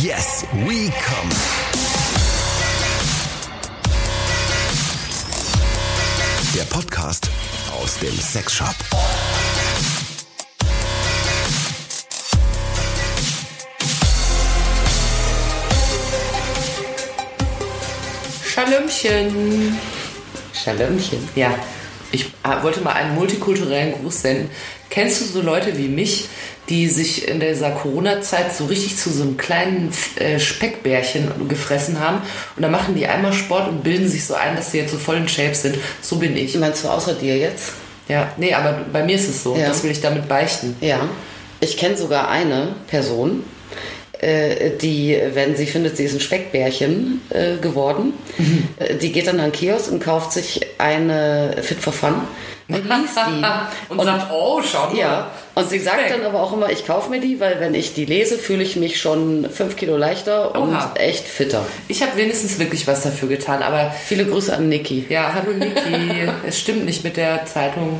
Yes, 0.00 0.46
we 0.64 0.90
come. 0.90 1.28
Der 6.54 6.62
Podcast 6.64 7.28
aus 7.78 7.98
dem 7.98 8.18
Sexshop. 8.18 8.74
Schalömchen. 18.46 19.78
Schalömchen. 20.54 21.28
Ja, 21.34 21.54
ich 22.12 22.32
äh, 22.44 22.62
wollte 22.62 22.80
mal 22.80 22.92
einen 22.92 23.14
multikulturellen 23.14 23.92
Gruß 24.00 24.22
senden. 24.22 24.50
Kennst 24.88 25.20
du 25.20 25.24
so 25.26 25.42
Leute 25.42 25.76
wie 25.76 25.88
mich, 25.88 26.28
die 26.72 26.88
sich 26.88 27.28
in 27.28 27.38
dieser 27.38 27.70
Corona-Zeit 27.70 28.56
so 28.56 28.64
richtig 28.64 28.96
zu 28.96 29.10
so 29.10 29.22
einem 29.22 29.36
kleinen 29.36 29.92
äh, 30.16 30.40
Speckbärchen 30.40 31.46
gefressen 31.46 32.00
haben? 32.00 32.22
Und 32.56 32.62
dann 32.62 32.70
machen 32.70 32.94
die 32.94 33.06
einmal 33.06 33.34
Sport 33.34 33.68
und 33.68 33.84
bilden 33.84 34.08
sich 34.08 34.24
so 34.24 34.34
ein, 34.34 34.56
dass 34.56 34.72
sie 34.72 34.78
jetzt 34.78 34.90
so 34.90 34.96
voll 34.96 35.16
in 35.16 35.28
Shape 35.28 35.54
sind. 35.54 35.76
So 36.00 36.16
bin 36.16 36.34
ich. 36.34 36.56
Meinst 36.56 36.82
du 36.82 36.88
außer 36.88 37.12
dir 37.12 37.36
jetzt? 37.36 37.72
Ja, 38.08 38.32
nee, 38.38 38.54
aber 38.54 38.80
bei 38.90 39.04
mir 39.04 39.16
ist 39.16 39.28
es 39.28 39.42
so. 39.42 39.54
Ja. 39.54 39.68
Das 39.68 39.84
will 39.84 39.90
ich 39.90 40.00
damit 40.00 40.28
beichten. 40.28 40.74
Ja. 40.80 41.08
Ich 41.60 41.76
kenne 41.76 41.96
sogar 41.96 42.30
eine 42.30 42.74
Person, 42.88 43.44
äh, 44.22 44.70
die, 44.80 45.20
wenn 45.34 45.56
sie 45.56 45.66
findet, 45.66 45.98
sie 45.98 46.04
ist 46.04 46.14
ein 46.14 46.20
Speckbärchen 46.20 47.20
äh, 47.28 47.56
geworden, 47.58 48.14
äh, 48.78 48.94
die 48.94 49.12
geht 49.12 49.26
dann 49.26 49.40
an 49.40 49.50
den 49.50 49.52
Kiosk 49.52 49.92
und 49.92 50.02
kauft 50.02 50.32
sich 50.32 50.60
eine 50.78 51.56
Fit 51.60 51.80
for 51.80 51.92
Fun 51.92 52.14
und 52.68 52.76
liest 52.76 53.16
die. 53.16 53.92
und, 53.92 54.04
sagt, 54.04 54.32
oh, 54.32 54.62
schau 54.62 54.88
mal. 54.88 54.96
Ja, 54.96 55.30
und 55.54 55.68
sie 55.68 55.78
sagt 55.78 56.10
dann 56.10 56.22
aber 56.24 56.42
auch 56.42 56.52
immer, 56.52 56.70
ich 56.70 56.86
kaufe 56.86 57.10
mir 57.10 57.20
die, 57.20 57.40
weil 57.40 57.60
wenn 57.60 57.74
ich 57.74 57.94
die 57.94 58.04
lese, 58.04 58.38
fühle 58.38 58.62
ich 58.62 58.76
mich 58.76 59.00
schon 59.00 59.48
fünf 59.50 59.76
Kilo 59.76 59.96
leichter 59.96 60.54
und 60.54 60.70
Oha. 60.70 60.94
echt 60.96 61.26
fitter. 61.26 61.64
Ich 61.88 62.02
habe 62.02 62.16
wenigstens 62.16 62.58
wirklich 62.58 62.86
was 62.86 63.02
dafür 63.02 63.28
getan, 63.28 63.62
aber 63.62 63.92
Viele 64.06 64.26
Grüße 64.26 64.54
an 64.54 64.68
Niki. 64.68 65.06
Ja, 65.08 65.32
hallo 65.34 65.52
Niki. 65.52 66.28
es 66.46 66.58
stimmt 66.58 66.84
nicht 66.84 67.04
mit 67.04 67.16
der 67.16 67.46
Zeitung. 67.46 67.98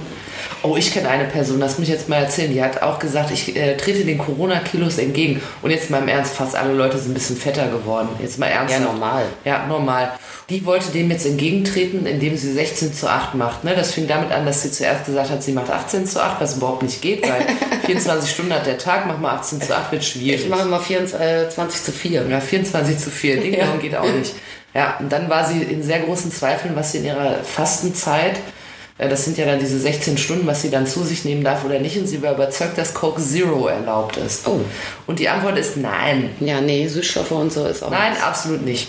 Oh, 0.63 0.77
ich 0.77 0.93
kenne 0.93 1.09
eine 1.09 1.25
Person, 1.25 1.59
das 1.59 1.79
muss 1.79 1.89
ich 1.89 1.95
jetzt 1.95 2.09
mal 2.09 2.17
erzählen. 2.17 2.53
Die 2.53 2.63
hat 2.63 2.83
auch 2.83 2.99
gesagt, 2.99 3.31
ich 3.31 3.57
äh, 3.57 3.77
trete 3.77 4.05
den 4.05 4.19
Corona-Kilos 4.19 4.99
entgegen. 4.99 5.41
Und 5.61 5.71
jetzt 5.71 5.91
mal 5.91 6.03
im 6.03 6.09
Ernst, 6.09 6.35
fast 6.35 6.55
alle 6.55 6.73
Leute 6.73 6.99
sind 6.99 7.13
ein 7.13 7.15
bisschen 7.15 7.37
fetter 7.37 7.69
geworden. 7.69 8.09
Jetzt 8.21 8.39
mal 8.39 8.47
ernsthaft. 8.47 8.81
Ja, 8.81 8.93
normal. 8.93 9.25
Ja, 9.45 9.67
normal. 9.67 10.13
Die 10.51 10.65
wollte 10.67 10.91
dem 10.91 11.11
jetzt 11.11 11.25
entgegentreten, 11.27 12.07
indem 12.07 12.37
sie 12.37 12.53
16 12.53 12.93
zu 12.93 13.09
8 13.09 13.35
macht. 13.35 13.65
Ne? 13.65 13.75
Das 13.75 13.93
fing 13.93 14.07
damit 14.07 14.33
an, 14.33 14.45
dass 14.45 14.63
sie 14.63 14.71
zuerst 14.71 15.07
gesagt 15.07 15.31
hat, 15.31 15.43
sie 15.43 15.53
macht 15.53 15.71
18 15.71 16.07
zu 16.07 16.23
8, 16.23 16.41
was 16.41 16.57
überhaupt 16.57 16.83
nicht 16.83 17.01
geht, 17.01 17.23
weil 17.23 17.42
24 17.87 18.31
Stunden 18.31 18.53
hat 18.53 18.67
der 18.67 18.79
Tag, 18.79 19.07
mach 19.07 19.19
mal 19.19 19.37
18 19.37 19.61
zu 19.61 19.77
8, 19.77 19.93
wird 19.93 20.05
schwierig. 20.05 20.43
Ich 20.43 20.49
mache 20.49 20.63
immer 20.63 20.81
24 20.81 21.83
zu 21.83 21.93
4. 21.93 22.27
Ja, 22.29 22.41
24 22.41 22.99
zu 22.99 23.11
4. 23.11 23.41
Ding 23.41 23.55
Ja. 23.55 23.77
Geht 23.77 23.97
auch 23.97 24.05
nicht. 24.05 24.35
Ja, 24.75 24.97
und 25.01 25.13
dann 25.13 25.29
war 25.29 25.47
sie 25.47 25.63
in 25.63 25.83
sehr 25.83 26.01
großen 26.01 26.33
Zweifeln, 26.33 26.75
was 26.75 26.93
sie 26.93 26.99
in 26.99 27.05
ihrer 27.05 27.45
Fastenzeit, 27.45 28.41
das 29.09 29.25
sind 29.25 29.39
ja 29.39 29.47
dann 29.47 29.59
diese 29.59 29.79
16 29.79 30.19
Stunden, 30.19 30.47
was 30.47 30.63
sie 30.63 30.71
dann 30.71 30.87
zu 30.87 31.03
sich 31.03 31.25
nehmen 31.25 31.43
darf 31.45 31.65
oder 31.65 31.79
nicht. 31.79 31.97
Und 31.99 32.07
sie 32.07 32.23
war 32.23 32.33
überzeugt, 32.35 32.77
dass 32.79 32.95
Coke 32.95 33.21
Zero 33.21 33.67
erlaubt 33.67 34.17
ist. 34.17 34.47
Oh. 34.47 34.61
Und 35.07 35.19
die 35.19 35.29
Antwort 35.29 35.59
ist 35.59 35.77
nein. 35.77 36.31
Ja, 36.41 36.61
nee, 36.61 36.87
Süßstoffe 36.89 37.31
und 37.33 37.53
so 37.53 37.67
ist 37.67 37.83
auch 37.83 37.91
Nein, 37.91 38.11
nichts. 38.11 38.25
absolut 38.25 38.63
nicht. 38.65 38.89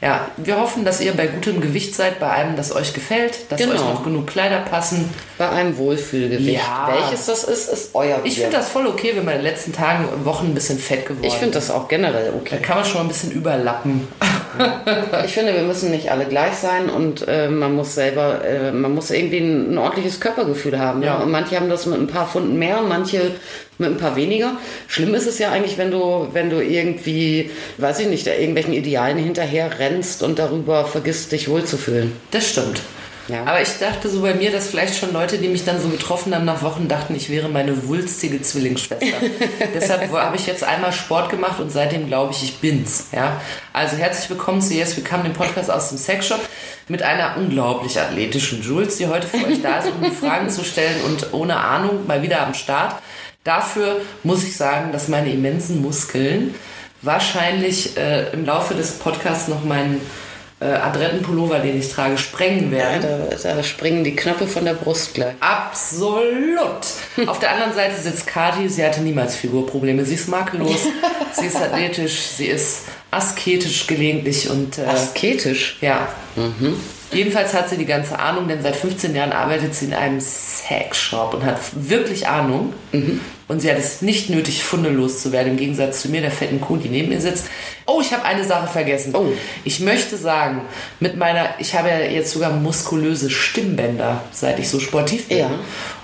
Ja, 0.00 0.28
wir 0.36 0.58
hoffen, 0.60 0.84
dass 0.84 1.00
ihr 1.00 1.12
bei 1.12 1.26
gutem 1.26 1.60
Gewicht 1.60 1.94
seid, 1.94 2.20
bei 2.20 2.30
einem, 2.30 2.56
das 2.56 2.74
euch 2.74 2.92
gefällt, 2.94 3.50
dass 3.50 3.58
Genau. 3.60 3.72
euch 3.74 3.80
noch 3.80 4.04
genug 4.04 4.26
Kleider 4.26 4.60
passen. 4.60 5.08
Bei 5.38 5.48
einem 5.48 5.76
Wohlfühlgewicht. 5.76 6.54
Ja. 6.58 6.90
Welches 6.92 7.26
das 7.26 7.44
ist, 7.44 7.68
ist 7.68 7.90
euer 7.94 8.20
Ich 8.24 8.36
finde 8.40 8.56
das 8.56 8.68
voll 8.68 8.86
okay, 8.86 9.12
wenn 9.14 9.24
man 9.24 9.34
in 9.34 9.40
den 9.40 9.46
letzten 9.52 9.72
Tagen 9.72 10.06
und 10.08 10.24
Wochen 10.24 10.46
ein 10.46 10.54
bisschen 10.54 10.78
fett 10.78 11.06
geworden 11.06 11.24
Ich 11.24 11.34
finde 11.34 11.58
ist. 11.58 11.68
das 11.68 11.74
auch 11.74 11.88
generell 11.88 12.30
Da 12.32 12.36
okay. 12.38 12.58
kann 12.62 12.76
man 12.78 12.84
schon 12.86 13.02
ein 13.02 13.08
bisschen 13.08 13.30
überlappen. 13.32 14.06
Ich 15.24 15.32
finde, 15.34 15.54
wir 15.54 15.62
müssen 15.62 15.90
nicht 15.90 16.10
alle 16.10 16.24
gleich 16.26 16.54
sein 16.54 16.88
und 16.90 17.26
äh, 17.28 17.48
man 17.48 17.74
muss 17.74 17.94
selber, 17.94 18.44
äh, 18.44 18.72
man 18.72 18.92
muss 18.94 19.10
irgendwie 19.10 19.27
ein, 19.36 19.74
ein 19.74 19.78
ordentliches 19.78 20.20
Körpergefühl 20.20 20.78
haben. 20.78 21.02
Ja. 21.02 21.18
Ne? 21.18 21.24
Und 21.24 21.30
manche 21.30 21.56
haben 21.56 21.68
das 21.68 21.84
mit 21.84 22.00
ein 22.00 22.06
paar 22.06 22.26
Pfunden 22.26 22.58
mehr 22.58 22.80
und 22.80 22.88
manche 22.88 23.32
mit 23.76 23.90
ein 23.90 23.98
paar 23.98 24.16
weniger. 24.16 24.56
Schlimm 24.86 25.14
ist 25.14 25.26
es 25.26 25.38
ja 25.38 25.50
eigentlich, 25.50 25.76
wenn 25.76 25.90
du, 25.90 26.28
wenn 26.32 26.48
du 26.48 26.64
irgendwie, 26.64 27.50
weiß 27.76 28.00
ich 28.00 28.08
nicht, 28.08 28.26
irgendwelchen 28.26 28.72
Idealen 28.72 29.18
hinterher 29.18 29.78
rennst 29.78 30.22
und 30.22 30.38
darüber 30.38 30.84
vergisst, 30.86 31.32
dich 31.32 31.48
wohlzufühlen. 31.48 32.12
Das 32.30 32.48
stimmt. 32.48 32.80
Ja. 33.28 33.42
Aber 33.42 33.60
ich 33.60 33.78
dachte 33.78 34.08
so 34.08 34.22
bei 34.22 34.34
mir, 34.34 34.50
dass 34.50 34.68
vielleicht 34.68 34.96
schon 34.96 35.12
Leute, 35.12 35.38
die 35.38 35.48
mich 35.48 35.64
dann 35.64 35.80
so 35.80 35.88
getroffen 35.88 36.34
haben 36.34 36.46
nach 36.46 36.62
Wochen, 36.62 36.88
dachten, 36.88 37.14
ich 37.14 37.28
wäre 37.28 37.48
meine 37.48 37.86
wulstige 37.86 38.40
Zwillingsschwester. 38.40 39.06
Deshalb 39.74 40.10
habe 40.10 40.36
ich 40.36 40.46
jetzt 40.46 40.64
einmal 40.64 40.92
Sport 40.92 41.28
gemacht 41.28 41.60
und 41.60 41.70
seitdem 41.70 42.06
glaube 42.06 42.32
ich, 42.32 42.42
ich 42.42 42.56
bin's. 42.56 43.08
Ja? 43.12 43.40
Also 43.74 43.96
herzlich 43.96 44.30
willkommen 44.30 44.62
zu 44.62 44.72
Yes, 44.72 44.96
wir 44.96 45.04
kamen 45.04 45.24
dem 45.24 45.34
Podcast 45.34 45.70
aus 45.70 45.90
dem 45.90 45.98
Sexshop 45.98 46.40
mit 46.88 47.02
einer 47.02 47.36
unglaublich 47.36 48.00
athletischen 48.00 48.62
Jules, 48.62 48.96
die 48.96 49.08
heute 49.08 49.26
für 49.26 49.46
euch 49.46 49.60
da 49.60 49.80
ist, 49.80 49.90
um 49.92 50.02
die 50.02 50.10
Fragen 50.10 50.48
zu 50.48 50.64
stellen 50.64 51.02
und 51.04 51.34
ohne 51.34 51.58
Ahnung 51.58 52.06
mal 52.06 52.22
wieder 52.22 52.46
am 52.46 52.54
Start. 52.54 52.96
Dafür 53.44 54.00
muss 54.24 54.42
ich 54.42 54.56
sagen, 54.56 54.90
dass 54.90 55.08
meine 55.08 55.30
immensen 55.30 55.82
Muskeln 55.82 56.54
wahrscheinlich 57.02 57.96
äh, 57.96 58.30
im 58.32 58.46
Laufe 58.46 58.74
des 58.74 58.92
Podcasts 58.92 59.48
noch 59.48 59.64
meinen 59.64 60.00
äh, 60.60 60.64
Adrettenpullover, 60.66 61.60
den 61.60 61.78
ich 61.78 61.88
trage, 61.90 62.18
sprengen 62.18 62.72
Ja, 62.72 62.78
werden. 62.78 63.26
da, 63.42 63.54
da 63.54 63.62
springen 63.62 64.02
die 64.04 64.16
Knöpfe 64.16 64.46
von 64.46 64.64
der 64.64 64.74
Brust 64.74 65.14
gleich. 65.14 65.34
Absolut. 65.40 66.86
Auf 67.26 67.38
der 67.38 67.52
anderen 67.52 67.74
Seite 67.74 68.00
sitzt 68.00 68.26
Kati, 68.26 68.68
sie 68.68 68.84
hatte 68.84 69.00
niemals 69.00 69.36
Figurprobleme. 69.36 70.04
Sie 70.04 70.14
ist 70.14 70.28
makellos, 70.28 70.86
sie 71.32 71.46
ist 71.46 71.56
athletisch, 71.56 72.18
sie 72.36 72.46
ist 72.46 72.82
asketisch 73.10 73.86
gelegentlich 73.86 74.50
und 74.50 74.78
äh, 74.78 74.82
Asketisch. 74.82 75.78
ja. 75.80 76.08
Jedenfalls 77.10 77.54
hat 77.54 77.70
sie 77.70 77.78
die 77.78 77.86
ganze 77.86 78.18
Ahnung, 78.18 78.48
denn 78.48 78.62
seit 78.62 78.76
15 78.76 79.14
Jahren 79.14 79.32
arbeitet 79.32 79.74
sie 79.74 79.86
in 79.86 79.94
einem 79.94 80.20
Sexshop 80.20 81.32
und 81.32 81.44
hat 81.44 81.58
wirklich 81.74 82.28
Ahnung. 82.28 82.74
Und 83.48 83.60
sie 83.60 83.70
hat 83.70 83.78
es 83.78 84.02
nicht 84.02 84.28
nötig, 84.28 84.62
fundelos 84.62 85.22
zu 85.22 85.32
werden, 85.32 85.52
im 85.52 85.56
Gegensatz 85.56 86.02
zu 86.02 86.10
mir, 86.10 86.20
der 86.20 86.30
fetten 86.30 86.60
Kuh, 86.60 86.76
die 86.76 86.90
neben 86.90 87.10
ihr 87.10 87.20
sitzt. 87.22 87.46
Oh, 87.86 88.02
ich 88.02 88.12
habe 88.12 88.24
eine 88.24 88.44
Sache 88.44 88.68
vergessen. 88.68 89.14
Oh. 89.16 89.32
Ich 89.64 89.80
möchte 89.80 90.18
sagen, 90.18 90.60
mit 91.00 91.16
meiner, 91.16 91.48
ich 91.58 91.74
habe 91.74 91.88
ja 91.88 92.00
jetzt 92.00 92.32
sogar 92.32 92.52
muskulöse 92.52 93.30
Stimmbänder, 93.30 94.22
seit 94.30 94.58
ich 94.58 94.68
so 94.68 94.78
sportiv 94.78 95.28
bin. 95.28 95.38
Ja. 95.38 95.50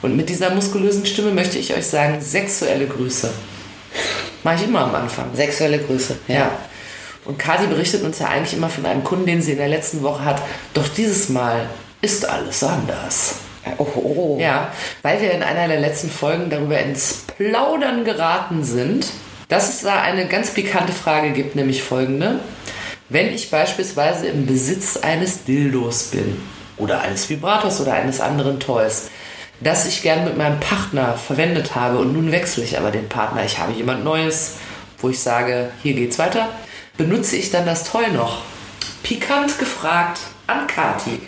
Und 0.01 0.17
mit 0.17 0.31
dieser 0.31 0.55
muskulösen 0.55 1.05
Stimme 1.05 1.33
möchte 1.33 1.59
ich 1.59 1.75
euch 1.75 1.87
sagen, 1.87 2.23
sexuelle 2.23 2.87
Grüße. 2.87 3.31
Mache 4.43 4.57
ich 4.57 4.65
immer 4.65 4.81
am 4.81 4.95
Anfang. 4.95 5.27
Sexuelle 5.35 5.81
Grüße. 5.81 6.17
Ja. 6.29 6.51
Und 7.25 7.39
Kati 7.39 7.67
berichtet 7.67 8.03
uns 8.03 8.19
ja 8.19 8.29
eigentlich 8.29 8.55
immer 8.55 8.69
von 8.69 8.85
einem 8.85 9.03
Kunden, 9.03 9.27
den 9.27 9.43
sie 9.43 9.53
in 9.53 9.59
der 9.59 9.69
letzten 9.69 10.03
Woche 10.03 10.25
hat. 10.25 10.43
Doch 10.75 10.89
dieses 10.89 11.29
Mal 11.29 11.69
ist 12.03 12.29
alles 12.29 12.63
anders. 12.63 13.37
Oh, 13.79 13.87
oh. 13.95 14.39
Ja, 14.39 14.73
weil 15.03 15.23
wir 15.23 15.31
in 15.33 15.43
einer 15.43 15.69
der 15.69 15.81
letzten 15.81 16.11
Folgen 16.11 16.51
darüber 16.51 16.79
ins 16.79 17.25
Plaudern 17.37 18.05
geraten 18.05 18.63
sind, 18.63 19.07
dass 19.49 19.71
es 19.71 19.81
da 19.83 20.03
eine 20.03 20.27
ganz 20.27 20.51
pikante 20.51 20.93
Frage 20.93 21.31
gibt, 21.31 21.57
nämlich 21.57 21.83
folgende. 21.83 22.41
Wenn 23.09 23.33
ich 23.33 23.51
beispielsweise 23.51 24.27
im 24.27 24.47
Besitz 24.47 24.99
eines 24.99 25.45
Dildos 25.45 26.05
bin 26.11 26.41
oder 26.77 27.01
eines 27.01 27.29
Vibrators 27.31 27.81
oder 27.81 27.95
eines 27.95 28.21
anderen 28.21 28.61
Toys, 28.61 29.11
das 29.61 29.87
ich 29.87 30.03
gern 30.03 30.25
mit 30.25 30.37
meinem 30.37 30.61
Partner 30.61 31.15
verwendet 31.15 31.75
habe 31.75 31.99
und 31.99 32.13
nun 32.13 32.33
wechsle 32.33 32.65
ich 32.65 32.79
aber 32.79 32.91
den 32.91 33.09
Partner, 33.09 33.45
ich 33.45 33.59
habe 33.59 33.73
jemand 33.73 34.05
Neues, 34.05 34.57
wo 34.99 35.09
ich 35.09 35.21
sage, 35.21 35.71
hier 35.83 35.95
geht's 35.95 36.19
weiter, 36.19 36.49
benutze 36.97 37.37
ich 37.37 37.51
dann 37.51 37.67
das 37.67 37.85
Toy 37.85 38.09
noch? 38.13 38.43
Pikant 39.03 39.59
gefragt 39.59 40.21
an 40.47 40.67
Kati, 40.67 41.21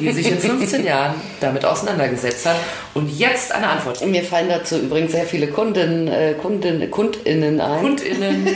die 0.00 0.12
sich 0.12 0.30
in 0.30 0.38
15 0.38 0.84
Jahren 0.84 1.14
damit 1.40 1.64
auseinandergesetzt 1.64 2.46
hat 2.46 2.56
und 2.94 3.08
jetzt 3.08 3.52
eine 3.52 3.68
Antwort. 3.68 4.04
Mir 4.06 4.22
fallen 4.22 4.48
dazu 4.48 4.78
übrigens 4.78 5.12
sehr 5.12 5.24
viele 5.24 5.48
Kunden, 5.48 6.08
äh, 6.08 6.34
Kunden, 6.34 6.90
KundInnen 6.90 7.60
ein. 7.60 7.80
KundInnen, 7.80 8.48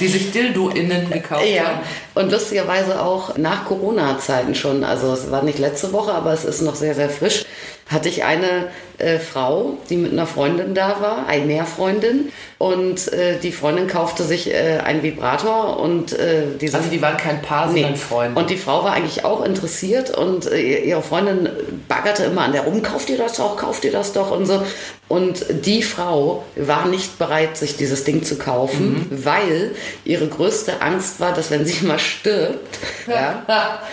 die 0.00 0.08
sich 0.08 0.30
DildoInnen 0.32 1.10
gekauft 1.10 1.46
Ja, 1.46 1.64
haben. 1.64 1.80
Und 2.16 2.32
lustigerweise 2.32 3.00
auch 3.02 3.36
nach 3.36 3.66
Corona-Zeiten 3.66 4.54
schon, 4.54 4.84
also 4.84 5.12
es 5.12 5.30
war 5.30 5.42
nicht 5.42 5.58
letzte 5.58 5.92
Woche, 5.92 6.12
aber 6.12 6.32
es 6.32 6.44
ist 6.44 6.62
noch 6.62 6.74
sehr, 6.74 6.94
sehr 6.94 7.10
frisch, 7.10 7.44
hatte 7.88 8.08
ich 8.08 8.24
eine 8.24 8.68
äh, 8.98 9.18
Frau, 9.18 9.74
die 9.90 9.96
mit 9.96 10.12
einer 10.12 10.26
Freundin 10.26 10.74
da 10.74 11.00
war, 11.00 11.26
eine 11.28 11.44
Mehrfreundin, 11.44 12.32
und 12.58 13.12
äh, 13.12 13.38
die 13.38 13.52
Freundin 13.52 13.86
kaufte 13.86 14.24
sich 14.24 14.50
äh, 14.50 14.78
einen 14.82 15.02
Vibrator 15.02 15.78
und 15.78 16.14
äh, 16.14 16.44
diese 16.58 16.78
Also 16.78 16.88
die 16.88 17.02
waren 17.02 17.18
kein 17.18 17.42
Paar, 17.42 17.66
Nee. 17.66 17.82
sondern 17.82 17.96
Freunde. 17.98 18.40
Und 18.40 18.48
die 18.48 18.56
Frau 18.56 18.82
war 18.82 18.94
eigentlich 18.94 19.26
auch 19.26 19.44
interessiert 19.44 20.16
und 20.16 20.50
äh, 20.50 20.84
ihre 20.84 21.02
Freundin 21.02 21.50
baggerte 21.86 22.24
immer 22.24 22.40
an 22.42 22.52
der 22.52 22.62
rum, 22.62 22.82
kauft 22.82 23.10
ihr 23.10 23.18
das 23.18 23.34
doch, 23.34 23.58
kauft 23.58 23.84
ihr 23.84 23.92
das 23.92 24.14
doch 24.14 24.30
und 24.30 24.46
so. 24.46 24.62
Und 25.08 25.44
die 25.64 25.84
Frau 25.84 26.44
war 26.56 26.88
nicht 26.88 27.16
bereit, 27.16 27.56
sich 27.56 27.76
dieses 27.76 28.02
Ding 28.02 28.24
zu 28.24 28.38
kaufen, 28.38 29.06
weil 29.10 29.70
ihre 30.04 30.26
größte 30.26 30.82
Angst 30.82 31.20
war, 31.20 31.32
dass 31.32 31.52
wenn 31.52 31.64
sie 31.64 31.84
mal 31.86 32.00
stirbt, 32.00 32.78
ja, 33.06 33.44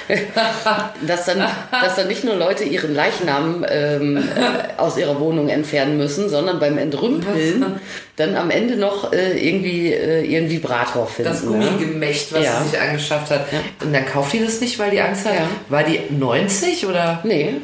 dass, 1.05 1.25
dann, 1.25 1.45
dass 1.71 1.95
dann 1.97 2.07
nicht 2.07 2.23
nur 2.23 2.35
Leute 2.35 2.63
ihren 2.63 2.95
Leichnam 2.95 3.63
ähm, 3.69 4.17
äh, 4.17 4.79
aus 4.81 4.97
ihrer 4.97 5.19
Wohnung 5.19 5.49
entfernen 5.49 5.97
müssen, 5.97 6.29
sondern 6.29 6.57
beim 6.59 6.79
Entrümpeln 6.79 7.79
dann 8.15 8.35
am 8.35 8.49
Ende 8.49 8.75
noch 8.75 9.13
äh, 9.13 9.37
irgendwie 9.37 9.93
äh, 9.93 10.23
ihren 10.23 10.49
Vibrator 10.49 11.05
finden. 11.05 11.31
Das 11.31 11.43
ne? 11.43 11.49
Gummigemächt, 11.49 12.33
was 12.33 12.43
Ja. 12.43 12.61
sie 12.63 12.69
sich 12.69 12.79
angeschafft 12.79 13.29
hat. 13.29 13.45
Und 13.83 13.93
dann 13.93 14.05
kauft 14.07 14.33
die 14.33 14.43
das 14.43 14.61
nicht, 14.61 14.79
weil 14.79 14.89
die 14.89 15.01
Angst 15.01 15.25
hat. 15.25 15.33
Ja. 15.35 15.47
War 15.69 15.83
die 15.83 15.99
90 16.09 16.87
oder? 16.87 17.19
Nee, 17.23 17.55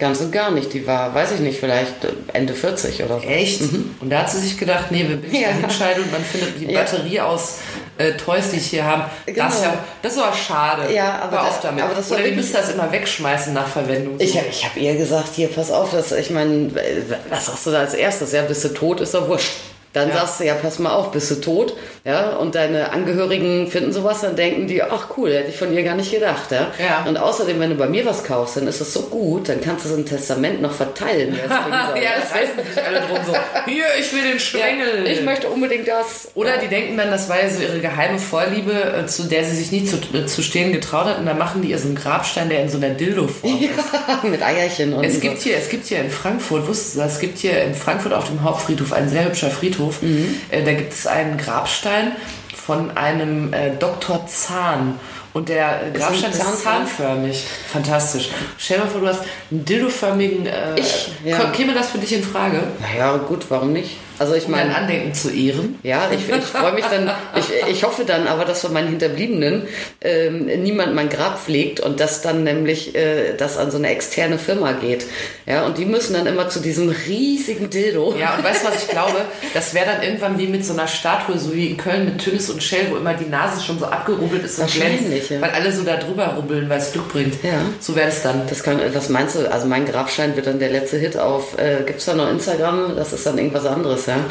ganz 0.00 0.20
und 0.20 0.32
gar 0.32 0.50
nicht. 0.50 0.72
Die 0.72 0.84
war, 0.86 1.14
weiß 1.14 1.32
ich 1.32 1.40
nicht, 1.40 1.60
vielleicht 1.60 2.04
äh, 2.04 2.08
Ende 2.32 2.54
40 2.54 3.04
oder 3.04 3.20
so. 3.20 3.26
Echt? 3.26 3.60
Und 4.00 4.10
da 4.10 4.20
hat 4.20 4.30
sie 4.30 4.38
sich 4.40 4.58
gedacht, 4.58 4.90
nee, 4.90 5.06
wenn 5.08 5.22
ich 5.30 5.40
Ja. 5.40 5.50
und 5.50 6.10
man 6.12 6.24
findet 6.24 6.58
die 6.60 6.66
Ja. 6.72 6.80
Batterie 6.80 7.20
aus 7.20 7.58
äh, 7.98 8.12
Toys, 8.14 8.50
die 8.50 8.56
ich 8.56 8.66
hier 8.68 8.84
habe, 8.84 9.04
das, 9.26 9.54
ist 9.54 9.60
Genau. 9.60 9.72
ja, 9.74 9.78
das 10.02 10.18
aber 10.18 10.34
schade. 10.34 10.92
Ja, 10.92 11.20
aber 11.22 11.36
Hör 11.36 11.44
das- 11.44 11.48
auf 11.56 11.60
damit. 11.60 11.84
aber 11.84 11.94
das 11.94 12.08
war 12.10 12.16
Oder 12.16 12.24
wirklich- 12.26 12.42
müsst 12.44 12.54
das 12.54 12.70
immer 12.72 12.90
wegschmeißen 12.90 13.52
nach 13.52 13.68
Verwendung. 13.68 14.16
Ich, 14.18 14.32
So. 14.32 14.40
ich 14.50 14.64
habe 14.64 14.80
ihr 14.80 14.96
gesagt, 14.96 15.28
hier, 15.34 15.48
pass 15.48 15.70
auf, 15.70 15.90
das, 15.92 16.10
ich 16.12 16.30
meine, 16.30 16.70
was 17.28 17.46
sagst 17.46 17.66
du 17.66 17.70
da 17.70 17.80
als 17.80 17.94
erstes? 17.94 18.32
Ja, 18.32 18.42
bist 18.42 18.64
du 18.64 18.68
tot, 18.70 19.00
ist 19.02 19.14
doch 19.14 19.28
wurscht. 19.28 19.50
Dann 19.92 20.08
Ja. 20.08 20.14
sagst 20.18 20.38
du, 20.40 20.44
ja, 20.44 20.54
pass 20.54 20.78
mal 20.78 20.92
auf, 20.92 21.10
bist 21.10 21.30
du 21.32 21.34
tot? 21.36 21.74
Ja, 22.04 22.36
und 22.36 22.54
deine 22.54 22.92
Angehörigen 22.92 23.66
finden 23.68 23.92
sowas, 23.92 24.20
dann 24.20 24.36
denken 24.36 24.68
die, 24.68 24.82
ach 24.82 25.08
cool, 25.16 25.32
hätte 25.34 25.48
ich 25.50 25.56
von 25.56 25.72
ihr 25.72 25.82
gar 25.82 25.96
nicht 25.96 26.12
gedacht. 26.12 26.50
Ja? 26.52 26.68
Ja. 26.78 27.04
Und 27.08 27.16
außerdem, 27.16 27.58
wenn 27.58 27.70
du 27.70 27.76
bei 27.76 27.88
mir 27.88 28.06
was 28.06 28.22
kaufst, 28.22 28.56
dann 28.56 28.68
ist 28.68 28.80
das 28.80 28.92
so 28.92 29.02
gut, 29.02 29.48
dann 29.48 29.60
kannst 29.60 29.84
du 29.84 29.90
es 29.90 29.96
im 29.96 30.06
Testament 30.06 30.62
noch 30.62 30.72
verteilen. 30.72 31.36
ja, 31.48 32.10
das 32.20 32.32
reißen 32.32 32.72
sich 32.72 32.82
alle 32.84 33.00
drum 33.00 33.18
so. 33.26 33.34
Hier, 33.66 33.84
ich 33.98 34.12
will 34.14 34.22
den 34.22 34.38
Schwengel. 34.38 35.06
ich 35.08 35.22
möchte 35.22 35.48
unbedingt 35.48 35.88
das. 35.88 36.28
Oder 36.34 36.58
die 36.58 36.68
denken 36.68 36.96
dann, 36.96 37.10
das 37.10 37.28
war 37.28 37.42
ja 37.42 37.50
so 37.50 37.60
ihre 37.60 37.80
geheime 37.80 38.18
Vorliebe, 38.20 38.72
äh, 38.72 39.06
zu 39.06 39.24
der 39.24 39.44
sie 39.44 39.56
sich 39.56 39.72
nie 39.72 39.84
zu, 39.84 39.96
äh, 40.16 40.24
zu 40.26 40.42
stehen 40.42 40.72
getraut 40.72 41.06
hat. 41.06 41.18
Und 41.18 41.26
dann 41.26 41.36
machen 41.38 41.62
die 41.62 41.70
ihr 41.70 41.78
so 41.78 41.88
einen 41.88 41.96
Grabstein, 41.96 42.48
der 42.48 42.62
in 42.62 42.68
so 42.68 42.76
einer 42.78 42.90
Dildo-Form 42.90 43.58
ist. 43.60 44.22
mit 44.30 44.40
Eierchen 44.42 44.94
und 44.94 45.02
Es 45.04 45.14
so. 45.16 45.20
gibt, 45.20 45.42
hier, 45.42 45.56
es 45.56 45.68
gibt 45.68 45.86
hier 45.86 45.98
in 45.98 46.10
Frankfurt, 46.10 46.66
wusstest 46.68 46.96
du? 46.96 47.00
Es 47.00 47.18
gibt 47.18 47.38
hier 47.38 47.62
in 47.64 47.74
Frankfurt 47.74 48.12
auf 48.14 48.26
dem 48.28 48.42
Hauptfriedhof, 48.44 48.92
ein 48.92 49.08
sehr 49.08 49.24
hübscher 49.24 49.50
Friedhof. 49.50 49.79
Äh, 50.50 50.62
da 50.64 50.72
gibt 50.72 50.92
es 50.92 51.06
einen 51.06 51.36
Grabstein 51.38 52.12
von 52.54 52.96
einem 52.96 53.52
äh, 53.52 53.70
Dr. 53.78 54.26
Zahn. 54.26 54.98
Und 55.32 55.48
der 55.48 55.86
äh, 55.86 55.90
Grabstein 55.96 56.30
ist, 56.32 56.38
Zahnförmig? 56.40 56.62
zahnförmig. 56.62 57.44
Fantastisch. 57.72 58.30
Stell 58.58 58.78
dir 58.78 58.84
mal 58.84 58.90
vor, 58.90 59.00
du 59.00 59.06
hast 59.08 59.22
einen 59.50 59.64
dildoförmigen. 59.64 60.46
Äh, 60.46 60.78
Ich? 60.80 61.08
Ja. 61.24 61.50
Käme 61.50 61.72
das 61.74 61.90
für 61.90 61.98
dich 61.98 62.12
in 62.12 62.24
Frage? 62.24 62.62
Naja, 62.80 63.16
gut, 63.16 63.46
warum 63.48 63.72
nicht? 63.72 63.96
Also 64.20 64.34
ich 64.34 64.44
Um 64.44 64.50
meine, 64.50 64.76
Andenken 64.76 65.14
zu 65.14 65.30
ehren? 65.30 65.78
Ja, 65.82 66.10
ich, 66.12 66.28
ich 66.28 66.44
freue 66.44 66.74
mich 66.74 66.84
dann, 66.84 67.10
ich, 67.36 67.70
ich 67.70 67.84
hoffe 67.84 68.04
dann 68.04 68.26
aber, 68.26 68.44
dass 68.44 68.60
von 68.60 68.70
meinen 68.70 68.88
Hinterbliebenen 68.88 69.62
ähm, 70.02 70.44
niemand 70.62 70.94
mein 70.94 71.08
Grab 71.08 71.40
pflegt 71.42 71.80
und 71.80 72.00
dass 72.00 72.20
dann 72.20 72.44
nämlich 72.44 72.94
äh, 72.94 73.34
das 73.38 73.56
an 73.56 73.70
so 73.70 73.78
eine 73.78 73.88
externe 73.88 74.36
Firma 74.36 74.72
geht. 74.72 75.06
Ja, 75.46 75.64
und 75.64 75.78
die 75.78 75.86
müssen 75.86 76.12
dann 76.12 76.26
immer 76.26 76.50
zu 76.50 76.60
diesem 76.60 76.90
riesigen 76.90 77.70
Dildo. 77.70 78.14
Ja, 78.20 78.34
und 78.36 78.44
weißt 78.44 78.62
du, 78.62 78.68
was 78.68 78.82
ich 78.82 78.88
glaube? 78.90 79.24
Das 79.54 79.72
wäre 79.72 79.86
dann 79.86 80.02
irgendwann 80.02 80.38
wie 80.38 80.48
mit 80.48 80.66
so 80.66 80.74
einer 80.74 80.86
Statue, 80.86 81.38
so 81.38 81.54
wie 81.54 81.68
in 81.68 81.78
Köln 81.78 82.04
mit 82.04 82.18
Tünnes 82.18 82.50
und 82.50 82.62
Shell, 82.62 82.88
wo 82.90 82.96
immer 82.96 83.14
die 83.14 83.24
Nase 83.24 83.64
schon 83.64 83.78
so 83.78 83.86
abgerubbelt 83.86 84.44
ist 84.44 84.58
und 84.58 84.70
glänzt, 84.70 85.30
ja. 85.30 85.40
weil 85.40 85.50
alle 85.52 85.72
so 85.72 85.82
da 85.82 85.96
drüber 85.96 86.34
rubbeln, 86.36 86.68
weil 86.68 86.78
es 86.78 86.92
Glück 86.92 87.08
bringt. 87.08 87.42
Ja. 87.42 87.62
So 87.80 87.96
wäre 87.96 88.08
es 88.08 88.20
dann. 88.20 88.46
Das 88.50 88.62
kann, 88.62 88.82
was 88.92 89.08
meinst 89.08 89.36
du? 89.36 89.50
Also 89.50 89.66
mein 89.66 89.86
Grabstein 89.86 90.36
wird 90.36 90.46
dann 90.46 90.58
der 90.58 90.68
letzte 90.68 90.98
Hit 90.98 91.16
auf, 91.16 91.56
äh, 91.58 91.84
gibt's 91.86 92.04
da 92.04 92.12
noch 92.12 92.30
Instagram? 92.30 92.96
Das 92.96 93.14
ist 93.14 93.24
dann 93.24 93.38
irgendwas 93.38 93.64
anderes, 93.64 94.09
ja? 94.10 94.24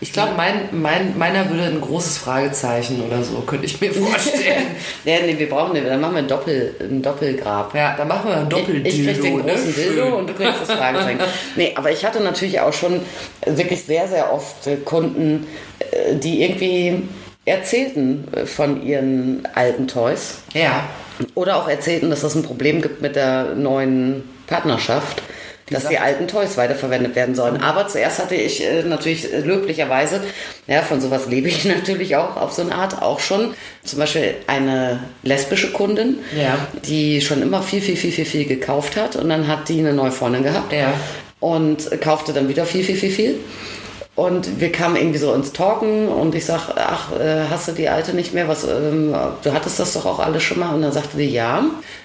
Ich 0.00 0.12
glaube, 0.12 0.34
mein, 0.36 0.68
mein, 0.70 1.18
meiner 1.18 1.50
würde 1.50 1.64
ein 1.64 1.80
großes 1.80 2.18
Fragezeichen 2.18 3.02
oder 3.02 3.20
so, 3.24 3.40
könnte 3.40 3.66
ich 3.66 3.80
mir 3.80 3.92
vorstellen. 3.92 4.66
ja, 5.04 5.16
nee, 5.26 5.34
wir 5.36 5.48
brauchen, 5.48 5.74
den- 5.74 5.86
dann 5.86 6.00
machen 6.00 6.12
wir 6.14 6.18
ein, 6.20 6.28
Doppel, 6.28 6.72
ein 6.80 7.02
Doppelgrab. 7.02 7.74
ja, 7.74 7.96
dann 7.98 8.06
machen 8.06 8.30
wir 8.30 8.36
ein 8.36 8.48
Doppeldildo. 8.48 8.88
Ich 8.88 9.04
krieg 9.04 9.20
den 9.22 9.36
ne? 9.38 9.42
großen 9.42 9.74
Dildo 9.74 10.02
Schön. 10.04 10.12
und 10.12 10.30
du 10.30 10.34
kriegst 10.34 10.60
das 10.60 10.70
Fragezeichen. 10.70 11.18
nee, 11.56 11.72
aber 11.74 11.90
ich 11.90 12.04
hatte 12.04 12.20
natürlich 12.20 12.60
auch 12.60 12.72
schon 12.72 13.00
wirklich 13.44 13.82
sehr, 13.82 14.06
sehr 14.06 14.32
oft 14.32 14.68
äh, 14.68 14.76
Kunden, 14.76 15.48
äh, 15.80 16.14
die 16.14 16.42
irgendwie 16.44 17.02
erzählten 17.44 18.28
äh, 18.36 18.46
von 18.46 18.86
ihren 18.86 19.48
alten 19.56 19.88
Toys 19.88 20.38
Ja. 20.54 20.84
oder 21.34 21.56
auch 21.56 21.66
erzählten, 21.68 22.08
dass 22.10 22.22
es 22.22 22.36
ein 22.36 22.44
Problem 22.44 22.82
gibt 22.82 23.02
mit 23.02 23.16
der 23.16 23.56
neuen 23.56 24.22
Partnerschaft. 24.46 25.22
Dass 25.70 25.88
die 25.88 25.98
alten 25.98 26.28
Toys 26.28 26.56
weiterverwendet 26.56 27.14
werden 27.14 27.34
sollen. 27.34 27.62
Aber 27.62 27.88
zuerst 27.88 28.18
hatte 28.18 28.34
ich 28.34 28.64
äh, 28.64 28.82
natürlich 28.82 29.32
äh, 29.32 29.40
löblicherweise, 29.40 30.20
ja, 30.66 30.82
von 30.82 31.00
sowas 31.00 31.26
lebe 31.28 31.48
ich 31.48 31.64
natürlich 31.66 32.16
auch 32.16 32.36
auf 32.36 32.52
so 32.52 32.62
eine 32.62 32.74
Art, 32.74 33.02
auch 33.02 33.20
schon 33.20 33.54
zum 33.84 33.98
Beispiel 33.98 34.34
eine 34.46 35.00
lesbische 35.22 35.72
Kundin, 35.72 36.16
Ja. 36.36 36.58
die 36.86 37.20
schon 37.20 37.42
immer 37.42 37.62
viel, 37.62 37.80
viel, 37.80 37.96
viel, 37.96 38.12
viel, 38.12 38.24
viel 38.26 38.44
gekauft 38.46 38.96
hat 38.96 39.16
und 39.16 39.28
dann 39.28 39.46
hat 39.48 39.68
die 39.68 39.78
eine 39.80 39.92
neue 39.92 40.12
Freundin 40.12 40.42
gehabt 40.42 40.72
Ja. 40.72 40.92
und 41.40 41.90
kaufte 42.00 42.32
dann 42.32 42.48
wieder 42.48 42.64
viel, 42.64 42.84
viel, 42.84 42.96
viel, 42.96 43.10
viel. 43.10 43.34
Und 44.14 44.60
wir 44.60 44.72
kamen 44.72 44.96
irgendwie 44.96 45.18
so 45.20 45.32
ins 45.32 45.52
Talken 45.52 46.08
und 46.08 46.34
ich 46.34 46.44
sag, 46.44 46.70
ach, 46.74 47.12
äh, 47.12 47.44
hast 47.48 47.68
du 47.68 47.72
die 47.72 47.88
alte 47.88 48.14
nicht 48.14 48.34
mehr? 48.34 48.48
Was, 48.48 48.64
ähm, 48.64 49.14
du 49.44 49.52
hattest 49.52 49.78
das 49.78 49.92
doch 49.92 50.06
auch 50.06 50.18
alles 50.18 50.42
schon 50.42 50.58
mal. 50.58 50.74
Und 50.74 50.82
dann 50.82 50.90
sagte 50.90 51.16
die, 51.18 51.30
ja, 51.30 51.62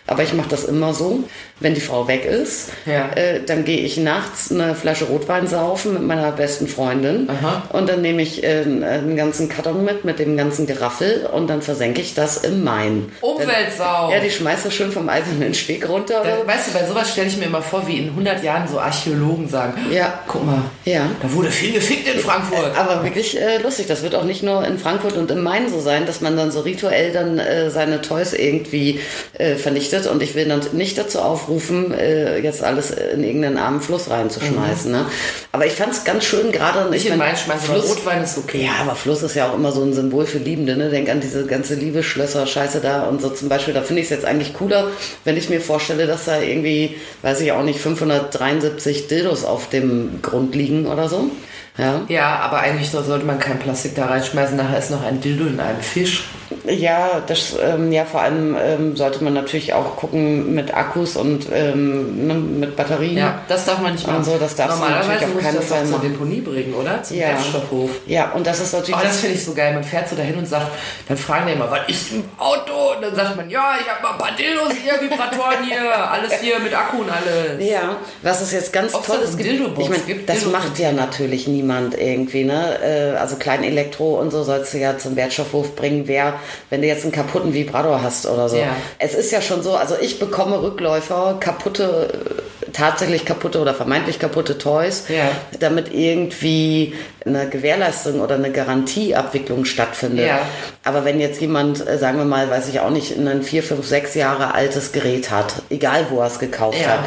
aber 0.07 0.23
ich 0.23 0.33
mache 0.33 0.50
das 0.50 0.65
immer 0.65 0.94
so, 0.94 1.19
wenn 1.59 1.73
die 1.75 1.81
Frau 1.81 2.07
weg 2.07 2.25
ist, 2.25 2.69
Ja. 2.85 3.09
äh, 3.15 3.41
dann 3.45 3.63
gehe 3.63 3.77
ich 3.79 3.95
nachts 3.97 4.51
eine 4.51 4.75
Flasche 4.75 5.05
Rotwein 5.05 5.47
saufen 5.47 5.94
mit 5.94 6.03
meiner 6.03 6.31
besten 6.33 6.67
Freundin 6.67 7.29
Aha. 7.29 7.63
und 7.71 7.88
dann 7.88 8.01
nehme 8.01 8.21
ich 8.21 8.44
äh, 8.44 8.63
einen 8.63 9.15
ganzen 9.15 9.47
Karton 9.47 9.85
mit, 9.85 10.03
mit 10.03 10.19
dem 10.19 10.35
ganzen 10.35 10.67
Geraffel 10.67 11.27
und 11.31 11.47
dann 11.50 11.61
versenke 11.61 12.01
ich 12.01 12.13
das 12.15 12.38
im 12.38 12.63
Main. 12.63 13.11
Umweltsau. 13.21 14.11
Ja, 14.11 14.19
die 14.19 14.29
schmeißt 14.29 14.65
das 14.65 14.73
schön 14.73 14.91
vom 14.91 15.07
eisernen 15.09 15.53
Steg 15.53 15.88
runter. 15.88 16.21
Da, 16.23 16.45
weißt 16.47 16.69
du, 16.69 16.73
bei 16.79 16.85
sowas 16.85 17.11
stelle 17.11 17.27
ich 17.27 17.38
mir 17.38 17.45
immer 17.45 17.61
vor, 17.61 17.88
wie 17.88 17.97
in 17.99 18.09
100 18.09 18.44
Jahren 18.44 18.67
so 18.67 18.79
Archäologen 18.79 19.47
sagen, 19.47 19.73
Ja. 19.91 20.19
guck 20.27 20.45
mal, 20.45 20.61
Ja. 20.85 21.06
da 21.21 21.31
wurde 21.33 21.49
viel 21.49 21.73
gefickt 21.73 22.07
in 22.13 22.19
Frankfurt. 22.19 22.77
Aber 22.77 23.03
wirklich 23.03 23.39
äh, 23.39 23.59
lustig. 23.59 23.88
Das 23.88 24.03
wird 24.03 24.15
auch 24.15 24.23
nicht 24.25 24.44
nur 24.44 24.65
in 24.65 24.77
Frankfurt 24.77 25.13
und 25.15 25.31
im 25.31 25.44
Main 25.44 25.69
so 25.69 25.79
sein, 25.79 26.06
dass 26.06 26.21
man 26.21 26.35
dann 26.35 26.51
so 26.51 26.61
rituell 26.61 27.11
dann 27.13 27.39
äh, 27.39 27.69
seine 27.69 28.01
Toys 28.01 28.33
irgendwie 28.33 28.99
äh, 29.38 29.56
vernichtet. 29.94 30.12
Und 30.12 30.22
ich 30.24 30.36
will 30.36 30.48
dann 30.48 30.62
nicht 30.74 30.98
dazu 30.98 31.19
aufrufen, 31.19 31.94
äh, 31.94 32.40
jetzt 32.40 32.63
alles 32.63 32.92
in 32.92 33.24
irgendeinen 33.24 33.57
armen 33.57 33.81
Fluss 33.81 34.10
reinzuschmeißen. 34.10 34.92
Ne? 34.92 35.06
Aber 35.51 35.66
ich 35.66 35.74
fand 35.74 35.94
es 35.94 36.04
ganz 36.04 36.25
schön, 36.25 36.51
gerade 36.51 36.90
Nicht 36.90 37.06
ich 37.06 37.12
in 37.12 37.18
mein, 37.18 37.30
Main 37.30 37.38
schmeißen, 37.38 37.69
aber 37.69 37.84
Rotwein 37.84 38.24
ist 38.24 38.38
okay. 38.38 38.66
Ja, 38.66 38.81
aber 38.81 38.95
Fluss 38.95 39.24
ist 39.24 39.36
ja 39.36 39.50
auch 39.50 39.56
immer 39.56 39.72
so 39.72 39.84
ein 39.84 39.94
Symbol 39.94 40.25
für 40.25 40.40
Liebende. 40.40 40.75
Ne? 40.75 40.90
Denk 40.90 41.10
an 41.10 41.22
diese 41.22 41.45
ganze 41.45 41.75
Liebesschlösser, 41.75 42.45
Scheiße 42.48 42.80
da 42.81 43.04
und 43.04 43.22
so 43.22 43.30
zum 43.30 43.50
Beispiel. 43.50 43.74
Da 43.74 43.81
finde 43.81 44.01
ich 44.01 44.07
es 44.07 44.12
jetzt 44.12 44.25
eigentlich 44.25 44.54
cooler, 44.54 44.88
wenn 45.24 45.38
ich 45.38 45.50
mir 45.50 45.62
vorstelle, 45.62 46.07
dass 46.07 46.25
da 46.25 46.40
irgendwie, 46.40 46.95
weiß 47.22 47.42
ich 47.42 47.51
auch 47.51 47.63
nicht, 47.63 47.80
573 47.80 49.07
Dildos 49.07 49.45
auf 49.45 49.69
dem 49.69 50.22
Grund 50.22 50.56
liegen 50.56 50.86
oder 50.88 51.07
so. 51.10 51.30
Ja. 51.78 52.01
Ja, 52.07 52.36
aber 52.40 52.60
eigentlich 52.60 52.92
so- 52.92 53.01
sollte 53.01 53.25
man 53.25 53.40
kein 53.40 53.57
Plastik 53.57 53.95
da 53.95 54.06
reinschmeißen. 54.06 54.56
Nachher 54.56 54.78
ist 54.78 54.92
noch 54.92 55.04
ein 55.04 55.21
Dildo 55.21 55.45
in 55.45 55.59
einem 55.59 55.81
Fisch. 55.81 56.26
Ja, 56.65 57.21
das, 57.27 57.55
ähm, 57.61 57.91
ja, 57.91 58.05
vor 58.05 58.21
allem 58.21 58.55
ähm, 58.57 58.95
sollte 58.95 59.23
man 59.23 59.33
natürlich 59.33 59.73
auch 59.73 59.97
gucken 59.97 60.53
mit 60.55 60.73
Akkus 60.73 61.17
und 61.17 61.47
ähm, 61.53 62.25
ne, 62.27 62.33
mit 62.35 62.75
Batterien. 62.77 63.17
Ja, 63.17 63.41
das 63.49 63.65
darf 63.65 63.79
man 63.81 63.91
nicht 63.93 64.05
machen. 64.07 64.17
Und 64.19 64.23
so, 64.23 64.37
das 64.37 64.55
darfst 64.55 64.77
du 64.77 64.81
Normalerweise 64.81 65.09
natürlich 65.09 65.35
auf 65.35 65.41
keinen 65.41 65.61
Fall 65.61 65.79
doch 65.83 65.89
zur 65.89 65.97
machen. 65.99 66.11
Deponie 66.11 66.41
bringen, 66.41 66.73
oder? 66.73 67.03
Zum 67.03 67.17
Ja. 67.17 67.27
Wertstoffhof. 67.29 67.89
Ja, 68.07 68.31
und 68.31 68.47
das 68.47 68.61
ist 68.61 68.73
natürlich. 68.73 68.95
Oh, 68.95 69.03
das 69.03 69.19
finde 69.19 69.35
ich 69.35 69.43
so 69.43 69.53
geil. 69.53 69.73
Man 69.73 69.83
fährt 69.83 70.07
so 70.07 70.15
dahin 70.15 70.37
und 70.37 70.47
sagt, 70.47 70.67
dann 71.07 71.17
fragen 71.17 71.47
die 71.47 71.53
immer, 71.53 71.69
was 71.69 71.81
ist 71.87 72.11
im 72.13 72.23
Auto? 72.37 72.95
Und 72.95 73.01
dann 73.01 73.13
sagt 73.15 73.35
man, 73.35 73.49
ja, 73.49 73.75
ich 73.81 73.89
habe 73.89 74.01
mal 74.01 74.11
ein 74.13 74.17
paar 74.17 74.35
Dildos 74.37 74.73
hier, 74.81 74.93
Vibratoren 75.01 75.63
hier, 75.67 76.11
alles 76.11 76.33
hier 76.39 76.59
mit 76.59 76.73
Akku 76.73 76.97
und 77.01 77.09
alles. 77.09 77.69
Ja, 77.69 77.97
was 78.21 78.41
es 78.41 78.53
jetzt 78.53 78.71
ganz 78.71 78.93
Ob's 78.95 79.07
toll 79.07 79.17
da 79.17 79.23
ist, 79.23 79.31
so 79.31 79.37
gibt, 79.37 79.49
ich 79.49 79.89
meine, 79.89 80.01
das 80.25 80.37
Dildo- 80.45 80.49
macht 80.51 80.79
ja 80.79 80.91
natürlich 80.93 81.47
niemand 81.47 81.97
irgendwie, 81.99 82.45
ne? 82.45 82.79
Äh, 82.81 83.17
Also 83.17 83.35
klein 83.35 83.63
Elektro 83.63 84.15
und 84.19 84.31
so 84.31 84.43
sollst 84.43 84.73
du 84.73 84.77
ja 84.77 84.97
zum 84.97 85.15
Wertstoffhof 85.15 85.75
bringen, 85.75 86.03
wer, 86.07 86.35
wenn 86.69 86.81
du 86.81 86.88
jetzt 86.88 87.04
einen 87.04 87.12
kaputten 87.12 87.54
Vibrator 87.54 88.02
hast 88.02 88.26
oder 88.26 88.50
so. 88.50 88.57
Ja. 88.57 88.76
Es 89.00 89.14
ist 89.14 89.31
ja 89.31 89.42
schon 89.42 89.64
so, 89.64 89.76
also 89.76 89.95
ich 90.00 90.19
bekomme 90.19 90.62
Rückläufer, 90.62 91.38
kaputte, 91.40 92.36
tatsächlich 92.72 93.26
kaputte 93.26 93.60
oder 93.60 93.74
vermeintlich 93.74 94.19
kaputte 94.19 94.57
Toys, 94.57 95.06
Ja. 95.10 95.30
damit 95.60 95.94
irgendwie 95.94 96.95
eine 97.26 97.48
Gewährleistung 97.48 98.19
oder 98.22 98.36
eine 98.36 98.52
Garantieabwicklung 98.52 99.66
stattfindet. 99.66 100.28
Ja. 100.28 100.40
Aber 100.83 101.06
wenn 101.06 101.19
jetzt 101.19 101.40
jemand, 101.42 101.86
äh, 101.88 101.98
sagen 101.98 102.18
wir 102.18 102.26
mal, 102.26 102.50
weiß 102.50 102.69
ich 102.69 102.80
auch 102.80 102.90
nicht, 102.90 103.16
ein 103.18 103.44
vier, 103.44 103.64
fünf, 103.64 103.86
sechs 103.88 104.16
Jahre 104.16 104.54
altes 104.54 104.92
Gerät 104.92 105.31
hat, 105.31 105.54
egal 105.69 106.07
wo 106.10 106.19
er 106.19 106.28
es 106.28 106.40
gekauft 106.40 106.80
Ja. 106.81 106.88
hat, 106.94 107.00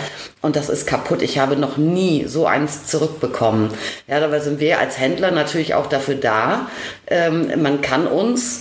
und 0.42 0.54
das 0.56 0.68
ist 0.68 0.86
kaputt. 0.86 1.22
Ich 1.22 1.38
habe 1.38 1.56
noch 1.56 1.76
nie 1.76 2.24
so 2.28 2.46
eins 2.46 2.86
zurückbekommen. 2.86 3.70
Ja, 4.06 4.20
dabei 4.20 4.38
sind 4.40 4.60
wir 4.60 4.78
als 4.78 4.98
Händler 4.98 5.32
natürlich 5.32 5.74
auch 5.74 5.86
dafür 5.86 6.14
da. 6.14 6.68
Ähm, 7.08 7.50
man 7.62 7.80
kann 7.80 8.06
uns 8.06 8.60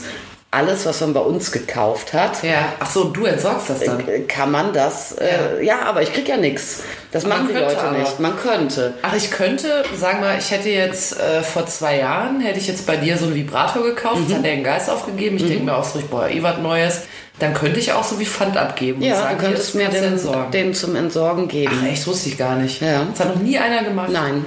alles, 0.56 0.86
was 0.86 1.02
man 1.02 1.14
bei 1.14 1.20
uns 1.20 1.52
gekauft 1.52 2.14
hat, 2.14 2.42
Ja. 2.44 2.74
Ach 2.80 2.90
so, 2.90 3.06
du 3.06 3.26
entsorgst 3.26 3.70
das 3.70 3.80
dann. 3.82 4.08
äh, 4.08 4.22
kann 4.22 4.52
man 4.52 4.72
das, 4.74 5.14
äh, 5.14 5.64
ja. 5.64 5.80
aber 5.86 6.02
ich 6.02 6.14
krieg 6.14 6.28
ja 6.28 6.38
nichts. 6.38 6.82
Das 7.12 7.24
Man 7.24 7.40
machen 7.44 7.48
die 7.50 7.60
Leute 7.60 7.80
aber. 7.82 7.98
nicht. 7.98 8.20
Man 8.20 8.36
könnte. 8.38 8.94
Ach, 9.02 9.14
ich 9.14 9.32
könnte, 9.32 9.84
sagen 9.98 10.22
wir, 10.22 10.38
ich 10.38 10.52
hätte 10.52 10.70
jetzt 10.70 11.20
äh, 11.20 11.42
vor 11.44 11.66
zwei 11.68 12.00
Jahren, 12.00 12.42
hätte 12.42 12.60
ich 12.60 12.68
jetzt 12.68 12.86
bei 12.88 12.98
dir 12.98 13.18
so 13.18 13.26
einen 13.26 13.36
Vibrator 13.36 13.84
gekauft, 13.84 14.28
Mhm. 14.30 14.36
hat 14.36 14.44
der 14.46 14.52
einen 14.54 14.64
Geist 14.64 14.90
aufgegeben. 14.90 15.38
Ich 15.38 15.48
denke 15.48 15.64
mir 15.64 15.76
auch 15.76 15.84
so, 15.84 16.00
ich 16.00 16.10
brauche 16.10 16.30
eh 16.30 16.42
was 16.44 16.58
Neues. 16.58 17.02
Dann 17.40 17.54
könnte 17.54 17.80
ich 17.82 17.92
auch 17.92 18.04
so 18.06 18.18
wie 18.20 18.26
Pfand 18.26 18.56
abgeben 18.56 19.02
und 19.02 19.08
Ja, 19.08 19.18
sagen, 19.18 19.38
du 19.38 19.44
könntest 19.46 19.76
mir 19.76 19.90
den, 19.90 20.18
den 20.54 20.74
zum 20.74 20.96
Entsorgen 20.96 21.50
geben. 21.50 21.78
Ach, 21.84 21.86
echt, 21.88 22.08
wusste 22.08 22.30
ich 22.30 22.38
gar 22.38 22.56
nicht. 22.56 22.82
Ja. 22.82 23.02
Das 23.12 23.20
hat 23.26 23.36
noch 23.36 23.42
nie 23.42 23.58
einer 23.60 23.84
gemacht. 23.84 24.10
Nein. 24.12 24.46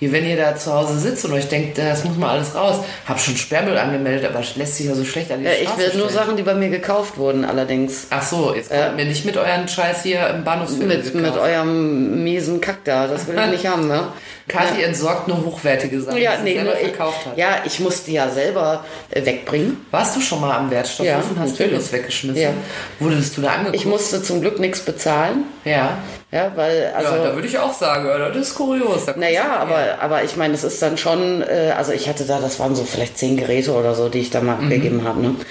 Hier, 0.00 0.10
wenn 0.12 0.26
ihr 0.26 0.36
da 0.36 0.56
zu 0.56 0.72
Hause 0.72 0.98
sitzt 0.98 1.24
und 1.26 1.32
euch 1.34 1.46
denkt, 1.48 1.76
das 1.78 2.04
muss 2.04 2.16
mal 2.16 2.30
alles 2.30 2.54
raus, 2.54 2.76
hab 3.06 3.20
schon 3.20 3.36
Sperrmüll 3.36 3.76
angemeldet, 3.76 4.28
aber 4.28 4.42
lässt 4.56 4.76
sich 4.78 4.86
ja 4.86 4.94
so 4.94 5.04
schlecht 5.04 5.30
an 5.30 5.40
die 5.40 5.44
Ja, 5.44 5.52
ich 5.52 5.68
Straße 5.68 5.92
will 5.92 6.00
nur. 6.00 6.08
Sachen, 6.08 6.36
die 6.38 6.42
bei 6.42 6.54
mir 6.54 6.70
gekauft 6.70 7.18
wurden, 7.18 7.44
allerdings. 7.44 8.06
Ach 8.08 8.22
so, 8.22 8.54
jetzt 8.54 8.70
kommt 8.70 8.96
mir 8.96 9.04
nicht 9.04 9.26
mit 9.26 9.36
euren 9.36 9.68
Scheiß 9.68 10.02
hier 10.02 10.26
im 10.28 10.42
Bahnhofsviertel 10.42 10.88
Mit, 10.96 11.14
mit 11.14 11.36
eurem 11.36 12.24
miesen 12.24 12.60
Kack 12.62 12.78
da. 12.84 13.06
Das 13.06 13.26
will 13.28 13.38
ich 13.38 13.50
nicht 13.50 13.66
haben, 13.66 13.86
ne? 13.88 14.04
Kathi 14.48 14.82
entsorgt 14.82 15.28
nur 15.28 15.44
hochwertige 15.44 16.00
Sachen, 16.00 16.18
Ja, 16.18 16.32
die 16.32 16.38
sie 16.38 16.42
nee, 16.44 16.54
selber 16.54 16.70
nur 16.72 16.80
ich, 16.80 16.88
verkauft 16.88 17.26
hat. 17.26 17.36
ja, 17.38 17.48
ich 17.64 17.78
musste 17.78 18.06
die 18.06 18.14
ja 18.16 18.28
selber 18.30 18.84
äh, 19.10 19.24
wegbringen. 19.24 19.76
Warst 19.92 20.16
du 20.16 20.20
schon 20.20 20.40
mal 20.40 20.56
am 20.56 20.70
Wertstoffhof 20.70 21.06
Ja, 21.06 21.18
und 21.18 21.38
hast. 21.38 21.58
Dildos 21.58 21.92
weggeschmissen? 21.92 22.42
Ja. 22.42 22.50
Wurdest 22.98 23.36
du 23.36 23.42
da 23.42 23.50
angeguckt? 23.50 23.76
Ich 23.76 23.84
musste 23.86 24.22
zum 24.22 24.40
Glück 24.40 24.58
nichts 24.58 24.80
bezahlen. 24.80 25.44
ja. 25.64 25.98
Ja, 26.32 26.52
weil, 26.54 26.92
also. 26.96 27.16
ja, 27.16 27.24
da 27.24 27.34
würde 27.34 27.48
ich 27.48 27.58
auch 27.58 27.72
sagen, 27.74 28.06
das 28.06 28.36
ist 28.36 28.54
kurios. 28.54 29.04
Da 29.06 29.14
Naja, 29.16 29.56
aber, 29.58 30.00
aber 30.00 30.22
ich 30.22 30.36
meine, 30.36 30.54
es 30.54 30.62
ist 30.62 30.80
dann 30.80 30.96
schon, 30.96 31.42
äh, 31.42 31.72
also 31.76 31.90
ich 31.92 32.08
hatte 32.08 32.24
da, 32.24 32.38
das 32.38 32.60
waren 32.60 32.76
so 32.76 32.84
vielleicht 32.84 33.18
zehn 33.18 33.36
Geräte 33.36 33.72
oder 33.72 33.94
so, 33.96 34.08
die 34.08 34.20
ich 34.20 34.30
da 34.30 34.40
mal 34.40 34.56
Mhm. 34.56 34.62
abgegeben 34.64 35.04
habe. 35.04 35.20
Ne? 35.20 35.28
Und 35.28 35.44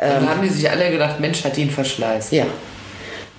da 0.00 0.28
haben 0.28 0.42
die 0.42 0.48
sich 0.50 0.70
alle 0.70 0.90
gedacht, 0.90 1.18
Mensch, 1.18 1.42
hat 1.44 1.56
die 1.56 1.62
einen 1.62 1.70
Verschleiß. 1.70 2.30
Ja. 2.30 2.44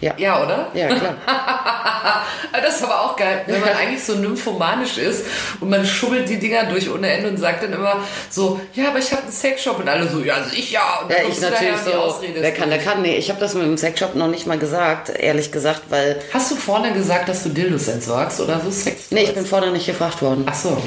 Ja. 0.02 0.14
Ja, 0.18 0.44
oder? 0.44 0.68
Ja, 0.74 0.88
klar. 0.88 1.16
Das 2.52 2.76
ist 2.78 2.84
aber 2.84 3.02
auch 3.02 3.16
geil, 3.16 3.42
wenn 3.46 3.60
man 3.60 3.70
eigentlich 3.82 4.04
so 4.04 4.16
nymphomanisch 4.16 4.98
ist 4.98 5.26
und 5.60 5.70
man 5.70 5.86
schubbelt 5.86 6.28
die 6.30 6.38
Dinger 6.38 6.66
durch 6.66 6.90
ohne 6.90 7.10
Ende 7.10 7.30
und 7.30 7.38
sagt 7.38 7.64
dann 7.64 7.74
immer 7.74 7.98
so, 8.30 8.60
ja, 8.74 8.90
aber 8.90 9.00
ich 9.00 9.12
habe 9.12 9.24
einen 9.24 9.32
Sexshop 9.32 9.80
und 9.80 9.88
alle 9.88 10.08
so, 10.08 10.20
ja, 10.20 10.36
also 10.36 10.50
ich 10.56 10.72
ja. 10.72 11.02
Und 11.04 11.12
Ja, 11.12 11.18
ich 11.28 11.40
natürlich 11.40 11.78
so. 11.84 11.92
Ausrede 11.94 12.42
Wer 12.42 12.52
kann, 12.54 12.70
der 12.70 12.80
kann. 12.80 13.02
Nee, 13.02 13.18
ich 13.18 13.30
habe 13.30 13.40
das 13.40 13.54
mit 13.54 13.64
dem 13.64 13.78
Sexshop 13.78 14.16
noch 14.16 14.28
nicht 14.28 14.46
mal 14.48 14.58
gesagt, 14.58 15.10
ehrlich 15.10 15.52
gesagt, 15.52 15.84
weil. 15.90 16.20
Hast 16.34 16.52
du 16.52 16.56
vorne 16.56 16.94
gesagt, 16.94 17.30
dass 17.30 17.44
du 17.44 17.50
Dildos 17.50 17.88
entsorgst 17.88 18.40
oder 18.42 18.60
so 18.60 18.72
Sex? 18.72 19.12
Nee, 19.12 19.24
ich 19.24 19.34
bin 19.34 19.46
vorne 19.46 19.72
nicht 19.72 19.86
gefragt 19.86 20.22
worden. 20.22 20.46
Ach 20.50 20.56
so. 20.56 20.82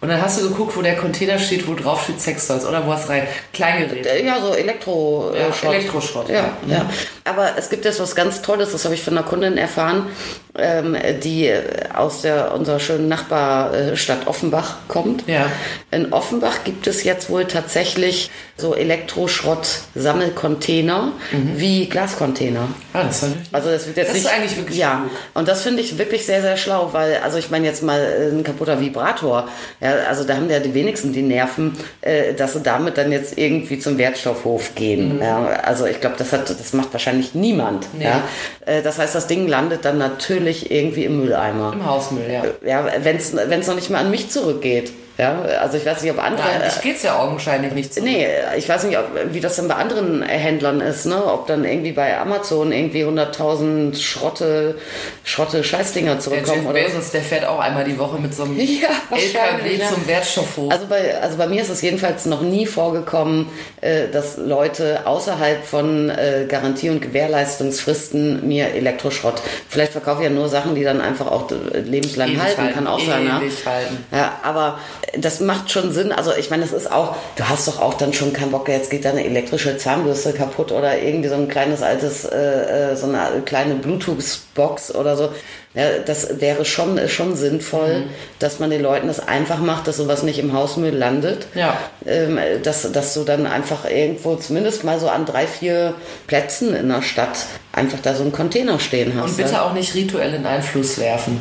Und 0.00 0.10
dann 0.10 0.20
hast 0.20 0.38
du 0.38 0.50
geguckt, 0.50 0.76
wo 0.76 0.82
der 0.82 0.96
Container 0.96 1.38
steht, 1.38 1.66
wo 1.66 1.72
drauf 1.72 2.02
steht 2.04 2.20
Sextoys 2.20 2.66
oder 2.66 2.86
wo 2.86 2.92
hast 2.92 3.08
rein? 3.08 3.26
Kleingerät. 3.54 4.04
Äh, 4.04 4.26
Ja, 4.26 4.38
so 4.38 4.52
Elektro 4.52 5.32
Ja, 5.34 5.48
äh, 5.48 5.52
Schrott. 5.54 5.74
Elektroschrott, 5.74 6.28
Ja, 6.28 6.34
ja. 6.34 6.76
ja. 6.76 6.90
Aber 7.24 7.52
es 7.56 7.70
gibt 7.70 7.86
jetzt 7.86 8.00
was 8.00 8.14
ganz 8.14 8.42
Tolles, 8.42 8.72
das 8.72 8.84
habe 8.84 8.94
ich 8.94 9.02
von 9.02 9.16
einer 9.16 9.26
Kundin 9.26 9.56
erfahren, 9.56 10.08
ähm, 10.56 10.94
die 11.22 11.50
aus 11.94 12.20
der 12.20 12.52
unserer 12.54 12.78
schönen 12.80 13.08
Nachbarstadt 13.08 14.26
Offenbach 14.26 14.76
kommt. 14.88 15.26
Ja. 15.26 15.46
In 15.90 16.12
Offenbach 16.12 16.64
gibt 16.64 16.86
es 16.86 17.02
jetzt 17.02 17.30
wohl 17.30 17.46
tatsächlich 17.46 18.30
so 18.56 18.74
Elektroschrott-Sammelcontainer 18.74 21.12
wie 21.56 21.88
Glascontainer. 21.88 22.68
Ah, 22.92 23.04
das. 23.04 23.24
Also 23.52 23.70
das 23.70 23.86
wird 23.86 23.96
jetzt 23.96 24.10
Das 24.10 24.16
ist 24.16 24.24
nicht, 24.24 24.32
eigentlich 24.32 24.56
wirklich 24.56 24.78
ja. 24.78 24.96
klug. 24.98 25.10
Und 25.32 25.48
das 25.48 25.62
finde 25.62 25.80
ich 25.80 25.96
wirklich 25.98 26.26
sehr 26.26 26.42
sehr 26.42 26.58
schlau, 26.58 26.90
weil 26.92 27.16
also 27.24 27.38
ich 27.38 27.50
meine 27.50 27.66
jetzt 27.66 27.82
mal 27.82 27.98
äh, 28.00 28.28
ein 28.30 28.44
kaputter 28.44 28.80
Vibrator, 28.80 29.48
ja, 29.80 29.94
also 30.08 30.22
da 30.24 30.36
haben 30.36 30.48
ja 30.50 30.60
die 30.60 30.74
wenigsten 30.74 31.12
die 31.12 31.22
Nerven, 31.22 31.76
äh, 32.00 32.32
dass 32.34 32.52
sie 32.52 32.60
damit 32.60 32.96
dann 32.96 33.10
jetzt 33.10 33.36
irgendwie 33.38 33.80
zum 33.80 33.98
Wertstoffhof 33.98 34.76
gehen. 34.76 35.18
Ja. 35.20 35.46
Also 35.46 35.86
ich 35.86 36.00
glaube, 36.00 36.14
das 36.18 36.32
hat 36.32 36.48
das 36.50 36.72
macht 36.74 36.92
wahrscheinlich 36.92 37.13
niemand. 37.34 37.92
Mhm. 37.92 37.98
Nee. 37.98 38.04
Ja. 38.04 38.22
Äh, 38.66 38.82
das 38.82 38.98
heißt, 38.98 39.14
das 39.14 39.26
Ding 39.26 39.48
landet 39.48 39.84
dann 39.84 39.98
natürlich 39.98 40.70
irgendwie 40.70 41.04
im 41.04 41.18
Mülleimer. 41.18 41.72
Im 41.72 41.86
Hausmüll, 41.86 42.30
ja. 42.30 42.44
Ja, 42.66 42.86
wenn 43.02 43.16
es 43.16 43.32
noch 43.32 43.74
nicht 43.74 43.90
mal 43.90 43.98
an 43.98 44.10
mich 44.10 44.30
zurückgeht. 44.30 44.92
Ja, 45.16 45.42
also 45.60 45.76
ich 45.76 45.86
weiß 45.86 46.02
nicht, 46.02 46.10
ob 46.10 46.22
andere 46.22 46.48
Ja, 46.48 46.54
eigentlich 46.54 46.80
geht's 46.80 47.04
ja 47.04 47.16
augenscheinlich 47.16 47.72
nicht 47.72 47.94
so. 47.94 48.02
Nee, 48.02 48.26
ich 48.56 48.68
weiß 48.68 48.82
nicht, 48.84 48.98
ob, 48.98 49.04
wie 49.30 49.40
das 49.40 49.54
dann 49.54 49.68
bei 49.68 49.76
anderen 49.76 50.22
Händlern 50.22 50.80
ist, 50.80 51.06
ne? 51.06 51.24
Ob 51.24 51.46
dann 51.46 51.64
irgendwie 51.64 51.92
bei 51.92 52.18
Amazon 52.18 52.72
irgendwie 52.72 53.04
100.000 53.04 53.96
Schrotte, 54.00 54.76
Schrotte 55.22 55.62
Scheißdinger 55.62 56.12
Der 56.12 56.20
zurückkommen 56.20 56.62
Jeff 56.62 56.70
oder 56.70 56.82
Bezos, 56.82 57.12
der 57.12 57.22
fährt 57.22 57.44
auch 57.44 57.60
einmal 57.60 57.84
die 57.84 57.96
Woche 57.96 58.18
mit 58.18 58.34
so 58.34 58.42
einem 58.42 58.58
Ja, 58.58 58.88
LKW 59.16 59.76
ja. 59.76 59.88
zum 59.88 60.04
Wertstoffhof. 60.08 60.72
Also 60.72 60.86
bei, 60.86 61.20
also 61.20 61.36
bei 61.36 61.46
mir 61.46 61.62
ist 61.62 61.68
es 61.68 61.80
jedenfalls 61.80 62.26
noch 62.26 62.42
nie 62.42 62.66
vorgekommen, 62.66 63.46
äh, 63.82 64.08
dass 64.08 64.36
Leute 64.36 65.06
außerhalb 65.06 65.64
von 65.64 66.10
äh, 66.10 66.46
Garantie- 66.48 66.90
und 66.90 67.00
Gewährleistungsfristen 67.00 68.48
mir 68.48 68.74
Elektroschrott. 68.74 69.42
Vielleicht 69.68 69.92
verkaufe 69.92 70.22
ich 70.22 70.28
ja 70.28 70.34
nur 70.34 70.48
Sachen, 70.48 70.74
die 70.74 70.82
dann 70.82 71.00
einfach 71.00 71.30
auch 71.30 71.48
äh, 71.52 71.78
lebenslang 71.78 72.30
Ewig 72.30 72.42
halten, 72.42 72.62
halten, 72.62 72.74
kann 72.74 72.86
auch 72.88 72.98
sein. 72.98 73.26
Ja? 73.26 73.40
halten. 73.40 74.04
Ja, 74.10 74.40
aber 74.42 74.80
das 75.18 75.40
macht 75.40 75.70
schon 75.70 75.92
Sinn. 75.92 76.12
Also 76.12 76.32
ich 76.34 76.50
meine, 76.50 76.62
das 76.62 76.72
ist 76.72 76.90
auch, 76.90 77.16
du 77.36 77.48
hast 77.48 77.68
doch 77.68 77.80
auch 77.80 77.94
dann 77.94 78.12
schon 78.12 78.32
keinen 78.32 78.50
Bock, 78.50 78.68
jetzt 78.68 78.90
geht 78.90 79.04
deine 79.04 79.24
elektrische 79.24 79.76
Zahnbürste 79.76 80.32
kaputt 80.32 80.72
oder 80.72 80.98
irgendwie 80.98 81.28
so 81.28 81.34
ein 81.34 81.48
kleines 81.48 81.82
altes, 81.82 82.24
äh, 82.24 82.92
äh, 82.92 82.96
so 82.96 83.06
eine 83.06 83.42
kleine 83.44 83.74
Bluetooth-Box 83.74 84.94
oder 84.94 85.16
so. 85.16 85.30
Ja, 85.74 85.98
das 86.06 86.40
wäre 86.40 86.64
schon, 86.64 86.98
ist 86.98 87.12
schon 87.12 87.34
sinnvoll, 87.34 87.98
Mhm. 88.00 88.10
dass 88.38 88.60
man 88.60 88.70
den 88.70 88.80
Leuten 88.80 89.08
das 89.08 89.18
einfach 89.26 89.58
macht, 89.58 89.88
dass 89.88 89.96
sowas 89.96 90.22
nicht 90.22 90.38
im 90.38 90.52
Hausmüll 90.52 90.94
landet. 90.94 91.48
Ja. 91.54 91.76
Ähm, 92.06 92.38
dass, 92.62 92.92
dass 92.92 93.12
du 93.14 93.24
dann 93.24 93.46
einfach 93.46 93.84
irgendwo 93.90 94.36
zumindest 94.36 94.84
mal 94.84 95.00
so 95.00 95.08
an 95.08 95.26
drei, 95.26 95.48
vier 95.48 95.94
Plätzen 96.28 96.76
in 96.76 96.88
der 96.90 97.02
Stadt 97.02 97.38
einfach 97.72 97.98
da 98.00 98.14
so 98.14 98.22
einen 98.22 98.30
Container 98.30 98.78
stehen 98.78 99.14
hast. 99.16 99.30
Und 99.30 99.36
bitte 99.36 99.54
ja. 99.54 99.64
auch 99.64 99.72
nicht 99.72 99.96
rituell 99.96 100.34
in 100.34 100.46
einen 100.46 100.62
Fluss 100.62 100.98
werfen. 100.98 101.40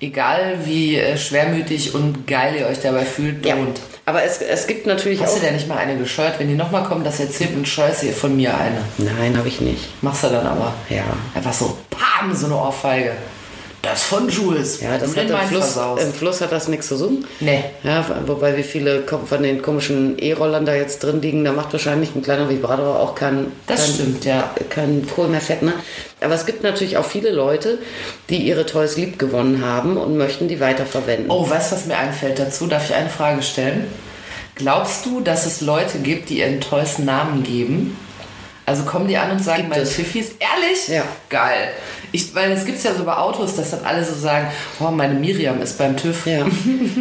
Egal 0.00 0.58
wie 0.64 0.96
äh, 0.96 1.16
schwermütig 1.18 1.94
und 1.94 2.26
geil 2.26 2.54
ihr 2.58 2.66
euch 2.66 2.80
dabei 2.80 3.04
fühlt, 3.04 3.44
Ja. 3.44 3.54
don't. 3.56 3.76
Aber 4.04 4.22
es, 4.22 4.40
es 4.40 4.66
gibt 4.66 4.86
natürlich 4.86 5.20
Hast 5.20 5.32
auch... 5.32 5.34
du 5.36 5.40
denn 5.44 5.54
nicht 5.54 5.68
mal 5.68 5.76
eine 5.76 5.96
gescheut? 5.96 6.34
Wenn 6.38 6.48
die 6.48 6.54
nochmal 6.54 6.84
kommen, 6.84 7.04
das 7.04 7.20
erzählt 7.20 7.54
und 7.56 7.66
scheiße 7.68 8.06
ihr 8.06 8.12
von 8.14 8.34
mir 8.36 8.56
eine. 8.56 8.78
Nein, 8.96 9.36
habe 9.36 9.48
ich 9.48 9.60
nicht. 9.60 10.02
Machst 10.02 10.24
du 10.24 10.28
dann 10.28 10.46
aber. 10.46 10.72
Ja. 10.88 11.04
Einfach 11.34 11.52
so, 11.52 11.76
pam, 11.90 12.34
so 12.34 12.46
eine 12.46 12.56
Ohrfeige. 12.56 13.12
Das 13.82 14.02
von 14.02 14.28
Jules. 14.28 14.80
Ja, 14.80 14.98
das 14.98 15.16
hat 15.16 15.30
im 15.30 15.36
Fluss, 15.48 15.72
versaust. 15.72 16.02
im 16.02 16.12
Fluss 16.12 16.40
hat 16.40 16.50
das 16.50 16.66
nichts 16.68 16.88
zu 16.88 16.96
suchen. 16.96 17.24
Nee. 17.40 17.64
Ja, 17.84 18.04
wobei 18.26 18.56
wie 18.56 18.62
viele 18.64 19.04
von 19.06 19.42
den 19.42 19.62
komischen 19.62 20.18
E-Rollern 20.18 20.66
da 20.66 20.74
jetzt 20.74 21.02
drin 21.02 21.22
liegen, 21.22 21.44
da 21.44 21.52
macht 21.52 21.72
wahrscheinlich 21.72 22.14
ein 22.14 22.22
kleiner 22.22 22.48
Vibrator 22.48 22.98
auch 22.98 23.14
kein, 23.14 23.52
Das 23.66 23.84
kein, 23.84 23.94
stimmt, 23.94 24.24
ja. 24.24 24.50
kein 24.68 25.06
Kohl 25.14 25.28
mehr 25.28 25.40
fett. 25.40 25.62
Ne? 25.62 25.72
Aber 26.20 26.34
es 26.34 26.44
gibt 26.44 26.64
natürlich 26.64 26.96
auch 26.96 27.04
viele 27.04 27.30
Leute, 27.30 27.78
die 28.30 28.38
ihre 28.38 28.66
Toys 28.66 28.96
lieb 28.96 29.18
gewonnen 29.18 29.64
haben 29.64 29.96
und 29.96 30.16
möchten 30.16 30.48
die 30.48 30.58
weiterverwenden. 30.58 31.30
Oh, 31.30 31.48
weißt 31.48 31.70
du, 31.70 31.76
was 31.76 31.86
mir 31.86 31.96
einfällt 31.96 32.38
dazu? 32.38 32.66
Darf 32.66 32.90
ich 32.90 32.96
eine 32.96 33.10
Frage 33.10 33.42
stellen? 33.42 33.86
Glaubst 34.56 35.06
du, 35.06 35.20
dass 35.20 35.46
es 35.46 35.60
Leute 35.60 35.98
gibt, 35.98 36.30
die 36.30 36.40
ihren 36.40 36.60
Toys 36.60 36.98
Namen 36.98 37.44
geben? 37.44 37.96
Also 38.68 38.82
kommen 38.82 39.08
die 39.08 39.16
an 39.16 39.30
und 39.30 39.42
sagen, 39.42 39.58
Gibt 39.62 39.70
meine 39.70 39.82
es. 39.82 39.96
Tiffys, 39.96 40.32
ehrlich? 40.38 40.88
Ja. 40.88 41.04
Geil. 41.30 41.70
Ich, 42.12 42.34
weil 42.34 42.52
es 42.52 42.64
gibt 42.66 42.82
ja 42.84 42.92
so 42.94 43.04
bei 43.04 43.16
Autos, 43.16 43.56
dass 43.56 43.70
dann 43.70 43.80
alle 43.84 44.04
so 44.04 44.14
sagen, 44.14 44.46
oh, 44.80 44.90
meine 44.90 45.14
Miriam 45.14 45.60
ist 45.62 45.78
beim 45.78 45.96
TÜV. 45.96 46.26
Ja. 46.26 46.46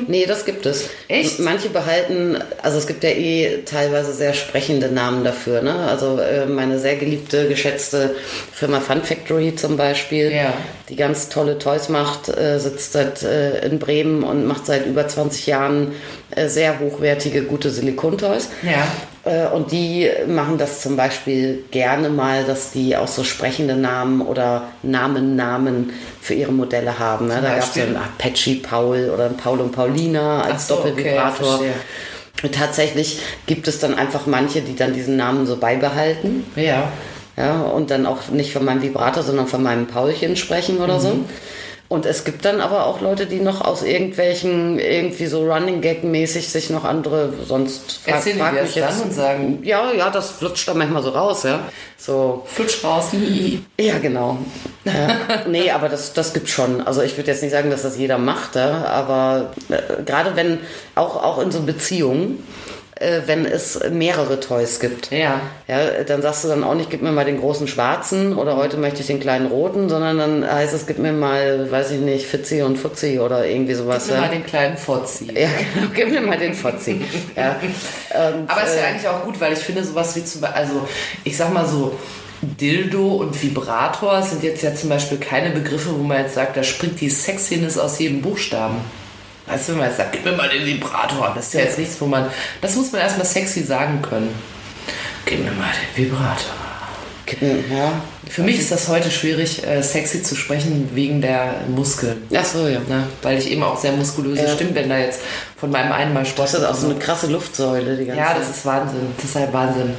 Nee, 0.08 0.26
das 0.26 0.46
gibt 0.46 0.66
es. 0.66 0.90
Echt? 1.10 1.40
Manche 1.40 1.68
behalten, 1.70 2.38
also 2.64 2.78
es 2.78 2.88
gibt 2.88 3.04
ja 3.04 3.10
eh 3.10 3.64
teilweise 3.66 4.14
sehr 4.14 4.34
sprechende 4.34 4.88
Namen 4.90 5.24
dafür. 5.26 5.62
Ne? 5.62 5.74
Also 5.76 6.18
äh, 6.20 6.46
meine 6.46 6.80
sehr 6.80 6.96
geliebte, 6.96 7.48
geschätzte 7.50 8.16
Firma 8.54 8.80
Fun 8.80 9.04
Factory 9.04 9.54
zum 9.56 9.76
Beispiel, 9.76 10.32
Ja. 10.32 10.54
die 10.88 10.96
ganz 10.96 11.28
tolle 11.28 11.60
Toys 11.60 11.90
macht, 11.90 12.30
äh, 12.30 12.58
sitzt 12.60 12.94
seit, 12.94 13.24
äh, 13.24 13.66
in 13.66 13.80
Bremen 13.80 14.24
und 14.24 14.46
macht 14.46 14.66
seit 14.66 14.86
über 14.86 15.06
20 15.08 15.46
Jahren 15.48 15.92
sehr 16.46 16.80
hochwertige, 16.80 17.44
gute 17.44 17.70
Silikontoys. 17.70 18.50
Ja. 18.64 18.88
Äh, 19.28 19.48
Und 19.54 19.72
die 19.72 20.10
machen 20.28 20.58
das 20.58 20.82
zum 20.82 20.96
Beispiel 20.96 21.64
gerne 21.72 22.10
mal, 22.10 22.44
dass 22.44 22.72
die 22.72 22.96
auch 22.96 23.08
so 23.08 23.24
sprechende 23.24 23.76
Namen 23.76 24.22
oder 24.22 24.64
Namen, 24.84 25.36
Namen 25.36 25.94
für 26.22 26.34
ihre 26.34 26.52
Modelle 26.52 26.98
haben. 27.00 27.28
Ne? 27.28 27.40
Da 27.42 27.50
gab 27.50 27.60
es 27.60 27.66
Beispiel? 27.66 27.84
einen 27.84 27.98
Apache 27.98 28.56
Paul 28.56 29.12
oder 29.14 29.26
einen 29.26 29.38
Paul 29.38 29.60
und 29.60 29.72
Paulina 29.72 30.42
als 30.42 30.68
so, 30.68 30.76
okay, 30.80 30.90
Doppelvibrator. 30.90 31.48
verstehe. 31.48 31.74
Und 32.44 32.54
tatsächlich 32.56 33.20
gibt 33.48 33.68
es 33.68 33.80
dann 33.80 33.96
einfach 33.96 34.28
manche, 34.28 34.62
die 34.62 34.76
dann 34.76 34.94
diesen 34.94 35.18
Namen 35.18 35.48
so 35.48 35.58
beibehalten. 35.58 36.46
Ja. 36.56 36.92
Ja, 37.36 37.62
und 37.62 37.92
dann 37.92 38.08
auch 38.08 38.30
nicht 38.30 38.52
von 38.52 38.66
meinem 38.66 38.82
Vibrator, 38.82 39.22
sondern 39.22 39.46
von 39.48 39.62
meinem 39.62 39.86
Paulchen 39.86 40.36
sprechen 40.36 40.80
oder 40.80 41.00
so. 41.00 41.20
Und 41.90 42.06
es 42.06 42.26
gibt 42.26 42.44
dann 42.44 42.60
aber 42.60 42.86
auch 42.86 43.00
Leute, 43.00 43.28
die 43.28 43.40
noch 43.40 43.62
aus 43.62 43.82
irgendwelchen, 43.82 44.78
irgendwie 44.78 45.28
so 45.28 45.50
Running 45.50 45.80
Gag 45.80 46.04
mäßig 46.04 46.50
sich 46.50 46.70
noch 46.70 46.84
andere, 46.84 47.34
sonst 47.48 48.00
frag, 48.04 48.16
Erzählen 48.16 48.38
frag 48.40 48.54
mich 48.62 48.74
das 48.74 48.74
dann 48.74 48.84
jetzt. 48.84 49.04
und 49.06 49.14
sagen, 49.14 49.60
Ja, 49.64 49.94
ja, 49.94 50.10
das 50.10 50.32
flutscht 50.32 50.68
dann 50.68 50.78
manchmal 50.78 51.02
so 51.02 51.12
raus, 51.12 51.44
ja. 51.44 51.62
So, 51.98 52.44
flutsch 52.46 52.84
raus. 52.84 53.06
ja, 53.80 54.00
genau. 54.00 54.38
Ja. 54.84 55.18
nee, 55.48 55.72
aber 55.72 55.88
das, 55.88 56.12
das 56.12 56.34
gibt 56.34 56.50
schon. 56.50 56.82
Also 56.82 57.02
ich 57.02 57.16
würde 57.16 57.32
jetzt 57.32 57.42
nicht 57.42 57.52
sagen, 57.52 57.72
dass 57.72 57.84
das 57.84 57.98
jeder 57.98 58.18
macht, 58.18 58.56
ja, 58.56 58.86
aber 58.86 59.54
äh, 59.70 60.04
gerade 60.04 60.36
wenn, 60.36 60.60
auch, 60.96 61.24
auch 61.24 61.40
in 61.40 61.52
so 61.52 61.62
Beziehungen, 61.62 62.44
äh, 63.00 63.22
wenn 63.26 63.46
es 63.46 63.80
mehrere 63.92 64.40
Toys 64.40 64.80
gibt. 64.80 65.12
Ja. 65.12 65.42
Ja, 65.68 66.04
dann 66.04 66.22
sagst 66.22 66.44
du 66.44 66.48
dann 66.48 66.64
auch 66.64 66.76
nicht, 66.76 66.90
gib 66.90 67.02
mir 67.02 67.12
mal 67.12 67.26
den 67.26 67.40
großen 67.40 67.68
schwarzen 67.68 68.38
oder 68.38 68.56
heute 68.58 68.78
möchte 68.78 69.02
ich 69.02 69.08
den 69.08 69.20
kleinen 69.20 69.48
roten, 69.48 69.90
sondern 69.90 70.18
dann 70.18 70.52
heißt 70.52 70.74
es, 70.74 70.88
gib 70.88 70.98
mir 71.00 71.14
mal, 71.14 71.70
weiß 71.72 71.92
ich 71.92 72.00
nicht, 72.00 72.26
Fitzi 72.26 72.62
und 72.62 72.78
Fuzzi 72.78 73.20
oder 73.20 73.46
irgendwie 73.46 73.74
sowas. 73.74 74.06
Gib 74.06 74.16
mir 74.16 74.22
ja. 74.22 74.28
mal 74.28 74.34
den 74.34 74.46
kleinen 74.46 74.78
Fotzi. 74.78 75.28
ja, 75.34 75.50
genau, 75.74 75.88
gib 75.94 76.10
mir 76.10 76.22
mal 76.22 76.38
den 76.38 76.54
Fotzi. 76.54 77.02
ja. 77.36 77.60
Und, 77.60 78.50
Aber 78.50 78.64
es 78.64 78.70
ist 78.70 78.76
ja 78.76 78.84
äh, 78.84 78.86
eigentlich 78.88 79.08
auch 79.08 79.24
gut, 79.24 79.40
weil 79.40 79.54
ich 79.54 79.60
finde 79.60 79.84
sowas 79.84 80.16
wie 80.16 80.24
zum 80.24 80.42
Beispiel, 80.42 80.62
also 80.62 80.88
ich 81.24 81.36
sag 81.38 81.54
mal 81.54 81.66
so, 81.66 81.98
Dildo 82.42 83.16
und 83.16 83.42
Vibrator 83.42 84.22
sind 84.22 84.44
jetzt 84.44 84.62
ja 84.62 84.74
zum 84.76 84.90
Beispiel 84.90 85.18
keine 85.18 85.50
Begriffe, 85.50 85.98
wo 85.98 86.04
man 86.04 86.20
jetzt 86.20 86.36
sagt, 86.36 86.56
da 86.56 86.64
springt 86.64 87.02
die 87.02 87.10
Sexiness 87.10 87.78
aus 87.78 88.00
jedem 88.00 88.22
Buchstaben. 88.22 88.78
Weißt 89.48 89.68
du, 89.70 89.72
wenn 89.74 89.80
man 89.80 89.88
jetzt 89.88 89.98
sagt, 89.98 90.12
gib 90.12 90.26
mir 90.26 90.34
mal 90.34 90.50
den 90.50 90.66
Vibrator, 90.66 91.32
das 91.36 91.48
ist 91.48 91.54
ja 91.54 91.62
jetzt 91.62 91.80
nichts, 91.80 92.00
wo 92.02 92.06
man, 92.06 92.28
das 92.62 92.76
muss 92.76 92.92
man 92.92 93.02
erstmal 93.02 93.26
sexy 93.26 93.64
sagen 93.64 94.02
können. 94.02 94.34
Gib 95.26 95.40
mir 95.40 95.52
mal 95.52 95.72
den 95.96 96.06
Vibrator. 96.06 96.54
ja. 97.70 97.94
Für 98.30 98.44
mich 98.44 98.60
ist 98.60 98.72
das 98.72 98.90
heute 98.90 99.10
schwierig, 99.10 99.66
äh, 99.66 99.82
sexy 99.82 100.22
zu 100.22 100.36
sprechen 100.36 100.90
wegen 100.94 101.22
der 101.22 101.56
Muskeln. 101.70 102.24
Ach 102.36 102.44
so, 102.46 102.68
ja. 102.68 102.80
Ne? 102.80 103.08
Weil 103.22 103.38
ich 103.38 103.50
eben 103.50 103.64
auch 103.64 103.80
sehr 103.80 103.94
muskulöse 103.94 104.44
Ja. 104.44 104.50
Stimmbänder 104.54 104.98
jetzt 104.98 105.22
von 105.58 105.72
meinem 105.72 105.92
einen 105.92 106.14
Mal 106.14 106.26
Das 106.36 106.54
ist 106.54 106.64
auch 106.64 106.76
so 106.76 106.90
eine 106.90 107.00
krasse 107.00 107.28
Luftsäule, 107.28 107.96
die 107.96 108.06
ganze 108.06 108.20
Ja, 108.22 108.34
das 108.34 108.50
ist 108.50 108.66
Wahnsinn. 108.66 109.14
Das 109.16 109.26
ist 109.26 109.36
halt 109.36 109.54
Wahnsinn. 109.54 109.94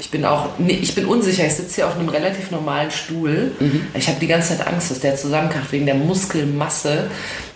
Ich 0.00 0.10
bin 0.10 0.24
auch, 0.24 0.48
ich 0.66 0.94
bin 0.94 1.06
unsicher. 1.06 1.46
Ich 1.46 1.54
sitze 1.54 1.74
hier 1.76 1.86
auf 1.88 1.98
einem 1.98 2.08
relativ 2.08 2.50
normalen 2.50 2.90
Stuhl. 2.90 3.52
Mhm. 3.58 3.86
Ich 3.94 4.08
habe 4.08 4.18
die 4.20 4.26
ganze 4.26 4.56
Zeit 4.56 4.66
Angst, 4.66 4.90
dass 4.90 5.00
der 5.00 5.16
zusammenkracht 5.16 5.70
wegen 5.72 5.86
der 5.86 5.94
Muskelmasse, 5.94 7.10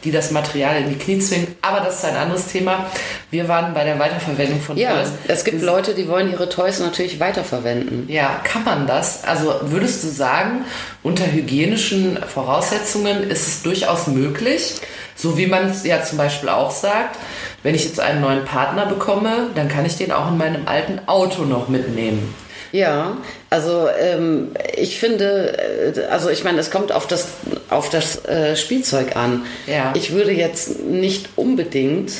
die 0.04 0.11
das 0.11 0.30
Material 0.30 0.76
in 0.82 0.90
die 0.90 0.97
Knie 0.97 1.18
zwingt. 1.18 1.49
Aber 1.62 1.80
das 1.80 1.97
ist 1.97 2.04
ein 2.04 2.16
anderes 2.16 2.47
Thema. 2.47 2.87
Wir 3.30 3.49
waren 3.49 3.75
bei 3.75 3.85
der 3.85 3.99
Weiterverwendung 3.99 4.61
von 4.61 4.76
Ja, 4.76 4.94
Toys. 4.94 5.08
es 5.26 5.44
gibt 5.44 5.62
Leute, 5.62 5.94
die 5.94 6.08
wollen 6.08 6.30
ihre 6.30 6.49
Toys 6.49 6.80
natürlich 6.80 7.18
weiterverwenden. 7.20 8.04
Ja, 8.08 8.40
kann 8.44 8.64
man 8.64 8.87
das? 8.87 9.25
Also 9.25 9.54
würdest 9.62 10.04
du 10.04 10.08
sagen, 10.08 10.64
unter 11.02 11.30
hygienischen 11.30 12.18
Voraussetzungen 12.26 13.28
ist 13.30 13.47
es 13.49 13.62
durchaus 13.62 14.06
möglich, 14.06 14.75
so 15.18 15.37
wie 15.37 15.46
man 15.46 15.68
es 15.68 15.84
ja 15.84 16.02
zum 16.02 16.16
Beispiel 16.16 16.48
auch 16.48 16.70
sagt, 16.70 17.18
wenn 17.62 17.75
ich 17.75 17.84
jetzt 17.84 17.98
einen 17.98 18.20
neuen 18.20 18.44
Partner 18.44 18.87
bekomme, 18.87 19.48
dann 19.54 19.68
kann 19.68 19.84
ich 19.84 19.96
den 19.96 20.12
auch 20.12 20.28
in 20.28 20.38
meinem 20.38 20.66
alten 20.66 21.00
Auto 21.06 21.42
noch 21.42 21.68
mitnehmen. 21.68 22.34
Ja, 22.70 23.16
also 23.50 23.88
ähm, 23.98 24.52
ich 24.76 25.00
finde, 25.00 25.58
äh, 25.96 26.04
also 26.10 26.28
ich 26.28 26.44
meine, 26.44 26.58
es 26.60 26.70
kommt 26.70 26.92
auf 26.92 27.06
das, 27.06 27.28
auf 27.70 27.90
das 27.90 28.25
äh, 28.26 28.56
Spielzeug 28.56 29.16
an. 29.16 29.46
Ja. 29.66 29.92
Ich 29.96 30.12
würde 30.12 30.32
jetzt 30.32 30.84
nicht 30.84 31.30
unbedingt 31.37 32.12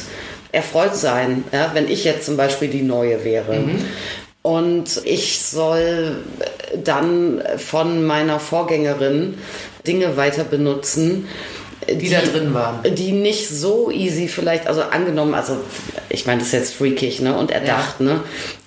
erfreut 0.51 0.97
sein, 0.97 1.45
ja, 1.53 1.71
wenn 1.75 1.89
ich 1.89 2.05
jetzt 2.05 2.25
zum 2.25 2.37
Beispiel 2.37 2.69
die 2.69 2.83
neue 2.83 3.25
wäre. 3.25 3.61
Und 4.41 5.03
ich 5.05 5.43
soll 5.43 6.17
dann 6.83 7.43
von 7.59 8.07
meiner 8.07 8.41
Vorgängerin 8.41 9.37
Dinge 9.87 10.17
weiter 10.17 10.45
benutzen, 10.45 11.29
Die 11.91 12.11
da 12.11 12.21
drin 12.21 12.53
waren. 12.55 12.81
die 12.95 13.13
nicht 13.13 13.49
so 13.49 13.91
easy 13.91 14.29
vielleicht, 14.29 14.67
also 14.67 14.83
angenommen, 14.83 15.35
also 15.35 15.57
ich 16.09 16.27
meine, 16.27 16.39
das 16.41 16.49
ist 16.49 16.53
jetzt 16.55 16.75
freakig 16.75 17.21
ne, 17.21 17.37
und 17.37 17.51
erdacht, 17.51 18.01
ne? 18.01 18.21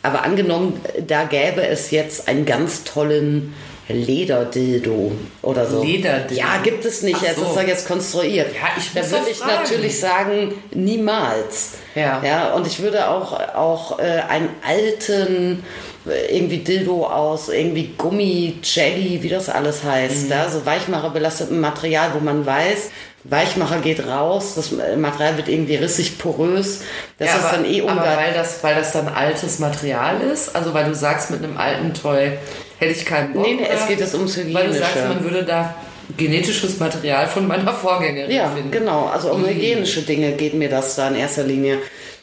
aber 0.03 0.23
angenommen, 0.23 0.79
da 1.07 1.23
gäbe 1.25 1.61
es 1.65 1.91
jetzt 1.91 2.27
einen 2.27 2.45
ganz 2.45 2.83
tollen 2.83 3.53
Lederdildo 3.87 5.11
oder 5.41 5.65
so. 5.67 5.83
Lederdildo? 5.83 6.33
Ja, 6.41 6.59
gibt 6.63 6.85
es 6.85 7.01
nicht. 7.01 7.17
Ach 7.19 7.27
Es 7.29 7.35
so. 7.35 7.43
ist 7.43 7.55
doch 7.55 7.67
jetzt 7.67 7.87
konstruiert. 7.87 8.47
Ja, 8.53 8.69
ich 8.77 8.91
da 8.93 9.09
würde 9.11 9.29
ich 9.31 9.37
fragen. 9.37 9.61
natürlich 9.63 9.99
sagen, 9.99 10.53
niemals. 10.73 11.71
Ja. 11.95 12.21
ja. 12.23 12.53
Und 12.53 12.67
ich 12.67 12.79
würde 12.81 13.09
auch, 13.09 13.33
auch 13.55 13.99
äh, 13.99 14.21
einen 14.29 14.49
alten 14.65 15.63
äh, 16.07 16.37
irgendwie 16.37 16.59
Dildo 16.59 17.05
aus 17.05 17.49
irgendwie 17.49 17.93
Gummi, 17.97 18.59
Jelly, 18.63 19.19
wie 19.23 19.29
das 19.29 19.49
alles 19.49 19.83
heißt, 19.83 20.25
Mhm. 20.25 20.31
ja, 20.31 20.49
so 20.49 20.65
weichmacherbelastetem 20.65 21.59
Material, 21.59 22.11
wo 22.13 22.19
man 22.19 22.45
weiß, 22.45 22.91
Weichmacher 23.23 23.79
geht 23.79 24.05
raus, 24.07 24.53
das 24.55 24.71
Material 24.97 25.37
wird 25.37 25.47
irgendwie 25.47 25.75
rissig 25.75 26.17
porös. 26.17 26.81
Das 27.19 27.27
ja, 27.29 27.35
ist 27.35 27.43
aber, 27.45 27.57
dann 27.57 27.65
eh 27.65 27.81
aber 27.81 27.91
ungeil. 27.91 28.17
weil 28.17 28.33
das, 28.33 28.63
weil 28.63 28.75
das 28.75 28.91
dann 28.93 29.07
altes 29.07 29.59
Material 29.59 30.21
ist, 30.21 30.55
also 30.55 30.73
weil 30.73 30.85
du 30.85 30.95
sagst, 30.95 31.29
mit 31.31 31.43
einem 31.43 31.57
alten 31.57 31.93
Toy 31.93 32.31
hätte 32.79 32.91
ich 32.93 33.05
keinen 33.05 33.33
Bock. 33.33 33.45
Nee, 33.45 33.55
nee, 33.55 33.67
es 33.71 33.87
geht 33.87 33.99
jetzt 33.99 34.15
ums 34.15 34.37
Weil 34.37 34.67
du 34.67 34.73
sagst, 34.73 34.95
Hygienische. 34.95 35.13
man 35.13 35.23
würde 35.23 35.43
da 35.43 35.75
genetisches 36.17 36.79
Material 36.79 37.27
von 37.27 37.47
meiner 37.47 37.71
Vorgängerin 37.73 38.31
Ja, 38.31 38.49
finden. 38.49 38.71
genau. 38.71 39.05
Also 39.13 39.31
um 39.31 39.45
hygienische 39.45 40.01
Dinge 40.01 40.31
geht 40.33 40.53
mir 40.55 40.69
das 40.69 40.95
da 40.95 41.07
in 41.07 41.15
erster 41.15 41.43
Linie. 41.43 41.77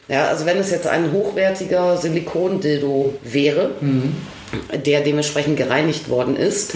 Ja, 0.09 0.27
also 0.27 0.45
wenn 0.45 0.57
es 0.57 0.69
jetzt 0.69 0.85
ein 0.87 1.11
hochwertiger 1.13 1.95
Silikondildo 1.97 3.13
wäre, 3.23 3.71
der 4.85 5.01
dementsprechend 5.01 5.55
gereinigt 5.57 6.09
worden 6.09 6.35
ist, 6.35 6.73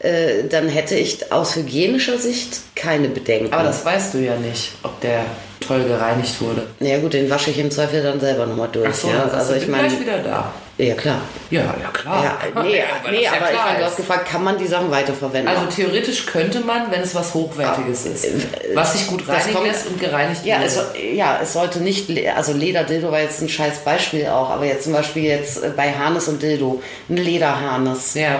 äh, 0.00 0.44
dann 0.48 0.68
hätte 0.68 0.94
ich 0.96 1.32
aus 1.32 1.56
hygienischer 1.56 2.18
Sicht 2.18 2.60
keine 2.74 3.08
Bedenken. 3.08 3.52
Aber 3.52 3.64
das 3.64 3.84
weißt 3.84 4.14
du 4.14 4.18
ja 4.18 4.36
nicht, 4.36 4.72
ob 4.82 5.00
der 5.00 5.20
toll 5.60 5.84
gereinigt 5.84 6.40
wurde. 6.40 6.66
naja 6.80 6.98
gut, 6.98 7.12
den 7.12 7.28
wasche 7.30 7.50
ich 7.50 7.58
im 7.58 7.70
Zweifel 7.70 8.02
dann 8.02 8.18
selber 8.18 8.46
nochmal 8.46 8.68
durch. 8.72 8.88
Ach 8.90 8.94
so, 8.94 9.08
ja? 9.08 9.24
also 9.24 9.52
du, 9.52 9.58
ich 9.58 9.64
bin 9.66 9.72
meine, 9.72 9.88
gleich 9.88 10.00
wieder 10.00 10.18
da. 10.18 10.50
ja 10.78 10.94
klar. 10.94 11.20
Ja, 11.50 11.60
ja 11.60 11.90
klar. 11.92 12.24
Ja, 12.54 12.62
nee, 12.62 12.76
Ja, 12.78 12.84
nee 13.10 13.22
ja 13.24 13.32
aber 13.32 13.52
ich 13.52 13.58
meine, 13.58 13.78
du 13.80 13.84
hast 13.84 13.96
gefragt, 13.98 14.26
kann 14.26 14.42
man 14.42 14.56
die 14.56 14.66
Sachen 14.66 14.90
weiterverwenden? 14.90 15.54
Also 15.54 15.66
theoretisch 15.66 16.24
könnte 16.24 16.60
man, 16.60 16.90
wenn 16.90 17.02
es 17.02 17.14
was 17.14 17.34
Hochwertiges 17.34 18.06
ist, 18.06 18.26
was 18.74 18.94
sich 18.94 19.06
gut 19.06 19.22
Ah, 19.28 19.32
äh, 19.32 19.36
reinigen 19.36 19.54
kommt- 19.54 19.66
lässt 19.66 19.86
und 19.86 20.00
gereinigt 20.00 20.46
Ja, 20.46 20.56
wurde. 20.56 20.66
es, 20.66 20.80
ja, 21.14 21.38
es 21.42 21.52
sollte 21.52 21.80
nicht, 21.80 22.08
also 22.34 22.54
Lederdildo 22.54 23.12
war 23.12 23.20
jetzt 23.20 23.42
ein 23.42 23.48
scheiß 23.50 23.80
Beispiel 23.84 24.28
auch, 24.28 24.48
aber 24.48 24.64
jetzt 24.64 24.84
zum 24.84 24.94
Beispiel 24.94 25.24
jetzt 25.24 25.62
äh, 25.62 25.68
bei 25.76 25.92
Harnes 25.92 26.26
und 26.28 26.42
Dildo, 26.42 26.82
ein 27.10 27.16
Lederharnes, 27.18 28.14
Ja. 28.14 28.38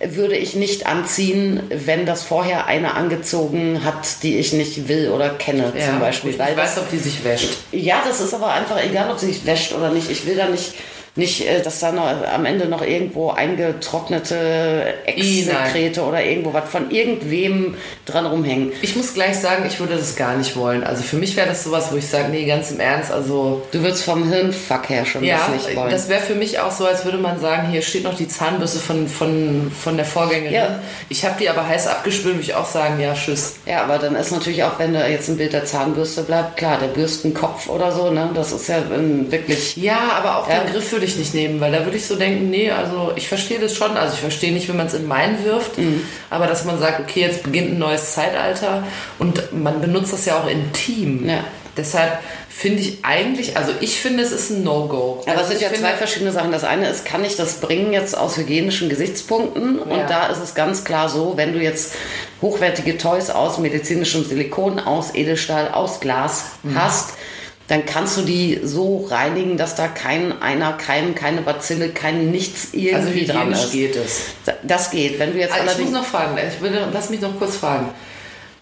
Würde 0.00 0.36
ich 0.36 0.54
nicht 0.54 0.86
anziehen, 0.86 1.62
wenn 1.70 2.04
das 2.04 2.22
vorher 2.22 2.66
eine 2.66 2.94
angezogen 2.94 3.82
hat, 3.84 4.22
die 4.22 4.36
ich 4.36 4.52
nicht 4.52 4.88
will 4.88 5.10
oder 5.10 5.30
kenne 5.30 5.72
ja, 5.74 5.86
zum 5.86 6.00
Beispiel. 6.00 6.30
Ich 6.32 6.38
Weil 6.38 6.54
das, 6.54 6.76
weiß, 6.76 6.82
ob 6.82 6.90
die 6.90 6.98
sich 6.98 7.24
wäscht. 7.24 7.56
ja, 7.72 8.02
das 8.06 8.20
ist 8.20 8.34
aber 8.34 8.52
einfach 8.52 8.82
egal, 8.84 9.10
ob 9.10 9.18
sie 9.18 9.28
sich 9.28 9.46
wäscht 9.46 9.72
oder 9.72 9.90
nicht. 9.90 10.10
Ich 10.10 10.26
will 10.26 10.36
da 10.36 10.48
nicht, 10.48 10.74
nicht 11.16 11.46
äh, 11.46 11.62
dass 11.62 11.80
da 11.80 11.92
noch, 11.92 12.06
am 12.32 12.44
Ende 12.44 12.66
noch 12.66 12.82
irgendwo 12.82 13.30
eingetrocknete 14.00 14.94
Ex-Sekrete 15.06 16.02
oder 16.02 16.22
irgendwo 16.24 16.52
was 16.52 16.68
von 16.68 16.90
irgendwem 16.90 17.74
dran 18.04 18.26
rumhängen. 18.26 18.72
Ich 18.82 18.96
muss 18.96 19.14
gleich 19.14 19.36
sagen, 19.38 19.64
ich 19.66 19.80
würde 19.80 19.96
das 19.96 20.16
gar 20.16 20.36
nicht 20.36 20.56
wollen. 20.56 20.84
Also 20.84 21.02
für 21.02 21.16
mich 21.16 21.36
wäre 21.36 21.48
das 21.48 21.64
sowas, 21.64 21.88
wo 21.90 21.96
ich 21.96 22.06
sage, 22.06 22.28
nee, 22.30 22.44
ganz 22.46 22.70
im 22.70 22.80
Ernst, 22.80 23.10
also 23.10 23.62
Du 23.72 23.82
würdest 23.82 24.04
vom 24.04 24.28
Hirnfuck 24.30 24.88
her 24.88 25.04
schon 25.04 25.24
ja, 25.24 25.38
das 25.38 25.66
nicht 25.66 25.76
wollen. 25.76 25.90
das 25.90 26.08
wäre 26.08 26.20
für 26.20 26.34
mich 26.34 26.58
auch 26.60 26.70
so, 26.70 26.84
als 26.86 27.04
würde 27.04 27.18
man 27.18 27.40
sagen, 27.40 27.68
hier 27.68 27.82
steht 27.82 28.04
noch 28.04 28.14
die 28.16 28.28
Zahnbürste 28.28 28.78
von, 28.78 29.08
von, 29.08 29.72
von 29.72 29.96
der 29.96 30.06
Vorgängerin. 30.06 30.54
Ja. 30.54 30.80
Ich 31.08 31.24
habe 31.24 31.36
die 31.40 31.48
aber 31.48 31.66
heiß 31.66 31.86
abgespült, 31.86 32.34
würde 32.36 32.42
ich 32.42 32.54
auch 32.54 32.66
sagen, 32.66 33.00
ja, 33.00 33.14
tschüss. 33.14 33.56
Ja, 33.66 33.82
aber 33.84 33.98
dann 33.98 34.14
ist 34.16 34.32
natürlich 34.32 34.62
auch, 34.64 34.78
wenn 34.78 34.92
da 34.94 35.06
jetzt 35.06 35.28
ein 35.28 35.36
Bild 35.36 35.52
der 35.52 35.64
Zahnbürste 35.64 36.22
bleibt, 36.22 36.56
klar, 36.56 36.78
der 36.78 36.88
Bürstenkopf 36.88 37.68
oder 37.68 37.92
so, 37.92 38.10
ne? 38.10 38.30
Das 38.34 38.52
ist 38.52 38.68
ja 38.68 38.76
wirklich. 38.90 39.76
Ja, 39.76 39.98
aber 40.18 40.38
auch 40.38 40.48
Ja. 40.48 40.60
den 40.60 40.72
Griff 40.72 40.92
würde 40.92 41.05
ich 41.06 41.16
nicht 41.16 41.34
nehmen, 41.34 41.60
weil 41.60 41.72
da 41.72 41.84
würde 41.84 41.96
ich 41.96 42.06
so 42.06 42.16
denken, 42.16 42.50
nee, 42.50 42.70
also 42.70 43.12
ich 43.16 43.28
verstehe 43.28 43.58
das 43.58 43.74
schon. 43.74 43.96
Also 43.96 44.14
ich 44.14 44.20
verstehe 44.20 44.52
nicht, 44.52 44.68
wenn 44.68 44.76
man 44.76 44.86
es 44.86 44.94
in 44.94 45.06
Main 45.06 45.44
wirft, 45.44 45.78
Mhm. 45.78 46.02
aber 46.30 46.46
dass 46.46 46.64
man 46.64 46.78
sagt, 46.78 47.00
okay, 47.00 47.20
jetzt 47.20 47.42
beginnt 47.42 47.72
ein 47.72 47.78
neues 47.78 48.12
Zeitalter 48.14 48.82
und 49.18 49.52
man 49.52 49.80
benutzt 49.80 50.12
das 50.12 50.24
ja 50.26 50.38
auch 50.38 50.48
intim. 50.48 51.28
Ja. 51.28 51.44
Deshalb 51.76 52.18
finde 52.48 52.80
ich 52.80 53.04
eigentlich, 53.04 53.58
also 53.58 53.70
ich 53.82 54.00
finde, 54.00 54.22
es 54.22 54.32
ist 54.32 54.48
ein 54.48 54.64
No-Go. 54.64 55.20
Aber 55.26 55.32
es 55.32 55.38
Also 55.40 55.48
sind 55.50 55.56
ich 55.58 55.62
ja 55.70 55.74
zwei 55.74 55.92
verschiedene 55.92 56.32
Sachen. 56.32 56.50
Das 56.52 56.64
eine 56.64 56.88
ist, 56.88 57.04
kann 57.04 57.22
ich 57.22 57.36
das 57.36 57.60
bringen 57.60 57.92
jetzt 57.92 58.16
aus 58.16 58.38
hygienischen 58.38 58.88
Gesichtspunkten? 58.88 59.78
Und 59.78 59.90
Ja. 59.90 60.06
da 60.06 60.26
ist 60.28 60.42
es 60.42 60.54
ganz 60.54 60.82
klar 60.84 61.10
so, 61.10 61.34
wenn 61.36 61.52
du 61.52 61.58
jetzt 61.60 61.92
hochwertige 62.40 62.96
Toys 62.96 63.28
aus 63.28 63.58
medizinischem 63.58 64.24
Silikon, 64.24 64.78
aus 64.78 65.14
Edelstahl, 65.14 65.68
aus 65.70 66.00
Glas 66.00 66.44
Mhm. 66.62 66.80
hast, 66.82 67.10
dann 67.68 67.84
kannst 67.84 68.16
du 68.16 68.22
die 68.22 68.60
so 68.62 69.06
reinigen, 69.10 69.56
dass 69.56 69.74
da 69.74 69.88
kein 69.88 70.40
einer 70.40 70.72
Keim, 70.74 71.14
keine 71.14 71.42
Bazille, 71.42 71.88
kein 71.88 72.30
nichts 72.30 72.68
Also 72.72 72.78
irgendwie 72.78 73.26
dran 73.26 73.48
hygienisch 73.48 73.64
ist. 73.64 73.72
geht 73.72 73.96
es. 73.96 74.20
Das 74.62 74.90
geht. 74.90 75.18
Wenn 75.18 75.32
du 75.32 75.38
jetzt 75.38 75.52
Also 75.52 75.78
ich 75.78 75.84
muss 75.86 75.92
noch 75.92 76.04
fragen, 76.04 76.38
ich 76.38 76.60
würde, 76.60 76.88
lass 76.92 77.10
mich 77.10 77.20
noch 77.20 77.36
kurz 77.38 77.56
fragen. 77.56 77.88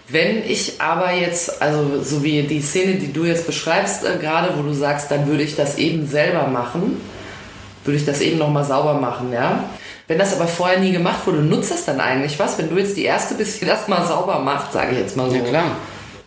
Wenn 0.09 0.45
ich 0.49 0.81
aber 0.81 1.13
jetzt, 1.13 1.63
also 1.63 2.03
so 2.03 2.23
wie 2.23 2.43
die 2.43 2.61
Szene, 2.61 2.95
die 2.95 3.13
du 3.13 3.25
jetzt 3.25 3.47
beschreibst, 3.47 4.05
äh, 4.05 4.19
gerade 4.19 4.51
wo 4.57 4.63
du 4.63 4.73
sagst, 4.73 5.11
dann 5.11 5.27
würde 5.27 5.43
ich 5.43 5.57
das 5.57 5.79
eben 5.79 6.07
selber 6.07 6.47
machen, 6.47 7.01
würde 7.85 7.99
ich 7.99 8.05
das 8.05 8.21
eben 8.21 8.39
nochmal 8.39 8.65
sauber 8.65 8.95
machen, 8.95 9.33
ja? 9.33 9.65
Wenn 10.07 10.19
das 10.19 10.35
aber 10.35 10.47
vorher 10.47 10.81
nie 10.81 10.93
gemacht 10.93 11.27
wurde, 11.27 11.39
nutzt 11.39 11.71
das 11.71 11.87
dann 11.87 12.01
eigentlich 12.01 12.39
was? 12.39 12.59
Wenn 12.59 12.69
du 12.69 12.77
jetzt 12.77 12.97
die 12.97 13.05
Erste 13.05 13.35
bist, 13.35 13.61
die 13.61 13.65
das 13.65 13.89
mal 13.89 14.07
sauber 14.07 14.39
macht, 14.41 14.75
sage 14.75 14.93
ich 14.93 14.99
jetzt 14.99 15.17
mal 15.17 15.31
so. 15.31 15.37
Ja 15.37 15.43
klar, 15.43 15.77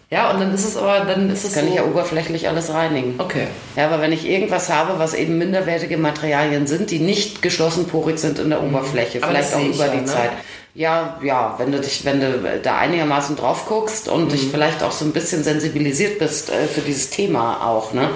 Ja, 0.10 0.32
und 0.32 0.40
dann 0.40 0.54
ist 0.54 0.64
es 0.66 0.78
aber, 0.78 1.02
dann 1.02 1.30
ist 1.30 1.44
es 1.44 1.54
kann 1.54 1.66
so, 1.66 1.70
ich 1.70 1.76
ja 1.76 1.84
oberflächlich 1.84 2.48
alles 2.48 2.74
reinigen. 2.74 3.16
Okay. 3.20 3.48
Ja, 3.76 3.88
aber 3.88 4.02
wenn 4.02 4.14
ich 4.14 4.26
irgendwas 4.26 4.70
habe, 4.70 4.98
was 5.00 5.14
eben 5.14 5.38
minderwertige 5.38 5.98
Materialien 5.98 6.66
sind, 6.66 6.92
die 6.92 7.00
nicht 7.00 7.42
geschlossen 7.42 7.88
porig 7.88 8.18
sind 8.18 8.40
in 8.40 8.50
der 8.50 8.64
Oberfläche, 8.64 9.18
Mhm. 9.20 9.24
Vielleicht 9.26 9.52
das 9.52 9.60
auch 9.60 9.66
über 9.66 9.86
ja, 9.88 9.92
die 9.92 9.98
ne? 10.00 10.06
Zeit. 10.06 10.32
Ja, 10.76 11.18
ja, 11.24 11.56
wenn 11.58 11.72
du 11.72 11.80
dich, 11.80 12.06
wenn 12.06 12.22
du 12.22 12.60
da 12.64 12.78
einigermaßen 12.78 13.36
drauf 13.36 13.66
guckst 13.68 14.08
und 14.08 14.26
Mhm. 14.26 14.30
dich 14.30 14.48
vielleicht 14.50 14.82
auch 14.82 14.92
so 14.94 15.04
ein 15.04 15.12
bisschen 15.12 15.44
sensibilisiert 15.44 16.20
bist 16.20 16.52
äh, 16.52 16.68
für 16.68 16.82
dieses 16.82 17.10
Thema 17.10 17.66
auch, 17.68 17.92
ne? 17.94 18.10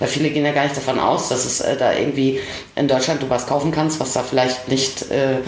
Weil 0.00 0.08
viele 0.08 0.28
gehen 0.30 0.44
ja 0.44 0.52
gar 0.52 0.64
nicht 0.64 0.76
davon 0.76 0.98
aus, 1.00 1.28
dass 1.28 1.44
es 1.46 1.60
äh, 1.60 1.76
da 1.76 1.92
irgendwie 1.94 2.40
in 2.76 2.88
Deutschland 2.88 3.22
du 3.22 3.30
was 3.30 3.46
kaufen 3.46 3.70
kannst, 3.72 4.00
was 4.00 4.12
da 4.12 4.22
vielleicht 4.22 4.68
nicht 4.68 5.10
äh, 5.10 5.38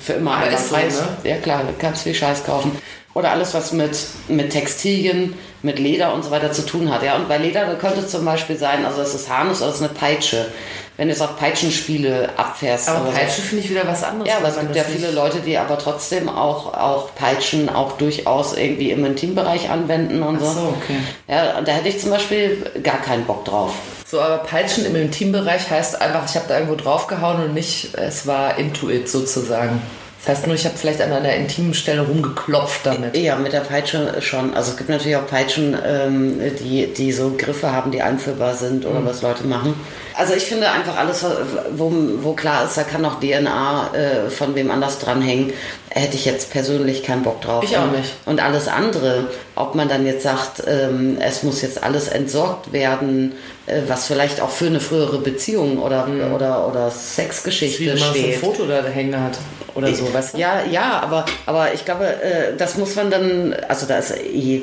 für 0.00 0.12
immer 0.14 0.36
Aber 0.36 0.50
ist 0.50 0.68
so, 0.68 0.76
ne? 0.76 1.08
Ja 1.24 1.36
klar, 1.38 1.62
du 1.66 1.72
kannst 1.78 2.02
viel 2.04 2.14
Scheiß 2.14 2.44
kaufen. 2.44 2.72
Oder 3.14 3.32
alles, 3.32 3.54
was 3.54 3.72
mit, 3.72 3.98
mit 4.28 4.50
Textilien, 4.50 5.34
mit 5.62 5.78
Leder 5.78 6.14
und 6.14 6.24
so 6.24 6.30
weiter 6.30 6.52
zu 6.52 6.62
tun 6.64 6.92
hat. 6.92 7.02
Ja, 7.02 7.16
und 7.16 7.28
bei 7.28 7.38
Leder 7.38 7.66
könnte 7.76 8.00
es 8.00 8.08
zum 8.10 8.24
Beispiel 8.24 8.56
sein, 8.56 8.84
also 8.86 9.00
es 9.02 9.14
ist 9.14 9.28
Harness 9.28 9.60
oder 9.60 9.70
es 9.70 9.76
ist 9.76 9.82
eine 9.82 9.92
Peitsche. 9.92 10.46
Wenn 10.96 11.06
du 11.06 11.14
es 11.14 11.20
auf 11.20 11.36
Peitschenspiele 11.38 12.30
abfährst. 12.36 12.88
Aber 12.88 13.02
oder 13.02 13.12
so. 13.12 13.18
Peitsche 13.18 13.40
finde 13.42 13.62
ich 13.64 13.70
wieder 13.70 13.86
was 13.86 14.02
anderes. 14.02 14.28
Ja, 14.32 14.38
aber 14.38 14.48
es 14.48 14.58
gibt 14.58 14.74
ja 14.74 14.82
viele 14.82 15.06
nicht- 15.06 15.14
Leute, 15.14 15.38
die 15.40 15.56
aber 15.56 15.78
trotzdem 15.78 16.28
auch, 16.28 16.74
auch 16.74 17.14
Peitschen 17.14 17.68
auch 17.68 17.92
durchaus 17.92 18.56
irgendwie 18.56 18.90
im 18.90 19.04
Intimbereich 19.04 19.70
anwenden 19.70 20.24
und 20.24 20.40
so. 20.40 20.46
Ach 20.46 20.54
so, 20.54 20.74
okay. 20.76 20.96
Ja, 21.28 21.56
und 21.58 21.68
da 21.68 21.72
hätte 21.72 21.88
ich 21.88 22.00
zum 22.00 22.10
Beispiel 22.10 22.64
gar 22.82 23.00
keinen 23.00 23.24
Bock 23.26 23.44
drauf. 23.44 23.74
So, 24.10 24.20
aber 24.20 24.38
Peitschen 24.38 24.86
im 24.86 24.96
Intimbereich 24.96 25.70
heißt 25.70 26.00
einfach, 26.02 26.24
ich 26.28 26.34
habe 26.34 26.46
da 26.48 26.54
irgendwo 26.58 26.74
draufgehauen 26.74 27.44
und 27.44 27.54
nicht, 27.54 27.94
es 27.94 28.26
war 28.26 28.58
Intuit 28.58 29.08
sozusagen. 29.08 29.80
Das 30.28 30.36
heißt 30.36 30.46
nur, 30.46 30.56
ich 30.56 30.66
habe 30.66 30.76
vielleicht 30.76 31.00
an 31.00 31.10
einer 31.10 31.32
intimen 31.32 31.72
Stelle 31.72 32.02
rumgeklopft 32.02 32.84
damit. 32.84 33.16
Ja, 33.16 33.36
mit 33.36 33.54
der 33.54 33.60
Peitsche 33.60 34.20
schon. 34.20 34.52
Also 34.52 34.72
es 34.72 34.76
gibt 34.76 34.90
natürlich 34.90 35.16
auch 35.16 35.26
Peitschen, 35.26 35.74
ähm, 35.82 36.38
die, 36.60 36.92
die 36.92 37.12
so 37.12 37.34
Griffe 37.38 37.72
haben, 37.72 37.92
die 37.92 38.02
einführbar 38.02 38.54
sind 38.54 38.84
oder 38.84 39.02
was 39.06 39.22
Leute 39.22 39.46
machen. 39.46 39.72
Also 40.14 40.34
ich 40.34 40.44
finde 40.44 40.70
einfach 40.70 40.98
alles, 40.98 41.24
wo, 41.70 41.90
wo 42.20 42.34
klar 42.34 42.66
ist, 42.66 42.76
da 42.76 42.82
kann 42.82 43.00
noch 43.00 43.20
DNA 43.20 43.94
äh, 43.94 44.28
von 44.28 44.54
wem 44.54 44.70
anders 44.70 44.98
dranhängen, 44.98 45.54
hätte 45.90 46.16
ich 46.16 46.24
jetzt 46.24 46.50
persönlich 46.50 47.02
keinen 47.02 47.22
Bock 47.22 47.40
drauf. 47.40 47.64
Ich 47.64 47.76
auch 47.78 47.84
Und- 47.84 47.96
nicht. 47.96 48.12
Und 48.26 48.40
alles 48.42 48.68
andere, 48.68 49.28
ob 49.54 49.74
man 49.74 49.88
dann 49.88 50.04
jetzt 50.06 50.22
sagt, 50.22 50.62
ähm, 50.66 51.16
es 51.20 51.42
muss 51.42 51.62
jetzt 51.62 51.82
alles 51.82 52.08
entsorgt 52.08 52.72
werden, 52.72 53.32
äh, 53.66 53.80
was 53.88 54.06
vielleicht 54.06 54.40
auch 54.40 54.50
für 54.50 54.66
eine 54.66 54.80
frühere 54.80 55.18
Beziehung 55.18 55.78
oder, 55.78 56.06
oder, 56.34 56.68
oder 56.68 56.90
Sexgeschichte 56.90 57.80
Wie 57.80 57.86
wenn 57.88 57.98
man 57.98 58.12
so 58.14 58.18
ein. 58.20 58.32
Foto 58.34 58.66
da 58.66 58.82
hängen 58.84 59.18
hat 59.22 59.38
oder 59.74 59.94
so, 59.94 60.12
weißt 60.12 60.34
du? 60.34 60.38
Ja, 60.38 60.62
ja, 60.70 61.00
aber, 61.00 61.24
aber 61.46 61.72
ich 61.72 61.84
glaube, 61.84 62.04
äh, 62.06 62.56
das 62.56 62.76
muss 62.76 62.94
man 62.94 63.10
dann, 63.10 63.54
also 63.68 63.86
da 63.86 63.98
ist, 63.98 64.10
eh, 64.16 64.62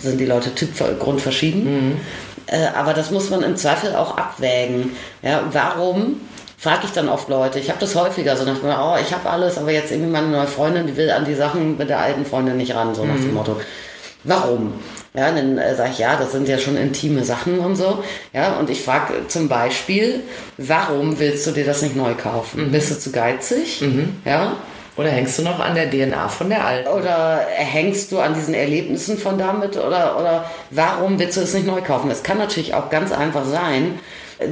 sind 0.00 0.18
die 0.18 0.26
Leute 0.26 0.54
typgrundverschieden, 0.54 1.98
äh, 2.46 2.66
aber 2.76 2.94
das 2.94 3.10
muss 3.10 3.30
man 3.30 3.42
im 3.42 3.56
Zweifel 3.56 3.94
auch 3.94 4.16
abwägen. 4.16 4.92
Ja, 5.22 5.42
warum? 5.52 6.20
Frage 6.60 6.82
ich 6.84 6.92
dann 6.92 7.08
oft 7.08 7.30
Leute. 7.30 7.58
Ich 7.58 7.70
habe 7.70 7.80
das 7.80 7.94
häufiger 7.94 8.36
so 8.36 8.44
nach 8.44 8.58
dem 8.58 8.68
Motto, 8.68 8.92
oh, 8.92 8.96
ich 9.00 9.14
habe 9.14 9.30
alles, 9.30 9.56
aber 9.56 9.70
jetzt 9.70 9.90
irgendwie 9.92 10.10
meine 10.10 10.28
neue 10.28 10.46
Freundin, 10.46 10.86
die 10.86 10.94
will 10.94 11.10
an 11.10 11.24
die 11.24 11.34
Sachen 11.34 11.78
mit 11.78 11.88
der 11.88 11.98
alten 11.98 12.26
Freundin 12.26 12.58
nicht 12.58 12.74
ran, 12.74 12.94
so 12.94 13.02
nach 13.02 13.16
dem 13.16 13.32
Motto. 13.32 13.58
Warum? 14.24 14.74
Ja, 15.14 15.32
dann 15.32 15.56
äh, 15.56 15.74
sage 15.74 15.92
ich, 15.92 15.98
ja, 15.98 16.16
das 16.16 16.32
sind 16.32 16.46
ja 16.48 16.58
schon 16.58 16.76
intime 16.76 17.24
Sachen 17.24 17.60
und 17.60 17.76
so. 17.76 18.04
Ja, 18.34 18.58
und 18.58 18.68
ich 18.68 18.82
frage 18.82 19.26
zum 19.28 19.48
Beispiel, 19.48 20.22
warum 20.58 21.18
willst 21.18 21.46
du 21.46 21.52
dir 21.52 21.64
das 21.64 21.80
nicht 21.80 21.96
neu 21.96 22.12
kaufen? 22.14 22.70
Bist 22.70 22.90
du 22.90 22.98
zu 22.98 23.10
geizig? 23.10 23.82
Ja. 24.26 24.56
Oder 24.98 25.08
hängst 25.08 25.38
du 25.38 25.42
noch 25.42 25.60
an 25.60 25.74
der 25.74 25.90
DNA 25.90 26.28
von 26.28 26.50
der 26.50 26.66
Alten? 26.66 26.88
Oder 26.88 27.46
hängst 27.48 28.12
du 28.12 28.18
an 28.18 28.34
diesen 28.34 28.52
Erlebnissen 28.52 29.16
von 29.16 29.38
damit? 29.38 29.78
Oder, 29.78 30.18
oder 30.18 30.50
warum 30.70 31.18
willst 31.18 31.38
du 31.38 31.40
es 31.40 31.54
nicht 31.54 31.66
neu 31.66 31.80
kaufen? 31.80 32.10
Es 32.10 32.22
kann 32.22 32.36
natürlich 32.36 32.74
auch 32.74 32.90
ganz 32.90 33.12
einfach 33.12 33.46
sein, 33.46 33.98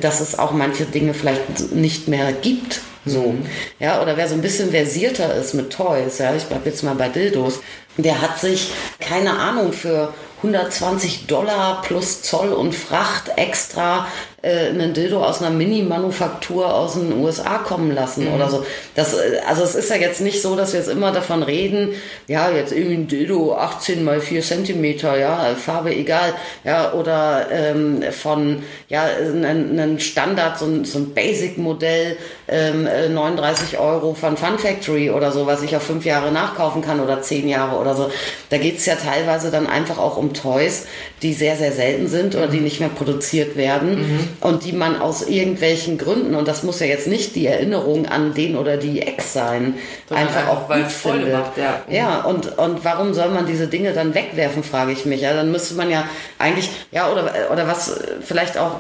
dass 0.01 0.21
es 0.21 0.39
auch 0.39 0.53
manche 0.53 0.85
Dinge 0.85 1.15
vielleicht 1.15 1.73
nicht 1.73 2.09
mehr 2.09 2.33
gibt. 2.33 2.81
So. 3.05 3.35
Ja, 3.79 4.03
oder 4.03 4.17
wer 4.17 4.29
so 4.29 4.35
ein 4.35 4.43
bisschen 4.43 4.71
versierter 4.71 5.35
ist 5.35 5.55
mit 5.55 5.73
Toys, 5.73 6.19
ja, 6.19 6.35
ich 6.35 6.45
bleib 6.45 6.67
jetzt 6.67 6.83
mal 6.83 6.95
bei 6.95 7.09
Dildos, 7.09 7.61
der 7.97 8.21
hat 8.21 8.39
sich, 8.39 8.71
keine 9.01 9.39
Ahnung, 9.39 9.73
für 9.73 10.13
120 10.39 11.27
Dollar 11.27 11.83
plus 11.83 12.23
Zoll 12.23 12.53
und 12.53 12.75
Fracht 12.75 13.33
extra 13.37 14.07
äh, 14.41 14.69
einen 14.69 14.95
Dildo 14.95 15.25
aus 15.25 15.43
einer 15.43 15.51
Mini-Manufaktur 15.51 16.73
aus 16.73 16.95
den 16.95 17.13
USA 17.21 17.59
kommen 17.59 17.93
lassen 17.93 18.29
oder 18.29 18.49
so. 18.49 18.65
Das, 18.95 19.15
äh, 19.15 19.41
also 19.47 19.65
es 19.65 19.75
ist 19.75 19.91
ja 19.91 19.97
jetzt 19.97 20.21
nicht 20.21 20.41
so, 20.41 20.55
dass 20.55 20.73
wir 20.73 20.81
jetzt 20.81 20.89
immer 20.89 21.11
davon 21.11 21.43
reden, 21.43 21.91
ja, 22.29 22.51
jetzt 22.51 22.73
irgendwie 22.73 22.95
ein 22.95 23.09
Dildo 23.09 23.55
18 23.55 24.05
mal 24.05 24.21
4 24.21 24.43
Zentimeter, 24.43 25.19
ja, 25.19 25.55
Farbe 25.57 25.95
egal, 25.95 26.35
ja, 26.63 26.93
oder 26.93 27.49
ähm, 27.51 28.03
von, 28.13 28.63
ja, 28.89 29.05
einen 29.05 29.99
Standard, 29.99 30.59
so 30.59 30.67
ein, 30.67 30.85
so 30.85 30.99
ein 30.99 31.15
Basic-Modell, 31.15 32.17
ähm, 32.49 32.87
äh, 32.87 33.09
39 33.09 33.79
Euro 33.79 34.15
von 34.15 34.37
Fun 34.37 34.59
Factory 34.59 35.11
oder 35.11 35.33
so, 35.33 35.47
was 35.47 35.63
ich 35.63 35.77
auf 35.77 35.83
fünf 35.83 36.05
Jahre 36.05 36.33
nachkaufen 36.33 36.83
kann 36.83 37.01
oder 37.01 37.23
zehn 37.23 37.49
Jahre 37.49 37.77
oder 37.77 37.95
so. 37.95 38.11
Da 38.51 38.59
geht's 38.59 38.87
ja 38.87 38.95
teilweise 38.97 39.51
dann 39.51 39.67
einfach 39.67 39.99
auch 39.99 40.17
um 40.17 40.33
Toys, 40.33 40.87
die 41.23 41.35
sehr, 41.35 41.57
sehr 41.57 41.73
selten 41.73 42.09
sind 42.09 42.35
oder 42.35 42.47
die 42.47 42.61
nicht 42.61 42.81
mehr 42.81 42.89
produziert 42.89 43.57
werden 43.57 44.29
und 44.41 44.65
die 44.65 44.73
man 44.73 45.01
aus 45.01 45.29
irgendwelchen 45.29 45.99
Gründen, 45.99 46.35
und 46.35 46.49
das 46.49 46.63
muss 46.63 46.81
ja 46.81 46.87
jetzt 46.87 47.07
nicht 47.07 47.37
die 47.37 47.47
Erinnerung 47.47 48.07
an 48.07 48.35
den 48.35 48.57
oder 48.57 48.77
die 48.77 49.03
Ex 49.03 49.33
sein, 49.33 49.75
Sondern 50.09 50.27
einfach 50.27 50.49
auch 50.49 50.69
gut 50.69 50.91
findet. 50.91 51.33
macht, 51.33 51.59
ja. 51.59 51.83
Ja, 51.89 52.21
und, 52.23 52.57
und 52.59 52.85
warum 52.85 53.15
soll 53.15 53.29
man 53.31 53.47
diese 53.47 53.67
Dinge 53.67 53.93
dann 53.93 54.15
wegwerfen, 54.15 54.63
frage 54.63 54.93
ich 54.93 55.05
mich. 55.05 55.21
Ja, 55.21 55.35
dann 55.35 55.51
müsste 55.53 55.75
man 55.75 55.91
ja 55.91 56.05
eigentlich, 56.39 56.71
ja, 56.93 57.11
oder, 57.11 57.31
oder 57.53 57.67
was 57.67 58.01
vielleicht 58.23 58.57
auch, 58.57 58.77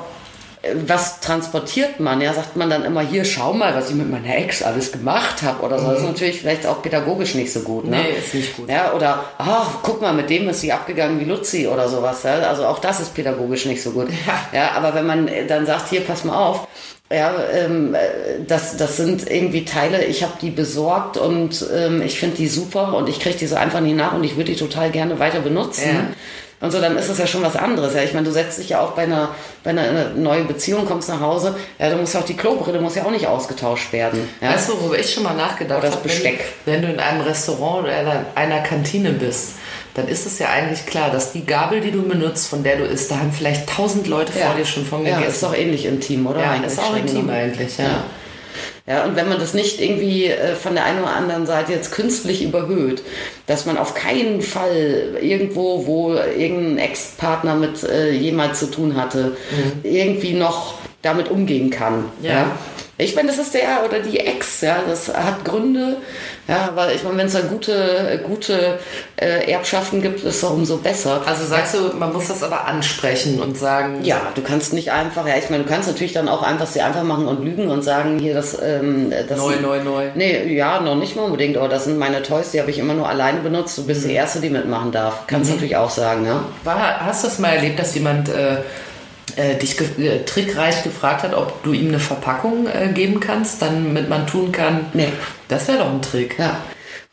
was 0.87 1.21
transportiert 1.21 2.01
man? 2.01 2.21
Ja, 2.21 2.35
sagt 2.35 2.57
man 2.57 2.69
dann 2.69 2.85
immer 2.85 3.01
hier, 3.01 3.25
schau 3.25 3.53
mal, 3.53 3.75
was 3.75 3.91
ich 3.91 3.95
mit 3.95 4.11
meiner 4.11 4.37
Ex 4.37 4.63
alles 4.63 4.91
gemacht 4.91 5.43
habe 5.43 5.63
oder 5.65 5.79
so. 5.79 5.89
Das 5.89 6.01
ist 6.01 6.07
natürlich 6.07 6.41
vielleicht 6.41 6.67
auch 6.67 6.83
pädagogisch 6.83 7.35
nicht 7.35 7.53
so 7.53 7.61
gut. 7.61 7.85
Ne? 7.85 7.97
Mhm. 7.97 8.03
Nee, 8.03 8.19
ist 8.19 8.35
nicht 8.35 8.57
gut. 8.57 8.69
Ja, 8.69 8.93
oder, 8.93 9.25
ach, 9.39 9.79
guck 9.83 10.01
mal, 10.01 10.13
mit 10.13 10.31
dem 10.31 10.49
ist 10.49 10.61
sie 10.61 10.73
abgegangen 10.73 11.21
wie 11.21 11.25
Luzi 11.25 11.69
oder 11.69 11.89
sowas. 11.89 12.25
Ja? 12.25 12.35
Also 12.41 12.67
auch 12.67 12.81
das 12.81 13.01
ist 13.01 13.15
pädagogisch 13.15 13.67
nicht 13.67 13.83
so 13.83 13.93
gut. 13.93 14.09
Ja. 14.27 14.59
ja 14.59 14.71
aber 14.73 14.95
wenn 14.95 15.07
man 15.07 15.29
dann 15.47 15.65
sagt, 15.65 15.89
hier, 15.91 16.01
pass 16.01 16.25
mal 16.25 16.37
auf, 16.37 16.67
ja, 17.11 17.33
ähm, 17.53 17.95
äh, 17.95 18.45
das, 18.47 18.77
das 18.77 18.97
sind 18.99 19.31
irgendwie 19.31 19.65
Teile, 19.65 20.05
ich 20.05 20.23
habe 20.23 20.35
die 20.43 20.51
besorgt 20.51 21.17
und 21.17 21.65
ähm, 21.75 22.03
ich 22.03 22.19
finde 22.19 22.37
die 22.37 22.49
super 22.49 22.95
und 22.95 23.09
ich 23.09 23.19
kriege 23.21 23.39
die 23.39 23.47
so 23.47 23.57
einfach 23.57 23.81
nicht 23.81 23.97
nach 23.97 24.13
und 24.13 24.25
ich 24.25 24.37
würde 24.37 24.53
die 24.53 24.59
total 24.59 24.91
gerne 24.91 25.19
weiter 25.19 25.41
benutzen. 25.41 25.89
Ja. 25.89 26.15
Und 26.61 26.73
so, 26.73 26.81
dann 26.81 26.97
ist 26.97 27.09
es 27.09 27.19
ja 27.19 27.27
schon 27.27 27.43
was 27.43 27.55
anderes. 27.55 27.95
Ja, 27.95 28.03
ich 28.03 28.15
meine, 28.15 28.27
du 28.27 28.33
setzt 28.33 28.59
dich 28.59 28.71
ja 28.71 28.81
auch 28.81 28.93
bei 28.93 29.03
einer, 29.03 29.31
bei 29.63 29.71
einer 29.71 30.11
neuen 30.11 30.49
Beziehung, 30.49 30.87
kommst 30.87 31.09
nach 31.09 31.21
Hause, 31.21 31.55
ja, 31.79 31.89
du 31.89 31.97
musst 31.97 32.15
ja 32.15 32.21
auch 32.21 32.25
die 32.25 32.37
Klobrille 32.37 32.81
muss 32.81 32.97
ja 32.97 33.05
auch 33.05 33.13
nicht 33.13 33.29
ausgetauscht 33.29 33.93
werden. 33.93 34.29
Ja? 34.41 34.53
Weißt 34.53 34.69
du, 34.69 34.81
worüber 34.81 34.99
ich 34.99 35.13
schon 35.13 35.23
mal 35.23 35.35
nachgedacht 35.35 35.79
Oder 35.79 35.89
das 35.89 35.97
habe? 35.97 36.09
Besteck. 36.09 36.41
Wenn, 36.65 36.75
wenn 36.75 36.83
du 36.83 36.89
in 36.95 37.01
einem 37.01 37.21
Restaurant 37.21 37.85
oder 37.85 38.01
in 38.01 38.09
einer 38.35 38.61
Kantine 38.61 39.13
bist, 39.13 39.53
dann 39.95 40.09
ist 40.09 40.27
es 40.27 40.39
ja 40.39 40.49
eigentlich 40.49 40.85
klar, 40.87 41.11
dass 41.11 41.33
die 41.33 41.47
Gabel, 41.47 41.81
die 41.81 41.93
du 41.93 42.03
benutzt, 42.03 42.49
von 42.49 42.63
der 42.65 42.77
du 42.77 42.85
isst, 42.85 43.11
da 43.11 43.19
haben 43.19 43.33
vielleicht 43.33 43.69
tausend 43.69 44.07
Leute 44.09 44.33
vor 44.33 44.55
dir 44.57 44.65
schon 44.65 44.85
von 44.85 45.05
ja, 45.05 45.17
gegessen. 45.17 45.35
ist 45.35 45.43
doch 45.43 45.55
ähnlich 45.55 45.87
intim, 45.87 46.27
oder? 46.27 46.41
Ja, 46.41 46.51
Eigentlich 46.53 46.73
ist 46.73 46.81
auch 46.81 46.97
intim 46.97 47.27
genommen. 47.27 47.31
eigentlich, 47.31 47.79
ja. 47.79 47.85
Ja. 47.85 48.05
Ja, 48.87 49.05
und 49.05 49.17
wenn 49.17 49.29
man 49.29 49.39
das 49.39 49.55
nicht 49.55 49.81
irgendwie 49.81 50.27
äh, 50.27 50.55
von 50.55 50.75
der 50.75 50.85
einen 50.85 51.03
oder 51.03 51.15
anderen 51.15 51.47
Seite 51.47 51.73
jetzt 51.73 51.93
künstlich 51.93 52.43
überhöht, 52.43 53.03
dass 53.47 53.67
man 53.67 53.77
auf 53.79 53.95
keinen 53.95 54.41
Fall 54.43 55.19
irgendwo, 55.21 55.87
wo 55.87 56.15
irgendein 56.15 56.79
Ex-Partner 56.79 57.55
mit 57.55 57.83
äh, 57.85 58.11
jemals 58.13 58.61
zu 58.61 58.71
tun 58.71 58.97
hatte, 58.97 59.37
irgendwie 59.83 60.33
noch 60.33 60.75
damit 61.03 61.31
umgehen 61.31 61.71
kann. 61.71 62.07
Ja. 62.23 62.33
Ja. 62.33 62.59
Ich 63.01 63.15
meine, 63.15 63.29
das 63.29 63.39
ist 63.39 63.55
der 63.55 63.85
oder 63.87 64.01
die 64.01 64.19
Ex, 64.19 64.61
ja, 64.61 64.79
das 64.89 65.07
hat 65.15 65.45
Gründe, 65.45 65.99
ja, 66.49 66.71
weil 66.75 66.97
ich 66.97 67.05
meine, 67.05 67.17
wenn 67.19 67.27
es 67.29 67.33
da 67.35 67.43
gute, 67.43 68.21
gute 68.27 68.81
äh, 69.15 69.49
Erbschaften 69.53 70.03
gibt, 70.03 70.19
ist 70.25 70.37
es 70.37 70.43
umso 70.43 70.79
besser. 70.79 71.23
Also 71.25 71.47
sagst 71.47 71.75
du, 71.75 71.97
man 71.97 72.13
muss 72.13 72.27
das 72.27 72.43
aber 72.43 72.67
ansprechen 72.67 73.41
und 73.41 73.57
sagen, 73.57 74.03
Ja, 74.03 74.21
du 74.35 74.43
kannst 74.43 74.73
nicht 74.73 74.91
einfach, 74.91 75.29
ja, 75.29 75.35
ich 75.37 75.49
meine, 75.49 75.63
du 75.63 75.69
kannst 75.69 75.87
natürlich 75.87 76.13
dann 76.13 76.29
auch 76.29 76.43
einfach 76.43 76.67
sie 76.67 76.81
einfach 76.81 77.05
machen 77.05 77.29
und 77.29 77.45
lügen 77.45 77.69
und 77.71 77.83
sagen, 77.83 78.19
hier, 78.19 78.35
das, 78.35 78.59
ähm, 78.61 79.13
das 79.29 79.39
neu, 79.39 79.61
neu, 79.61 79.81
neu. 79.85 80.07
Nee, 80.17 80.53
ja, 80.53 80.81
noch 80.81 80.97
nicht 80.97 81.15
mal 81.15 81.23
unbedingt, 81.23 81.57
aber 81.57 81.69
das 81.69 81.85
sind 81.85 81.99
meine 81.99 82.25
Toys, 82.25 82.51
die 82.51 82.59
habe 82.61 82.71
ich 82.73 82.81
immer 82.81 82.95
nur 82.95 83.09
alleine 83.09 83.39
benutzt. 83.41 83.79
Du 83.79 83.87
bist 83.87 84.03
Mhm. 84.05 84.09
die 84.09 84.15
Erste, 84.15 84.41
die 84.41 84.51
mitmachen 84.51 84.91
darf. 84.91 85.27
Kannst 85.29 85.53
natürlich 85.53 85.77
auch 85.77 85.91
sagen, 85.91 86.27
ja. 86.27 86.45
War, 86.65 87.07
hast 87.07 87.23
du 87.23 87.29
das 87.29 87.39
mal 87.39 87.51
erlebt, 87.55 87.79
dass 87.79 87.95
jemand 87.95 88.29
äh, 88.29 88.57
dich 89.37 89.77
ge 89.77 89.87
äh, 89.99 90.25
trickreich 90.25 90.83
gefragt 90.83 91.23
hat, 91.23 91.35
ob 91.35 91.63
du 91.63 91.73
ihm 91.73 91.89
eine 91.89 91.99
Verpackung 92.01 92.67
äh, 92.67 92.89
geben 92.93 93.21
kannst, 93.21 93.61
damit 93.63 94.09
man 94.09 94.27
tun 94.27 94.53
kann? 94.53 94.87
Nee. 94.95 95.09
Das 95.49 95.69
wäre 95.69 95.79
doch 95.79 95.91
ein 95.91 96.03
Trick. 96.03 96.39
Ja. 96.39 96.57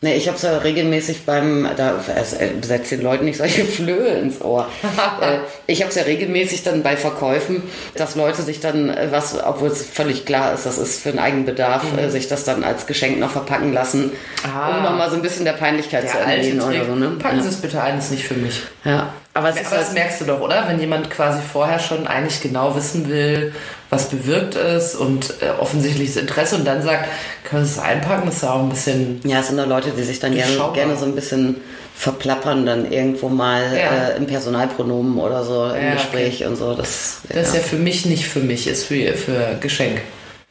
Nee, 0.02 0.16
ich 0.16 0.28
habe 0.28 0.36
es 0.38 0.44
ja 0.44 0.58
regelmäßig 0.58 1.26
beim, 1.26 1.68
da 1.78 1.96
äh, 1.96 2.24
setzt 2.62 2.92
den 2.92 3.02
Leuten 3.02 3.26
nicht 3.26 3.38
solche 3.38 3.64
Flöhe 3.66 4.10
ins 4.20 4.40
Ohr. 4.42 4.68
äh, 5.22 5.38
ich 5.68 5.82
habe 5.82 5.90
es 5.90 5.96
ja 5.96 6.04
regelmäßig 6.04 6.64
dann 6.64 6.84
bei 6.84 6.96
Verkäufen, 6.98 7.64
dass 7.96 8.16
Leute 8.16 8.42
sich 8.44 8.60
dann 8.60 8.90
äh, 8.90 9.08
was, 9.12 9.42
obwohl 9.44 9.70
es 9.70 9.84
völlig 9.84 10.26
klar 10.26 10.54
ist, 10.54 10.66
das 10.66 10.78
ist 10.78 11.02
für 11.02 11.10
einen 11.10 11.20
Eigenbedarf, 11.20 11.84
äh, 11.98 12.10
sich 12.10 12.28
das 12.28 12.44
dann 12.44 12.64
als 12.64 12.86
Geschenk 12.88 13.20
noch 13.20 13.32
verpacken 13.32 13.74
lassen, 13.74 14.12
Ah. 14.44 14.78
um 14.78 14.84
nochmal 14.84 15.10
so 15.10 15.16
ein 15.16 15.22
bisschen 15.24 15.46
der 15.46 15.54
Peinlichkeit 15.54 16.08
zu 16.10 16.18
Der 16.18 16.28
alte 16.28 16.50
entgehen 16.50 16.62
oder 16.62 16.86
so. 16.86 16.96
Ne? 16.96 17.12
Packen. 17.18 17.42
Sie 17.42 17.50
es 17.50 17.56
bitte 17.56 17.82
ein, 17.82 17.98
ist 17.98 18.12
nicht 18.12 18.26
für 18.28 18.36
mich. 18.36 18.62
ja. 18.84 19.12
Aber 19.36 19.50
es 19.50 19.58
ist 19.58 19.68
Aber 19.68 19.76
das 19.76 19.86
halt, 19.88 19.94
merkst 19.96 20.22
du 20.22 20.26
doch, 20.26 20.40
oder? 20.40 20.64
Wenn 20.68 20.80
jemand 20.80 21.10
quasi 21.12 21.40
vorher 21.42 21.78
schon 21.78 22.08
eigentlich 22.08 22.42
genau 22.42 22.74
wissen 22.76 23.10
will, 23.10 23.54
was 23.90 24.08
bewirkt 24.10 24.56
ist 24.56 24.96
und 24.96 25.34
äh, 25.42 25.50
offensichtliches 25.60 26.16
Interesse 26.16 26.56
und 26.56 26.66
dann 26.66 26.82
sagt, 26.82 27.10
können 27.44 27.66
Sie 27.66 27.74
es 27.74 27.80
einpacken, 27.80 28.24
das 28.28 28.36
ist 28.38 28.44
ja 28.44 28.52
auch 28.52 28.62
ein 28.64 28.70
bisschen. 28.70 29.20
Ja, 29.26 29.42
es 29.42 29.48
sind 29.48 29.58
da 29.58 29.66
Leute, 29.66 29.92
die 29.92 30.04
sich 30.04 30.20
dann 30.22 30.34
gerne, 30.34 30.54
gerne 30.74 30.96
so 30.96 31.04
ein 31.06 31.16
bisschen 31.16 31.58
verplappern 31.98 32.66
dann 32.66 32.90
irgendwo 32.92 33.28
mal 33.28 33.62
Ja. 33.76 34.08
äh, 34.14 34.18
im 34.18 34.26
Personalpronomen 34.26 35.18
oder 35.20 35.44
so 35.44 35.66
im 35.66 35.84
Ja, 35.84 35.94
Gespräch 35.96 36.46
und 36.46 36.56
so. 36.56 36.74
Das, 36.74 37.18
Das 37.28 37.50
ist 37.50 37.56
ja 37.56 37.62
für 37.62 37.76
mich 37.78 38.06
nicht 38.06 38.26
für 38.28 38.40
mich, 38.40 38.68
ist 38.68 38.86
für, 38.86 39.14
für 39.14 39.58
Geschenk. 39.60 40.00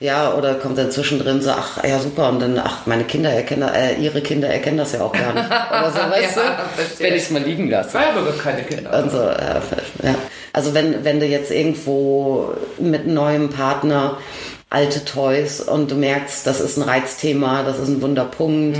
Ja, 0.04 0.34
oder 0.34 0.56
kommt 0.56 0.76
dann 0.76 0.90
zwischendrin 0.90 1.40
so, 1.40 1.50
ach 1.50 1.82
ja 1.82 1.98
super, 1.98 2.28
und 2.28 2.38
dann, 2.38 2.58
ach, 2.58 2.84
meine 2.84 3.04
Kinder 3.04 3.30
erkennen, 3.30 3.66
äh, 3.74 3.94
ihre 3.94 4.20
Kinder 4.20 4.48
erkennen 4.48 4.76
das 4.76 4.92
ja 4.92 5.00
auch 5.00 5.12
gar 5.12 5.32
nicht. 5.32 5.46
Oder 5.70 5.90
so, 5.90 5.98
weißt 5.98 6.36
Ja, 6.36 6.42
du? 6.42 7.02
Wenn 7.02 7.14
ich 7.14 7.22
es 7.22 7.30
mal 7.30 7.40
liegen 7.40 7.70
lasse. 7.70 7.96
Ich 7.96 8.04
habe 8.06 8.20
aber 8.20 8.32
keine 8.32 8.64
Kinder. 8.64 9.02
Und 9.02 9.10
so, 9.10 9.16
ja, 9.16 9.62
ja. 10.02 10.14
Also 10.52 10.74
wenn, 10.74 11.06
wenn 11.06 11.20
du 11.20 11.26
jetzt 11.26 11.50
irgendwo 11.50 12.52
mit 12.78 13.06
neuem 13.06 13.48
Partner 13.48 14.18
alte 14.74 15.04
Toys 15.04 15.60
und 15.60 15.90
du 15.90 15.94
merkst, 15.94 16.44
das 16.46 16.60
ist 16.60 16.76
ein 16.76 16.82
Reizthema, 16.82 17.62
das 17.62 17.78
ist 17.78 17.88
ein 17.88 18.02
Wunderpunkt, 18.02 18.76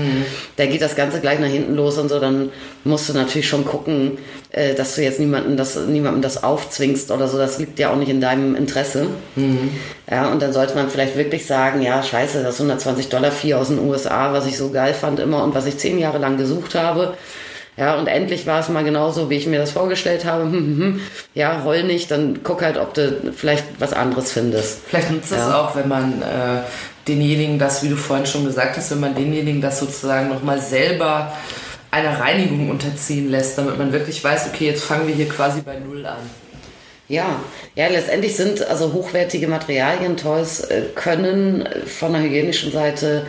da 0.57 0.67
geht 0.67 0.83
das 0.83 0.97
Ganze 0.97 1.21
gleich 1.21 1.39
nach 1.39 1.49
hinten 1.49 1.77
los 1.77 1.99
und 1.99 2.09
so, 2.09 2.19
dann 2.19 2.51
musst 2.83 3.09
du 3.09 3.13
natürlich 3.13 3.49
schon 3.49 3.65
gucken, 3.65 4.19
äh, 4.51 4.75
dass 4.75 4.97
du 4.97 5.03
jetzt 5.03 5.21
niemanden 5.21 5.57
das, 5.57 5.77
niemandem 5.77 6.21
das 6.21 6.43
aufzwingst 6.43 7.13
oder 7.13 7.29
so, 7.29 7.39
das 7.39 7.59
liegt 7.61 7.79
ja 7.79 7.93
auch 7.93 7.97
nicht 7.97 8.09
in 8.11 8.21
deinem 8.21 8.57
Interesse. 8.57 9.07
Ja, 10.11 10.31
und 10.33 10.43
dann 10.43 10.53
sollte 10.53 10.75
man 10.75 10.91
vielleicht 10.91 11.17
wirklich 11.17 11.47
sagen, 11.47 11.81
ja, 11.81 12.03
scheiße, 12.03 12.43
das 12.43 12.57
120 12.57 13.09
Dollar 13.09 13.31
Vieh 13.31 13.55
aus 13.55 13.69
den 13.69 13.79
USA, 13.79 14.33
was 14.33 14.47
ich 14.47 14.59
so 14.59 14.71
geil 14.71 14.95
fand 14.95 15.21
immer 15.21 15.45
und 15.45 15.55
was 15.55 15.67
ich 15.67 15.79
zehn 15.79 15.99
Jahre 15.99 16.19
lang 16.19 16.37
gesucht 16.37 16.75
habe. 16.75 17.15
Ja, 17.77 17.97
und 17.99 18.07
endlich 18.07 18.47
war 18.47 18.61
es 18.61 18.69
mal 18.69 18.85
genauso, 18.85 19.31
wie 19.31 19.37
ich 19.37 19.47
mir 19.47 19.59
das 19.59 19.73
vorgestellt 19.73 20.25
habe. 20.25 20.45
Hm, 20.45 20.53
hm, 20.53 20.79
hm. 20.79 21.01
Ja, 21.35 21.63
heul 21.65 21.83
nicht, 21.85 22.11
dann 22.11 22.41
guck 22.45 22.63
halt, 22.63 22.77
ob 22.77 22.95
du 22.95 23.33
vielleicht 23.37 23.65
was 23.81 23.93
anderes 23.93 24.33
findest. 24.33 24.81
Vielleicht 24.87 25.11
nutzt 25.11 25.33
es 25.33 25.39
Ja. 25.39 25.61
auch, 25.61 25.75
wenn 25.77 25.89
man 25.89 26.23
äh, 26.23 26.61
denjenigen 27.09 27.59
das, 27.59 27.83
wie 27.83 27.89
du 27.89 27.97
vorhin 27.97 28.27
schon 28.27 28.45
gesagt 28.45 28.77
hast, 28.77 28.91
wenn 28.93 29.01
man 29.01 29.15
denjenigen 29.15 29.61
das 29.61 29.81
sozusagen 29.81 30.29
nochmal 30.29 30.61
selber 30.61 31.33
einer 31.91 32.19
Reinigung 32.21 32.71
unterziehen 32.71 33.31
lässt, 33.31 33.59
damit 33.59 33.79
man 33.79 33.93
wirklich 33.93 34.23
weiß, 34.23 34.49
okay, 34.53 34.67
jetzt 34.67 34.85
fangen 34.85 35.07
wir 35.07 35.15
hier 35.15 35.29
quasi 35.29 35.61
bei 35.63 35.77
Null 35.77 36.05
an. 36.07 36.19
Ja, 37.09 37.41
ja, 37.75 37.89
letztendlich 37.89 38.35
sind 38.35 38.67
also 38.67 38.93
hochwertige 38.93 39.47
Materialien, 39.47 40.17
Toys 40.17 40.61
äh, 40.61 40.83
können 40.95 41.69
von 41.87 42.13
der 42.15 42.23
hygienischen 42.23 42.73
Seite 42.73 43.27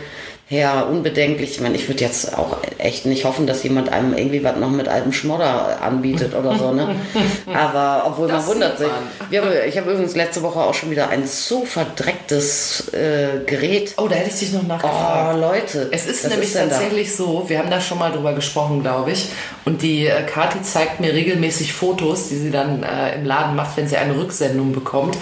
her 0.48 0.86
unbedenklich. 0.88 1.50
Ich 1.52 1.60
meine, 1.60 1.74
ich 1.74 1.88
würde 1.88 2.04
jetzt 2.04 2.38
auch 2.38 2.58
echt 2.78 3.04
nicht 3.04 3.24
hoffen, 3.24 3.48
dass 3.48 3.64
jemand 3.64 3.88
einem 3.88 4.16
irgendwie 4.16 4.44
was 4.44 4.56
noch 4.56 4.70
mit 4.70 4.86
altem 4.86 5.12
Schmodder 5.12 5.82
anbietet 5.82 6.36
oder 6.36 6.56
so, 6.56 6.70
ne? 6.70 6.94
Aber 7.52 8.04
obwohl 8.06 8.28
Das 8.28 8.46
man 8.46 8.54
wundert 8.54 8.78
sich. 8.78 8.86
haben, 8.86 9.48
ich 9.68 9.76
habe 9.76 9.90
übrigens 9.90 10.14
letzte 10.14 10.42
Woche 10.42 10.60
auch 10.60 10.74
schon 10.74 10.92
wieder 10.92 11.08
ein 11.08 11.26
so 11.26 11.64
verdrecktes 11.64 12.92
äh, 12.92 13.44
Gerät. 13.44 13.94
Oh, 13.96 14.06
da 14.06 14.14
hätte 14.14 14.30
ich 14.30 14.38
dich 14.38 14.52
noch 14.52 14.62
nachgefragt. 14.62 15.34
Oh, 15.34 15.40
Leute. 15.40 15.88
Es 15.90 16.06
ist 16.06 16.28
nämlich 16.28 16.52
da? 16.52 16.60
tatsächlich 16.60 17.16
so, 17.16 17.48
wir 17.48 17.58
haben 17.58 17.70
da 17.70 17.80
schon 17.80 17.98
mal 17.98 18.12
drüber 18.12 18.32
gesprochen, 18.32 18.82
glaube 18.82 19.10
ich. 19.10 19.28
Und 19.64 19.82
die 19.82 20.06
äh, 20.06 20.22
Kathi 20.22 20.62
zeigt 20.62 21.00
mir 21.00 21.12
regelmäßig 21.12 21.72
Fotos, 21.72 22.28
die 22.28 22.36
sie 22.36 22.50
dann 22.52 22.84
äh, 22.84 23.16
im 23.16 23.24
Laden 23.24 23.56
macht, 23.56 23.76
wenn 23.76 23.88
sie 23.88 23.96
eine 23.96 24.16
Rücksendung 24.16 24.70
bekommt, 24.72 25.16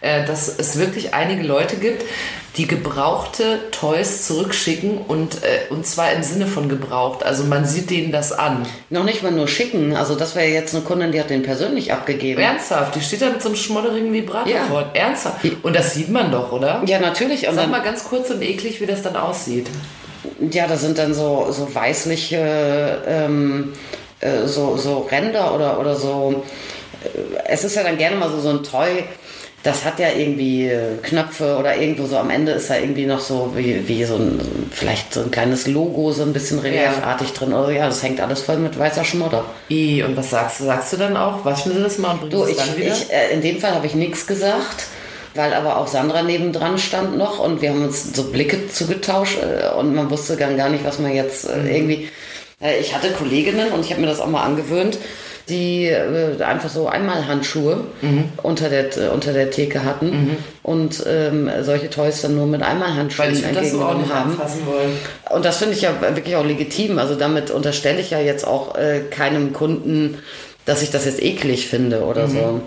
äh, 0.00 0.24
dass 0.26 0.48
es 0.48 0.80
wirklich 0.80 1.14
einige 1.14 1.44
Leute 1.44 1.76
gibt, 1.76 2.04
die 2.56 2.68
gebrauchte 2.68 3.58
Toys 3.72 4.26
zurückschicken 4.26 4.98
und, 4.98 5.42
äh, 5.42 5.70
und 5.70 5.84
zwar 5.86 6.12
im 6.12 6.22
Sinne 6.22 6.46
von 6.46 6.68
gebraucht. 6.68 7.24
Also 7.24 7.42
man 7.44 7.64
sieht 7.64 7.90
denen 7.90 8.12
das 8.12 8.30
an. 8.32 8.64
Noch 8.90 9.02
nicht 9.02 9.22
mal 9.24 9.32
nur 9.32 9.48
schicken. 9.48 9.96
Also 9.96 10.14
das 10.14 10.36
wäre 10.36 10.46
jetzt 10.46 10.72
eine 10.74 10.84
Kundin, 10.84 11.10
die 11.10 11.18
hat 11.18 11.30
den 11.30 11.42
persönlich 11.42 11.92
abgegeben. 11.92 12.40
Ernsthaft, 12.40 12.94
die 12.94 13.00
steht 13.00 13.22
da 13.22 13.30
mit 13.30 13.42
so 13.42 13.48
einem 13.48 13.56
schmodderigen 13.56 14.12
Vibrator 14.12 14.52
Ja. 14.52 14.64
vor. 14.64 14.84
Ernsthaft. 14.94 15.44
Und 15.64 15.74
das 15.74 15.94
sieht 15.94 16.10
man 16.10 16.30
doch, 16.30 16.52
oder? 16.52 16.82
Ja, 16.86 17.00
natürlich. 17.00 17.48
Und 17.48 17.56
Sag 17.56 17.70
mal 17.70 17.82
ganz 17.82 18.04
kurz 18.04 18.30
und 18.30 18.40
eklig, 18.40 18.80
wie 18.80 18.86
das 18.86 19.02
dann 19.02 19.16
aussieht. 19.16 19.66
Ja, 20.50 20.66
das 20.68 20.80
sind 20.82 20.96
dann 20.96 21.12
so, 21.12 21.48
so 21.50 21.74
weißliche, 21.74 23.02
ähm, 23.06 23.72
äh, 24.20 24.46
so, 24.46 24.76
so 24.76 25.00
Ränder 25.10 25.54
oder, 25.54 25.80
oder 25.80 25.96
so. 25.96 26.42
Äh, 27.02 27.18
es 27.46 27.64
ist 27.64 27.74
ja 27.74 27.82
dann 27.82 27.98
gerne 27.98 28.16
mal 28.16 28.30
so, 28.30 28.40
so 28.40 28.50
ein 28.50 28.62
Toy, 28.62 29.04
das 29.64 29.84
hat 29.84 29.98
ja 29.98 30.08
irgendwie 30.16 30.68
äh, 30.68 30.96
Knöpfe 31.02 31.56
oder 31.58 31.76
irgendwo 31.76 32.06
so 32.06 32.16
am 32.18 32.30
Ende 32.30 32.52
ist 32.52 32.70
da 32.70 32.76
irgendwie 32.78 33.06
noch 33.06 33.18
so 33.20 33.52
wie, 33.56 33.88
wie 33.88 34.04
so 34.04 34.14
ein, 34.16 34.38
vielleicht 34.70 35.12
so 35.14 35.20
ein 35.22 35.30
kleines 35.32 35.66
Logo, 35.66 36.12
so 36.12 36.22
ein 36.22 36.32
bisschen 36.32 36.58
reliefartig 36.60 37.32
drin. 37.32 37.52
Oder 37.52 37.70
ja, 37.72 37.86
das 37.86 38.02
hängt 38.02 38.20
alles 38.20 38.42
voll 38.42 38.58
mit 38.58 38.78
weißer 38.78 39.04
Schmodder. 39.04 39.44
I, 39.70 40.02
und 40.02 40.16
was 40.16 40.30
sagst 40.30 40.60
du? 40.60 40.64
Sagst 40.64 40.92
du 40.92 40.96
dann 40.98 41.16
auch, 41.16 41.44
waschen 41.44 41.72
sie 41.74 41.82
das 41.82 41.98
mal 41.98 42.12
und 42.12 42.20
bringen 42.20 42.30
Du, 42.32 42.44
es 42.44 42.50
ich, 42.50 42.56
dann 42.58 42.76
wieder? 42.76 42.92
ich, 42.94 43.10
äh, 43.10 43.32
in 43.32 43.40
dem 43.40 43.58
Fall 43.58 43.74
habe 43.74 43.86
ich 43.86 43.94
nichts 43.94 44.26
gesagt, 44.26 44.84
weil 45.34 45.52
aber 45.54 45.78
auch 45.78 45.88
Sandra 45.88 46.22
nebendran 46.22 46.78
stand 46.78 47.16
noch 47.18 47.38
und 47.40 47.60
wir 47.62 47.70
haben 47.70 47.82
uns 47.84 48.12
so 48.14 48.24
Blicke 48.24 48.68
zugetauscht 48.68 49.38
äh, 49.42 49.74
und 49.76 49.94
man 49.94 50.10
wusste 50.10 50.36
dann 50.36 50.56
gar 50.56 50.68
nicht, 50.68 50.84
was 50.84 50.98
man 50.98 51.12
jetzt 51.14 51.48
äh, 51.48 51.56
Mhm. 51.56 51.66
irgendwie. 51.74 52.08
Äh, 52.60 52.78
ich 52.80 52.94
hatte 52.94 53.10
Kolleginnen 53.12 53.72
und 53.72 53.84
ich 53.84 53.90
habe 53.90 54.00
mir 54.02 54.06
das 54.08 54.20
auch 54.20 54.28
mal 54.28 54.42
angewöhnt, 54.44 54.98
die 55.48 55.86
äh, 55.86 56.42
einfach 56.42 56.70
so 56.70 56.86
einmal 56.88 57.26
Handschuhe 57.28 57.84
Mhm. 58.00 58.24
unter, 58.42 58.68
der, 58.70 58.96
äh, 58.96 59.08
unter 59.12 59.32
der 59.32 59.50
Theke 59.50 59.84
hatten 59.84 60.36
und 60.62 61.02
ähm, 61.06 61.50
solche 61.62 61.90
Toys 61.90 62.22
dann 62.22 62.34
nur 62.36 62.46
mit 62.46 62.62
einmal 62.62 62.94
Handschuhen 62.94 63.28
Weil 63.28 63.34
ich 63.36 63.42
würde 63.44 63.60
das 63.60 63.70
so 63.72 63.82
auch 63.82 63.90
entgegengenommen 63.90 64.30
nicht 64.32 64.40
haben. 64.40 64.66
wollen. 64.66 64.96
Und 65.30 65.44
das 65.44 65.58
finde 65.58 65.74
ich 65.74 65.82
ja 65.82 65.90
wirklich 66.14 66.36
auch 66.36 66.44
legitim. 66.46 66.98
Also 66.98 67.14
damit 67.14 67.50
unterstelle 67.50 68.00
ich 68.00 68.10
ja 68.10 68.20
jetzt 68.20 68.46
auch 68.46 68.74
äh, 68.76 69.00
keinem 69.10 69.52
Kunden, 69.52 70.18
dass 70.64 70.80
ich 70.82 70.90
das 70.90 71.04
jetzt 71.04 71.22
eklig 71.22 71.68
finde 71.68 72.04
oder 72.04 72.26
so. 72.28 72.62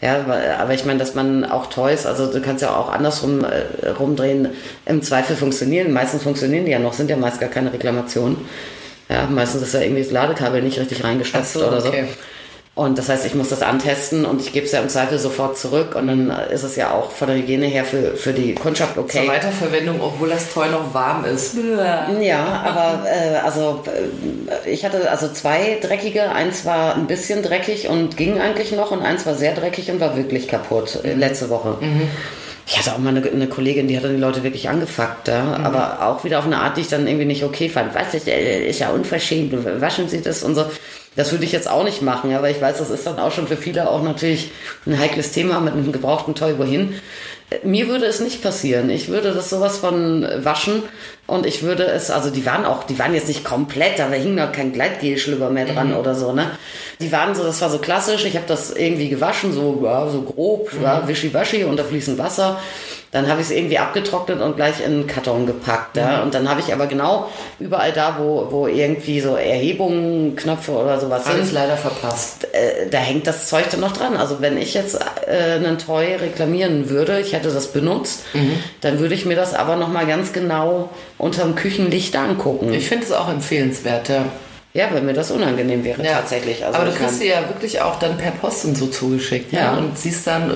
Ja, 0.00 0.24
aber 0.58 0.74
ich 0.74 0.84
meine, 0.84 0.98
dass 0.98 1.14
man 1.14 1.44
auch 1.44 1.66
Toys, 1.66 2.06
also 2.06 2.26
du 2.32 2.40
kannst 2.40 2.60
ja 2.62 2.74
auch 2.74 2.90
andersrum 2.90 3.44
äh, 3.44 3.88
rumdrehen, 3.90 4.48
im 4.86 5.00
Zweifel 5.02 5.36
funktionieren. 5.36 5.92
Meistens 5.92 6.22
funktionieren 6.24 6.64
die 6.64 6.72
ja 6.72 6.78
noch, 6.80 6.92
sind 6.94 7.08
ja 7.10 7.16
meist 7.16 7.38
gar 7.40 7.50
keine 7.50 7.72
Reklamationen. 7.72 8.38
Ja, 9.08 9.26
meistens 9.26 9.62
ist 9.62 9.74
ja 9.74 9.80
irgendwie 9.80 10.02
das 10.02 10.12
Ladekabel 10.12 10.62
nicht 10.62 10.78
richtig 10.78 11.04
reingestopft 11.04 11.52
so, 11.52 11.66
oder 11.66 11.80
so. 11.80 11.88
okay. 11.88 12.06
Und 12.74 12.96
das 12.96 13.10
heißt, 13.10 13.26
ich 13.26 13.34
muss 13.34 13.50
das 13.50 13.60
antesten 13.60 14.24
und 14.24 14.40
ich 14.40 14.50
gebe 14.50 14.64
es 14.64 14.72
ja 14.72 14.80
im 14.80 14.88
Zweifel 14.88 15.18
sofort 15.18 15.58
zurück 15.58 15.94
und 15.94 16.06
dann 16.06 16.30
ist 16.50 16.62
es 16.62 16.74
ja 16.74 16.90
auch 16.90 17.10
von 17.10 17.28
der 17.28 17.36
Hygiene 17.36 17.66
her 17.66 17.84
für, 17.84 18.16
für 18.16 18.32
die 18.32 18.54
Kundschaft 18.54 18.96
okay. 18.96 19.26
Zur 19.26 19.28
Weiterverwendung, 19.28 20.00
obwohl 20.00 20.30
das 20.30 20.50
Toy 20.54 20.70
noch 20.70 20.94
warm 20.94 21.26
ist. 21.26 21.54
Ja, 22.22 22.62
aber 22.64 23.06
äh, 23.06 23.36
also 23.44 23.82
äh, 23.86 24.70
ich 24.70 24.86
hatte 24.86 25.10
also 25.10 25.28
zwei 25.28 25.80
dreckige. 25.82 26.32
Eins 26.32 26.64
war 26.64 26.94
ein 26.94 27.06
bisschen 27.06 27.42
dreckig 27.42 27.88
und 27.88 28.16
ging 28.16 28.40
eigentlich 28.40 28.72
noch 28.72 28.90
und 28.90 29.02
eins 29.02 29.26
war 29.26 29.34
sehr 29.34 29.54
dreckig 29.54 29.90
und 29.90 30.00
war 30.00 30.16
wirklich 30.16 30.48
kaputt 30.48 30.98
äh, 31.04 31.12
letzte 31.12 31.50
Woche. 31.50 31.76
Ich 32.66 32.78
hatte 32.78 32.92
auch 32.92 32.98
mal 32.98 33.16
eine, 33.16 33.28
eine 33.28 33.48
Kollegin, 33.48 33.88
die 33.88 33.96
hat 33.96 34.04
dann 34.04 34.14
die 34.14 34.20
Leute 34.20 34.42
wirklich 34.42 34.68
angefuckt, 34.68 35.28
ja? 35.28 35.56
aber 35.62 36.06
auch 36.06 36.22
wieder 36.24 36.38
auf 36.38 36.46
eine 36.46 36.58
Art, 36.58 36.76
die 36.76 36.82
ich 36.82 36.88
dann 36.88 37.06
irgendwie 37.06 37.26
nicht 37.26 37.44
okay 37.44 37.68
fand. 37.68 37.94
Was 37.94 38.14
ist, 38.14 38.28
äh, 38.28 38.68
ist 38.68 38.78
ja 38.78 38.90
unverschämt, 38.90 39.52
waschen 39.80 40.08
Sie 40.08 40.22
das 40.22 40.42
und 40.42 40.54
so. 40.54 40.64
Das 41.14 41.30
würde 41.30 41.44
ich 41.44 41.52
jetzt 41.52 41.68
auch 41.68 41.84
nicht 41.84 42.00
machen, 42.00 42.30
weil 42.40 42.54
ich 42.54 42.60
weiß, 42.60 42.78
das 42.78 42.90
ist 42.90 43.06
dann 43.06 43.18
auch 43.18 43.32
schon 43.32 43.46
für 43.46 43.56
viele 43.56 43.90
auch 43.90 44.02
natürlich 44.02 44.50
ein 44.86 44.98
heikles 44.98 45.32
Thema 45.32 45.60
mit 45.60 45.74
einem 45.74 45.92
gebrauchten 45.92 46.34
Toy 46.34 46.58
wohin. 46.58 46.94
Äh, 47.50 47.66
Mir 47.66 47.88
würde 47.88 48.06
es 48.06 48.20
nicht 48.20 48.42
passieren. 48.42 48.88
Ich 48.88 49.08
würde 49.08 49.32
das 49.32 49.50
sowas 49.50 49.78
von 49.78 50.26
waschen 50.38 50.82
und 51.26 51.44
ich 51.44 51.62
würde 51.62 51.84
es, 51.84 52.10
also 52.10 52.30
die 52.30 52.46
waren 52.46 52.64
auch, 52.64 52.84
die 52.84 52.98
waren 52.98 53.14
jetzt 53.14 53.28
nicht 53.28 53.44
komplett, 53.44 53.98
da 53.98 54.08
hing 54.10 54.34
noch 54.34 54.52
kein 54.52 54.72
Gleitgelschlüpper 54.72 55.50
mehr 55.50 55.66
dran 55.66 55.94
oder 55.94 56.14
so, 56.14 56.32
ne? 56.32 56.50
Die 57.00 57.12
waren 57.12 57.34
so, 57.34 57.42
das 57.42 57.60
war 57.60 57.70
so 57.70 57.78
klassisch, 57.78 58.24
ich 58.24 58.36
habe 58.36 58.46
das 58.46 58.70
irgendwie 58.70 59.08
gewaschen, 59.08 59.52
so, 59.52 59.80
ja, 59.84 60.08
so 60.08 60.22
grob, 60.22 60.70
ja, 60.82 61.06
wischiwaschi 61.06 61.64
unter 61.64 61.84
fließend 61.84 62.18
Wasser. 62.18 62.58
Dann 63.12 63.28
habe 63.28 63.42
ich 63.42 63.48
es 63.48 63.52
irgendwie 63.52 63.76
abgetrocknet 63.76 64.40
und 64.40 64.56
gleich 64.56 64.80
in 64.80 64.92
einen 64.92 65.06
Karton 65.06 65.44
gepackt. 65.46 65.98
Ja? 65.98 66.22
Und 66.22 66.32
dann 66.32 66.48
habe 66.48 66.60
ich 66.60 66.72
aber 66.72 66.86
genau 66.86 67.28
überall 67.60 67.92
da, 67.92 68.16
wo, 68.18 68.48
wo 68.50 68.66
irgendwie 68.66 69.20
so 69.20 69.36
Erhebungen, 69.36 70.34
Knöpfe 70.34 70.72
oder 70.72 70.98
sowas 70.98 71.24
sind, 71.26 71.34
Alles 71.34 71.52
leider 71.52 71.76
verpasst. 71.76 72.48
äh, 72.54 72.88
da 72.90 72.96
hängt 72.98 73.26
das 73.26 73.48
Zeug 73.48 73.66
dann 73.70 73.80
noch 73.80 73.92
dran. 73.92 74.16
Also 74.16 74.40
wenn 74.40 74.56
ich 74.56 74.72
jetzt 74.72 74.98
äh, 75.26 75.56
einen 75.56 75.76
Toy 75.76 76.14
reklamieren 76.14 76.88
würde, 76.88 77.20
ich 77.20 77.34
hätte 77.34 77.50
das 77.50 77.68
benutzt, 77.68 78.24
dann 78.80 78.98
würde 78.98 79.14
ich 79.14 79.26
mir 79.26 79.36
das 79.36 79.52
aber 79.52 79.76
nochmal 79.76 80.06
ganz 80.06 80.32
genau 80.32 80.88
unterm 81.18 81.54
Küchenlicht 81.54 82.16
angucken. 82.16 82.72
Ich 82.72 82.88
finde 82.88 83.04
es 83.04 83.12
auch 83.12 83.28
empfehlenswert, 83.28 84.08
ja. 84.08 84.24
Ja, 84.74 84.88
wenn 84.92 85.04
mir 85.04 85.12
das 85.12 85.30
unangenehm 85.30 85.84
wäre 85.84 86.02
ja. 86.02 86.12
tatsächlich. 86.14 86.64
Also 86.64 86.78
Aber 86.78 86.90
du 86.90 86.96
kriegst 86.96 87.18
sie 87.18 87.28
ja 87.28 87.40
wirklich 87.48 87.80
auch 87.82 87.98
dann 87.98 88.16
per 88.16 88.30
Post 88.30 88.64
und 88.64 88.76
so 88.78 88.86
zugeschickt. 88.86 89.52
Ja. 89.52 89.72
Ne? 89.72 89.78
Und 89.80 89.98
siehst 89.98 90.26
dann, 90.26 90.50
äh, 90.50 90.54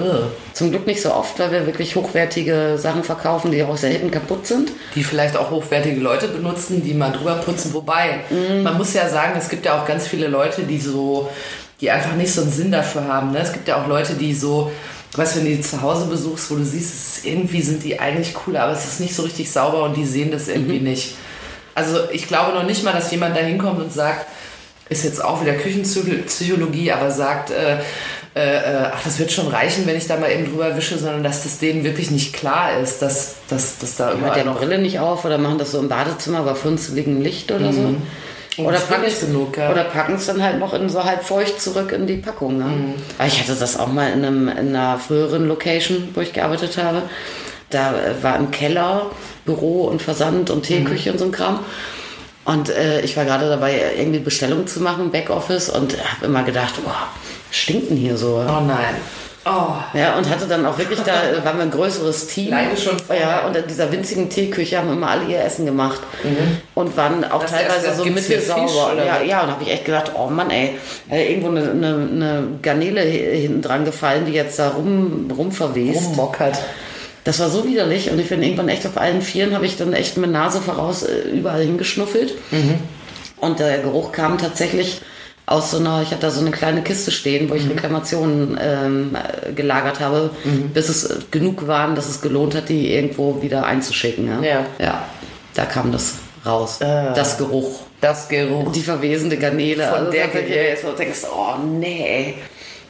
zum 0.55 0.71
Glück 0.71 0.87
nicht 0.87 1.03
so 1.03 1.13
oft, 1.13 1.39
weil 1.39 1.53
wir 1.53 1.67
wirklich 1.67 1.95
hochwertige 1.97 2.79
Sachen 2.79 3.05
verkaufen, 3.05 3.51
die 3.51 3.63
auch 3.63 3.77
selten 3.77 4.11
kaputt 4.11 4.47
sind. 4.47 4.71
die 4.95 5.05
vielleicht 5.05 5.37
auch 5.37 5.51
hochwertige 5.51 6.01
Leute 6.01 6.29
benutzen, 6.29 6.83
die 6.83 6.95
mal 6.95 7.13
drüber 7.13 7.35
putzen. 7.35 7.75
Wobei, 7.75 8.21
Mhm. 8.31 8.63
man 8.63 8.79
muss 8.79 8.95
ja 8.95 9.07
sagen, 9.09 9.35
es 9.39 9.49
gibt 9.51 9.67
ja 9.67 9.81
auch 9.81 9.87
ganz 9.87 10.07
viele 10.09 10.29
Leute, 10.29 10.63
die 10.63 10.79
so, 10.81 11.29
die 11.83 11.91
einfach 11.91 12.15
nicht 12.15 12.33
so 12.33 12.41
einen 12.41 12.51
Sinn 12.53 12.73
dafür 12.73 13.05
haben. 13.07 13.33
Ne? 13.33 13.41
Es 13.41 13.53
gibt 13.53 13.69
ja 13.69 13.83
auch 13.83 13.87
Leute, 13.87 14.15
die 14.15 14.33
so, 14.33 14.73
weißt 15.15 15.35
du, 15.37 15.39
wenn 15.41 15.47
du 15.47 15.57
die 15.57 15.61
zu 15.61 15.83
Hause 15.83 16.07
besuchst, 16.07 16.51
wo 16.51 16.55
du 16.55 16.65
siehst, 16.65 17.27
irgendwie 17.27 17.61
sind 17.61 17.85
die 17.85 18.01
eigentlich 18.01 18.35
cool, 18.47 18.57
aber 18.57 18.73
es 18.73 18.87
ist 18.87 19.01
nicht 19.01 19.15
so 19.15 19.23
richtig 19.25 19.51
sauber 19.53 19.83
und 19.83 19.95
die 19.95 20.07
sehen 20.07 20.31
das 20.31 20.49
irgendwie 20.49 20.79
Mhm. 20.79 20.85
nicht. 20.85 21.15
Also 21.77 22.11
ich 22.11 22.27
glaube 22.27 22.55
noch 22.55 22.65
nicht 22.65 22.83
mal, 22.85 22.95
dass 22.95 23.11
jemand 23.11 23.37
da 23.37 23.41
hinkommt 23.41 23.81
und 23.81 23.93
sagt, 23.93 24.27
ist 24.89 25.05
jetzt 25.05 25.23
auch 25.23 25.43
wieder 25.43 25.53
Küchenpsychologie, 25.53 26.91
aber 26.91 27.11
sagt, 27.11 27.51
äh, 27.51 27.79
äh, 28.35 28.57
äh, 28.57 28.91
ach, 28.93 29.03
das 29.05 29.19
wird 29.19 29.31
schon 29.31 29.49
reichen, 29.49 29.87
wenn 29.87 29.97
ich 29.97 30.07
da 30.07 30.17
mal 30.17 30.31
eben 30.31 30.47
drüber 30.47 30.75
wische, 30.75 30.97
sondern 30.97 31.23
dass 31.23 31.43
das 31.43 31.59
denen 31.59 31.85
wirklich 31.85 32.11
nicht 32.11 32.33
klar 32.33 32.79
ist, 32.79 33.03
dass, 33.03 33.37
dass, 33.49 33.79
dass 33.79 33.97
da 33.97 34.07
Hat 34.07 34.15
überall 34.19 34.35
der 34.35 34.45
noch 34.45 34.59
Brille 34.59 34.79
nicht 34.79 35.01
auf 35.01 35.27
oder 35.27 35.37
machen 35.37 35.59
das 35.59 35.73
so 35.73 35.79
im 35.79 35.89
Badezimmer 35.89 36.43
bei 36.45 36.55
funzeligem 36.55 37.21
Licht 37.21 37.53
oder 37.53 37.73
so. 37.73 37.95
Oder 38.59 38.79
packen 38.79 39.13
genug, 39.21 39.59
ja. 39.59 39.71
oder 39.71 39.85
packen 39.85 40.15
es 40.15 40.27
dann 40.27 40.43
halt 40.43 40.59
noch 40.59 40.73
in 40.73 40.89
so 40.89 41.05
halb 41.05 41.25
feucht 41.25 41.61
zurück 41.61 41.93
in 41.93 42.07
die 42.07 42.17
Packung. 42.17 42.57
Ne? 42.57 42.65
Mhm. 42.65 42.95
Ich 43.27 43.39
hatte 43.39 43.55
das 43.55 43.79
auch 43.79 43.89
mal 43.89 44.11
in, 44.11 44.25
einem, 44.25 44.49
in 44.49 44.75
einer 44.75 44.99
früheren 44.99 45.47
Location, 45.47 46.09
wo 46.15 46.23
ich 46.23 46.33
gearbeitet 46.33 46.79
habe. 46.79 47.03
Da 47.69 47.93
äh, 47.93 48.23
war 48.23 48.37
im 48.39 48.51
Keller 48.51 49.11
Büro 49.47 49.85
und 49.85 50.03
Versand 50.03 50.51
und 50.51 50.63
Teeküche 50.65 51.13
und 51.13 51.19
so 51.19 51.25
ein 51.25 51.33
Kram. 51.33 51.61
Und 52.45 52.69
äh, 52.69 53.01
ich 53.01 53.17
war 53.17 53.25
gerade 53.25 53.49
dabei, 53.49 53.81
irgendwie 53.99 54.21
Bestellungen 54.21 54.67
zu 54.67 54.81
machen, 54.81 55.11
Backoffice, 55.11 55.69
und 55.71 55.97
habe 56.13 56.27
immer 56.27 56.43
gedacht, 56.45 56.75
boah, 56.85 57.09
stinken 57.51 57.97
hier 57.97 58.17
so. 58.17 58.37
Oh 58.47 58.61
nein. 58.61 58.95
Oh. 59.49 59.75
Ja, 59.97 60.17
und 60.19 60.29
hatte 60.29 60.47
dann 60.49 60.67
auch 60.67 60.77
wirklich, 60.77 60.99
da 61.01 61.23
äh, 61.31 61.45
waren 61.45 61.57
wir 61.57 61.63
ein 61.65 61.71
größeres 61.71 62.27
Team. 62.27 62.51
Leide 62.51 62.77
schon 62.77 62.99
vorher. 62.99 63.27
Ja, 63.27 63.47
und 63.47 63.57
in 63.57 63.65
dieser 63.69 63.91
winzigen 63.93 64.29
Teeküche 64.29 64.79
haben 64.79 64.93
immer 64.93 65.09
alle 65.09 65.25
ihr 65.27 65.41
Essen 65.41 65.67
gemacht. 65.67 66.01
Und 66.75 66.97
waren 66.97 67.25
auch 67.31 67.43
erst 67.43 67.55
teilweise 67.55 67.95
so 67.97 68.03
hier 68.05 68.13
mittelsauber. 68.13 68.95
Ja, 69.05 69.23
ja, 69.23 69.43
und 69.45 69.51
habe 69.53 69.63
ich 69.63 69.71
echt 69.73 69.85
gedacht, 69.85 70.11
oh 70.17 70.29
Mann, 70.29 70.51
ey, 70.51 70.77
äh, 71.11 71.29
irgendwo 71.31 71.49
eine, 71.49 71.71
eine, 71.71 71.87
eine 71.95 72.43
Garnele 72.61 73.01
hi- 73.03 73.41
hinten 73.41 73.63
dran 73.63 73.85
gefallen, 73.85 74.25
die 74.27 74.33
jetzt 74.33 74.59
da 74.59 74.71
rum, 74.71 75.31
rumverwest. 75.37 76.07
Rummockert. 76.11 76.59
Das 77.27 77.41
war 77.41 77.51
so 77.51 77.67
widerlich 77.67 78.11
und 78.11 78.19
ich 78.19 78.29
bin 78.29 78.43
irgendwann 78.43 78.69
echt 78.69 78.87
auf 78.87 78.97
allen 78.97 79.21
Vieren, 79.21 79.53
habe 79.55 79.67
ich 79.67 79.77
dann 79.77 79.93
echt 79.93 80.17
mit 80.17 80.31
Nase 80.31 80.61
voraus 80.63 81.03
äh, 81.03 81.29
überall 81.31 81.63
hingeschnuffelt. 81.63 82.35
Und 83.39 83.59
der 83.59 83.79
Geruch 83.79 84.13
kam 84.13 84.39
tatsächlich 84.39 85.01
aus 85.45 85.71
so 85.73 85.79
einer, 85.79 86.03
ich 86.03 86.11
hatte 86.11 86.23
da 86.23 86.31
so 86.31 86.41
eine 86.41 86.51
kleine 86.53 86.83
Kiste 86.83 87.11
stehen, 87.11 87.51
wo 87.51 87.55
ich 87.55 87.69
Reklamationen 87.69 88.59
ähm, 88.61 89.17
äh, 89.17 89.53
gelagert 89.53 90.01
habe, 90.01 90.31
bis 90.73 90.89
es 90.89 91.05
äh, 91.05 91.17
genug 91.31 91.67
waren, 91.67 91.95
dass 91.95 92.09
es 92.09 92.21
gelohnt 92.21 92.55
hat, 92.55 92.69
die 92.69 92.93
irgendwo 92.93 93.43
wieder 93.43 93.67
einzuschicken. 93.67 94.43
Ja, 94.43 94.49
Ja. 94.49 94.67
ja 94.79 95.05
da 95.55 95.65
kam 95.65 95.91
das 95.91 96.15
raus. 96.45 96.79
Das 97.15 97.39
Geruch. 97.39 97.81
Das 98.01 98.29
Geruch. 98.29 98.73
Die 98.73 98.83
verwesende 98.83 99.37
Garnele. 99.37 99.89
Von 99.89 100.11
der 100.11 100.29
da 100.29 100.33
Garnele. 100.33 100.69
jetzt 100.69 100.83
so 100.83 100.93
denkst, 100.93 101.23
oh 101.33 101.59
nee. 101.61 102.35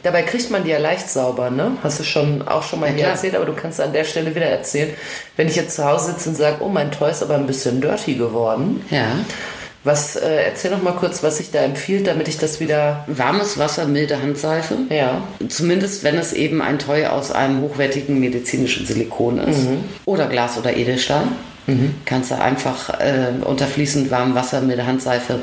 Dabei 0.07 0.21
kriegt 0.21 0.49
man 0.51 0.63
die 0.63 0.69
ja 0.69 0.77
leicht 0.77 1.09
sauber, 1.09 1.49
ne? 1.49 1.73
Hast 1.83 1.99
du 1.99 2.05
schon 2.05 2.47
auch 2.47 2.63
schon 2.63 2.79
mal 2.79 2.87
hier 2.87 2.99
klar. 2.99 3.11
erzählt, 3.11 3.35
aber 3.35 3.43
du 3.43 3.51
kannst 3.51 3.81
an 3.81 3.91
der 3.91 4.05
Stelle 4.05 4.33
wieder 4.33 4.45
erzählen. 4.45 4.91
Wenn 5.35 5.49
ich 5.49 5.57
jetzt 5.57 5.75
zu 5.75 5.83
Hause 5.83 6.13
sitze 6.13 6.29
und 6.29 6.35
sage, 6.35 6.59
oh, 6.61 6.69
mein 6.69 6.91
Toy 6.91 7.11
ist 7.11 7.21
aber 7.21 7.35
ein 7.35 7.45
bisschen 7.45 7.81
dirty 7.81 8.13
geworden. 8.13 8.85
Ja. 8.89 9.17
Was, 9.83 10.15
äh, 10.15 10.45
erzähl 10.45 10.71
noch 10.71 10.81
mal 10.81 10.93
kurz, 10.93 11.23
was 11.23 11.39
sich 11.39 11.51
da 11.51 11.59
empfiehlt, 11.59 12.07
damit 12.07 12.29
ich 12.29 12.37
das 12.37 12.61
wieder. 12.61 13.03
Warmes 13.07 13.57
Wasser, 13.57 13.85
milde 13.85 14.21
Handseife. 14.21 14.77
Ja. 14.89 15.23
Zumindest 15.49 16.05
wenn 16.05 16.17
es 16.17 16.31
eben 16.31 16.61
ein 16.61 16.79
Toy 16.79 17.05
aus 17.05 17.33
einem 17.33 17.59
hochwertigen 17.59 18.17
medizinischen 18.17 18.85
Silikon 18.85 19.39
ist. 19.39 19.67
Oder 20.05 20.27
Glas 20.27 20.57
oder 20.57 20.73
Edelstahl. 20.73 21.23
Kannst 22.05 22.31
du 22.31 22.35
einfach 22.35 23.01
äh, 23.01 23.43
unter 23.43 23.67
fließend 23.67 24.09
warmem 24.09 24.35
Wasser 24.35 24.61
mit 24.61 24.77
der 24.77 24.87
Handseife 24.87 25.39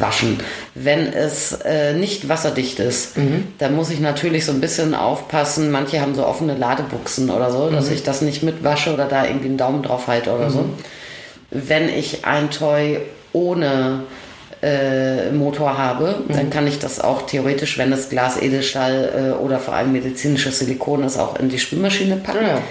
waschen. 0.00 0.38
Wenn 0.74 1.12
es 1.12 1.52
äh, 1.64 1.94
nicht 1.94 2.28
wasserdicht 2.28 2.78
ist, 2.80 3.16
dann 3.58 3.74
muss 3.74 3.90
ich 3.90 4.00
natürlich 4.00 4.44
so 4.44 4.52
ein 4.52 4.60
bisschen 4.60 4.94
aufpassen. 4.94 5.70
Manche 5.70 6.00
haben 6.00 6.14
so 6.14 6.26
offene 6.26 6.56
Ladebuchsen 6.56 7.30
oder 7.30 7.50
so, 7.50 7.70
dass 7.70 7.90
ich 7.90 8.02
das 8.02 8.22
nicht 8.22 8.42
mitwasche 8.42 8.92
oder 8.92 9.06
da 9.06 9.24
irgendwie 9.24 9.48
einen 9.48 9.58
Daumen 9.58 9.82
drauf 9.82 10.06
halte 10.06 10.32
oder 10.32 10.50
so. 10.50 10.64
Wenn 11.50 11.88
ich 11.88 12.24
ein 12.24 12.50
Toy 12.50 12.98
ohne 13.32 14.02
äh, 14.62 15.30
Motor 15.30 15.78
habe, 15.78 16.22
dann 16.28 16.50
kann 16.50 16.66
ich 16.66 16.78
das 16.78 17.00
auch 17.00 17.22
theoretisch, 17.22 17.78
wenn 17.78 17.92
es 17.92 18.08
Glas, 18.08 18.40
Edelstahl 18.40 19.34
äh, 19.38 19.42
oder 19.42 19.58
vor 19.58 19.74
allem 19.74 19.92
medizinisches 19.92 20.58
Silikon 20.58 21.04
ist, 21.04 21.16
auch 21.16 21.38
in 21.38 21.48
die 21.48 21.58
Spülmaschine 21.58 22.16
packen. 22.16 22.46
Ja. 22.46 22.62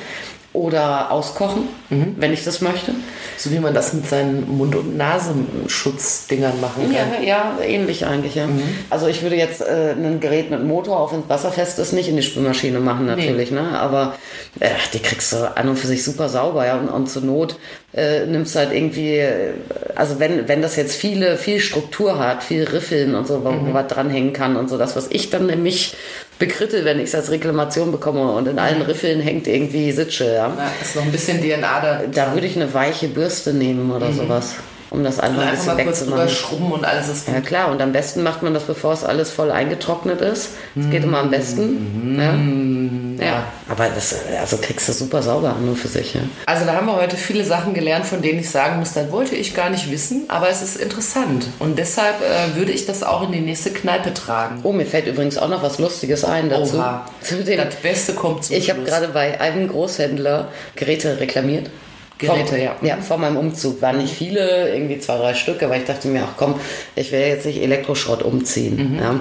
Oder 0.53 1.11
auskochen, 1.11 1.63
wenn 1.89 2.33
ich 2.33 2.43
das 2.43 2.61
möchte. 2.61 2.91
So 3.38 3.52
wie 3.52 3.60
man 3.60 3.73
das 3.73 3.93
mit 3.93 4.08
seinen 4.08 4.58
Mund- 4.58 4.76
und 4.76 4.97
Nasenschutzdingern 4.97 6.60
machen 6.60 6.91
kann. 6.91 7.23
Ja, 7.23 7.54
ja, 7.58 7.63
ähnlich 7.63 8.06
eigentlich, 8.06 8.36
ja. 8.36 8.50
Also 8.89 9.08
ich 9.08 9.21
würde 9.21 9.36
jetzt 9.36 9.62
äh, 9.62 9.91
ein 9.91 10.19
Gerät 10.19 10.50
mit 10.50 10.63
Motor, 10.63 11.00
auch 11.00 11.13
wenn 11.13 11.19
es 11.19 11.30
wasserfest 11.30 11.78
ist, 11.80 11.93
nicht 11.93 12.10
in 12.10 12.15
die 12.15 12.23
Spülmaschine 12.23 12.80
machen 12.80 13.06
natürlich, 13.06 13.52
ne? 13.52 13.80
Aber 13.80 14.15
äh, 14.60 14.69
die 14.93 15.00
kriegst 15.00 15.34
du 15.34 15.56
an 15.56 15.69
und 15.69 15.78
für 15.78 15.88
sich 15.88 16.04
super 16.04 16.30
sauber, 16.30 16.65
ja. 16.65 16.78
Und, 16.78 16.89
und 16.89 17.08
zur 17.08 17.21
Not 17.21 17.58
äh, 17.93 18.26
nimmst 18.26 18.56
du 18.56 18.60
halt 18.60 18.73
irgendwie, 18.73 19.17
äh, 19.17 19.54
also 19.95 20.19
wenn, 20.19 20.47
wenn 20.47 20.62
das 20.62 20.76
jetzt 20.76 20.95
viele, 20.95 21.38
viel 21.38 21.60
Struktur 21.60 22.19
hat, 22.19 22.43
viel 22.43 22.63
Riffeln 22.63 23.15
und 23.15 23.28
so, 23.28 23.43
wo 23.43 23.50
wo 23.50 23.73
was 23.73 23.88
dranhängen 23.88 24.34
kann 24.34 24.56
und 24.56 24.69
so, 24.69 24.78
das, 24.78 24.95
was 24.95 25.08
ich 25.10 25.30
dann 25.30 25.45
nämlich 25.45 25.95
bekritte, 26.39 26.86
wenn 26.86 27.00
ich 27.00 27.06
es 27.06 27.15
als 27.15 27.32
Reklamation 27.32 27.91
bekomme 27.91 28.32
und 28.32 28.47
in 28.47 28.60
allen 28.60 28.82
Riffeln 28.82 29.19
hängt 29.19 29.47
irgendwie 29.47 29.91
Sitsche, 29.91 30.26
ja. 30.26 30.47
Ja, 30.47 30.71
ist 30.82 30.95
noch 30.95 31.04
ein 31.04 31.12
bisschen 31.12 31.41
DNA 31.41 31.82
da. 31.82 32.02
Da 32.12 32.34
würde 32.34 32.47
ich 32.47 32.56
eine 32.56 32.73
weiche 32.73 33.08
Bürste 33.08 33.54
nehmen 33.54 33.91
oder 33.91 34.12
sowas, 34.12 34.56
um 34.89 35.04
das 35.04 35.19
einfach 35.19 35.43
ein 35.43 35.52
bisschen 35.52 35.78
wegzumachen. 35.78 36.71
und 36.71 36.86
alles 36.86 37.10
ist 37.10 37.26
gut. 37.26 37.36
Ja 37.36 37.41
klar, 37.41 37.71
und 37.71 37.82
am 37.82 37.91
besten 37.91 38.23
macht 38.23 38.43
man 38.43 38.54
das, 38.54 38.63
bevor 38.63 38.93
es 38.93 39.04
alles 39.04 39.32
voll 39.32 39.52
eingetrocknet 39.52 40.21
ist. 40.21 40.52
Das 40.76 40.89
geht 40.89 41.04
immer 41.04 41.19
am 41.19 41.30
besten. 41.30 43.17
Ja. 43.19 43.26
ja. 43.26 43.43
Aber 43.69 43.88
das 43.93 44.15
also 44.39 44.58
kriegst 44.58 44.88
du 44.88 44.93
super 44.93 45.21
sauber 45.21 45.50
an 45.50 45.65
nur 45.65 45.76
für 45.76 45.88
sich. 45.88 46.13
Ja. 46.13 46.21
Also 46.45 46.65
da 46.65 46.73
haben 46.73 46.86
wir 46.86 46.95
heute 46.95 47.17
viele 47.17 47.43
Sachen 47.43 47.73
gelernt, 47.73 48.06
von 48.06 48.21
denen 48.21 48.39
ich 48.39 48.50
sagen 48.50 48.80
muss, 48.80 48.93
das 48.93 49.12
wollte 49.12 49.36
ich 49.36 49.54
gar 49.54 49.69
nicht 49.69 49.91
wissen, 49.91 50.26
aber 50.30 50.50
es 50.50 50.62
ist 50.62 50.78
interessant. 50.78 51.47
Und 51.60 51.78
deshalb 51.78 52.15
äh, 52.21 52.56
würde 52.56 52.71
ich 52.71 52.86
das 52.86 53.04
auch 53.04 53.23
in 53.23 53.32
die 53.32 53.41
nächste 53.41 53.71
Kneipe 53.71 54.13
tragen. 54.13 54.60
Oh, 54.63 54.71
mir 54.71 54.86
fällt 54.86 55.08
übrigens 55.08 55.38
auch 55.38 55.50
noch 55.50 55.63
was 55.63 55.80
Lustiges 55.80 56.23
ein 56.23 56.50
dazu. 56.50 56.78
Oha. 56.78 57.06
Zu 57.21 57.43
dem, 57.43 57.58
Das 57.58 57.76
Beste 57.76 58.13
kommt 58.13 58.45
zum 58.45 58.56
ich 58.56 58.69
habe 58.69 58.84
gerade 58.84 59.10
bei 59.10 59.39
einem 59.41 59.67
Großhändler 59.67 60.50
Geräte 60.76 61.19
reklamiert. 61.19 61.69
Geräte, 62.17 62.49
vor, 62.49 62.58
ja. 62.58 62.75
Ja, 62.82 62.97
vor 62.97 63.17
meinem 63.17 63.38
Umzug. 63.38 63.82
Waren 63.82 63.97
nicht 63.97 64.13
viele, 64.13 64.73
irgendwie 64.73 64.99
zwei, 64.99 65.17
drei 65.17 65.34
Stück, 65.34 65.62
aber 65.63 65.77
ich 65.77 65.86
dachte 65.86 66.08
mir, 66.08 66.23
ach 66.23 66.36
komm, 66.38 66.56
ich 66.95 67.12
will 67.12 67.19
jetzt 67.19 67.45
nicht 67.45 67.62
Elektroschrott 67.62 68.23
umziehen. 68.23 68.93
Mhm. 68.93 68.99
Ja. 68.99 69.19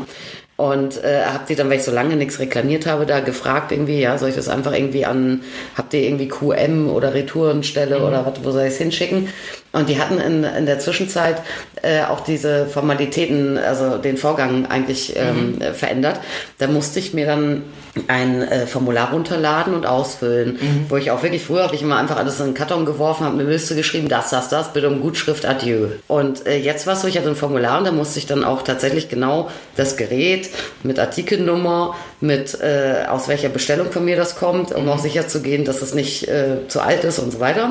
Und 0.56 1.04
äh, 1.04 1.20
habt 1.26 1.50
ihr 1.50 1.56
dann, 1.56 1.68
weil 1.68 1.76
ich 1.76 1.82
so 1.84 1.90
lange 1.92 2.16
nichts 2.16 2.38
reklamiert 2.38 2.86
habe, 2.86 3.04
da 3.04 3.20
gefragt 3.20 3.72
irgendwie, 3.72 4.00
ja, 4.00 4.16
soll 4.16 4.30
ich 4.30 4.36
das 4.36 4.48
einfach 4.48 4.72
irgendwie 4.72 5.04
an, 5.04 5.42
habt 5.76 5.92
ihr 5.92 6.00
irgendwie 6.00 6.28
QM 6.28 6.88
oder 6.88 7.12
Retourenstelle 7.12 7.98
Mhm. 7.98 8.04
oder 8.04 8.24
was, 8.24 8.42
wo 8.42 8.50
soll 8.50 8.62
ich 8.62 8.72
es 8.72 8.78
hinschicken? 8.78 9.28
Und 9.76 9.88
die 9.88 10.00
hatten 10.00 10.18
in, 10.18 10.42
in 10.42 10.66
der 10.66 10.78
Zwischenzeit 10.78 11.42
äh, 11.82 12.02
auch 12.04 12.20
diese 12.20 12.66
Formalitäten, 12.66 13.58
also 13.58 13.98
den 13.98 14.16
Vorgang 14.16 14.66
eigentlich 14.66 15.14
ähm, 15.16 15.60
äh, 15.60 15.72
verändert. 15.72 16.20
Da 16.58 16.66
musste 16.66 16.98
ich 16.98 17.12
mir 17.12 17.26
dann 17.26 17.62
ein 18.08 18.42
äh, 18.42 18.66
Formular 18.66 19.10
runterladen 19.12 19.74
und 19.74 19.86
ausfüllen, 19.86 20.58
wo 20.88 20.96
ich 20.96 21.10
auch 21.10 21.22
wirklich 21.22 21.42
früher 21.42 21.64
habe 21.64 21.74
ich 21.74 21.82
immer 21.82 21.96
einfach 21.96 22.16
alles 22.16 22.38
in 22.40 22.46
den 22.46 22.54
Karton 22.54 22.84
geworfen, 22.84 23.24
habe 23.24 23.38
eine 23.38 23.50
Liste 23.50 23.74
geschrieben, 23.74 24.08
das, 24.08 24.30
das, 24.30 24.48
das, 24.48 24.72
bitte 24.72 24.88
um 24.88 25.00
Gutschrift, 25.00 25.46
adieu. 25.46 25.88
Und 26.06 26.46
äh, 26.46 26.58
jetzt 26.58 26.86
war 26.86 26.94
es 26.94 27.02
so, 27.02 27.08
ich 27.08 27.16
hatte 27.16 27.28
ein 27.28 27.36
Formular 27.36 27.78
und 27.78 27.84
da 27.84 27.92
musste 27.92 28.18
ich 28.18 28.26
dann 28.26 28.44
auch 28.44 28.62
tatsächlich 28.62 29.08
genau 29.08 29.50
das 29.76 29.96
Gerät 29.96 30.50
mit 30.82 30.98
Artikelnummer, 30.98 31.94
mit 32.20 32.60
äh, 32.60 33.06
aus 33.08 33.28
welcher 33.28 33.48
Bestellung 33.48 33.90
von 33.90 34.04
mir 34.04 34.16
das 34.16 34.36
kommt, 34.36 34.72
um 34.72 34.88
auch 34.88 34.98
sicher 34.98 35.28
zu 35.28 35.40
gehen, 35.40 35.64
dass 35.64 35.82
es 35.82 35.94
nicht 35.94 36.28
äh, 36.28 36.68
zu 36.68 36.80
alt 36.80 37.04
ist 37.04 37.18
und 37.18 37.32
so 37.32 37.40
weiter. 37.40 37.70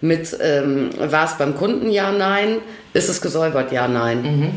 Mit 0.00 0.36
ähm, 0.40 0.90
war 0.98 1.24
es 1.24 1.35
beim 1.38 1.56
Kunden 1.56 1.90
ja, 1.90 2.10
nein, 2.12 2.58
ist 2.92 3.08
es 3.08 3.20
gesäubert, 3.20 3.72
ja, 3.72 3.86
nein. 3.88 4.52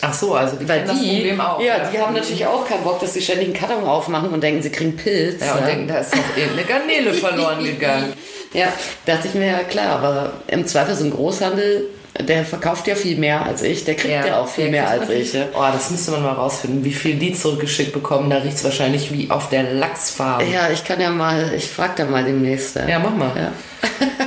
Ach 0.00 0.12
so, 0.12 0.34
also 0.34 0.56
die 0.56 0.68
Weil 0.68 0.84
das 0.84 0.98
die, 0.98 1.14
Problem 1.16 1.40
auch. 1.40 1.60
ja, 1.60 1.74
die 1.92 1.98
haben 1.98 2.14
natürlich 2.14 2.44
auch 2.44 2.66
keinen 2.66 2.82
Bock, 2.82 2.98
dass 3.00 3.14
sie 3.14 3.22
ständig 3.22 3.46
einen 3.46 3.54
Karton 3.54 3.84
aufmachen 3.84 4.30
und 4.30 4.42
denken, 4.42 4.60
sie 4.60 4.70
kriegen 4.70 4.96
Pilz. 4.96 5.40
Ja, 5.40 5.54
und 5.54 5.66
denken, 5.66 5.86
da 5.86 5.98
ist 5.98 6.14
noch 6.16 6.36
irgendeine 6.36 6.66
Garnele 6.66 7.14
verloren 7.14 7.62
gegangen. 7.62 8.12
Ja, 8.52 8.66
dachte 9.06 9.28
ich 9.28 9.34
mir, 9.34 9.46
ja 9.46 9.58
klar, 9.60 9.98
aber 10.00 10.32
im 10.48 10.66
Zweifel 10.66 10.94
so 10.96 11.04
ein 11.04 11.10
Großhandel, 11.12 11.84
der 12.18 12.44
verkauft 12.44 12.86
ja 12.88 12.94
viel 12.96 13.16
mehr 13.16 13.46
als 13.46 13.62
ich, 13.62 13.84
der 13.84 13.94
kriegt 13.94 14.26
ja, 14.26 14.40
auch 14.40 14.48
viel 14.48 14.70
mehr 14.70 14.90
als 14.90 15.08
ich. 15.08 15.32
Ja. 15.34 15.44
Oh, 15.54 15.64
das 15.72 15.90
müsste 15.90 16.10
man 16.10 16.22
mal 16.24 16.32
rausfinden, 16.32 16.84
wie 16.84 16.92
viel 16.92 17.14
die 17.14 17.32
zurückgeschickt 17.32 17.92
bekommen. 17.92 18.28
Da 18.28 18.38
riecht 18.38 18.56
es 18.56 18.64
wahrscheinlich 18.64 19.12
wie 19.12 19.30
auf 19.30 19.48
der 19.50 19.62
Lachsfarbe. 19.72 20.44
ja, 20.44 20.68
ich 20.70 20.84
kann 20.84 21.00
ja 21.00 21.10
mal, 21.10 21.52
ich 21.56 21.68
frag 21.70 21.94
da 21.96 22.04
mal 22.04 22.24
demnächst. 22.24 22.74
Ja, 22.76 22.88
Ja, 22.88 22.98
mach 22.98 23.14
mal. 23.14 23.30
Ja. 23.36 23.52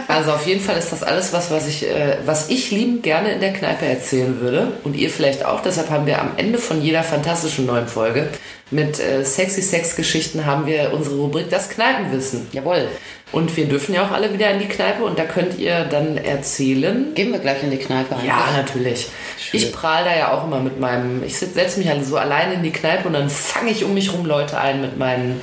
Also 0.08 0.32
auf 0.32 0.48
jeden 0.48 0.62
Fall 0.62 0.78
ist 0.78 0.94
das 0.94 1.04
alles 1.04 1.34
was, 1.34 1.52
was 1.52 1.68
ich, 1.68 1.86
äh, 1.86 2.18
was 2.26 2.50
ich 2.50 2.72
liebend 2.72 3.04
gerne 3.04 3.34
in 3.34 3.41
der 3.41 3.52
Kneipe 3.52 3.86
erzählen 3.86 4.39
würde 4.39 4.72
und 4.86 4.96
ihr 4.96 5.10
vielleicht 5.10 5.44
auch. 5.44 5.62
Deshalb 5.62 5.89
haben 5.89 6.06
wir 6.06 6.22
am 6.22 6.32
Ende 6.38 6.58
von 6.58 6.82
jeder 6.82 7.04
fantastischen 7.04 7.65
neuen 7.65 7.88
Folge 7.88 8.30
mit 8.72 9.00
äh, 9.00 9.24
sexy 9.24 9.62
Sex-Geschichten 9.62 10.46
haben 10.46 10.65
wir 10.65 10.91
unsere 10.94 11.18
Rubrik 11.18 11.50
das 11.50 11.70
Kneipenwissen. 11.70 12.48
Jawohl. 12.52 12.88
Und 13.32 13.56
wir 13.58 13.65
dürfen 13.65 13.94
ja 13.94 14.06
auch 14.06 14.12
alle 14.12 14.34
wieder 14.34 14.50
in 14.52 14.60
die 14.60 14.68
Kneipe 14.68 15.04
und 15.04 15.20
da 15.20 15.26
könnt 15.26 15.58
ihr 15.60 15.84
dann 15.84 16.18
erzählen. 16.18 17.13
Gehen 17.13 17.32
wir 17.32 17.39
gleich 17.39 17.62
in 17.63 17.72
die 17.72 17.78
Kneipe 17.78 18.15
eigentlich? 18.15 18.28
Ja, 18.28 18.48
natürlich. 18.56 19.08
Ich 19.52 19.72
prahl 19.72 20.06
da 20.06 20.15
ja 20.15 20.32
auch 20.32 20.46
immer 20.46 20.60
mit 20.62 20.80
meinem, 20.80 21.24
ich 21.24 21.38
setze 21.38 21.80
mich 21.80 21.89
halt 21.89 22.06
so 22.06 22.18
alleine 22.18 22.54
in 22.56 22.63
die 22.63 22.72
Kneipe 22.72 23.08
und 23.08 23.13
dann 23.13 23.30
fange 23.30 23.72
ich 23.72 23.84
um 23.84 23.94
mich 23.94 24.13
rum 24.13 24.26
Leute 24.26 24.58
ein 24.58 24.82
mit 24.82 24.98
meinen 24.98 25.41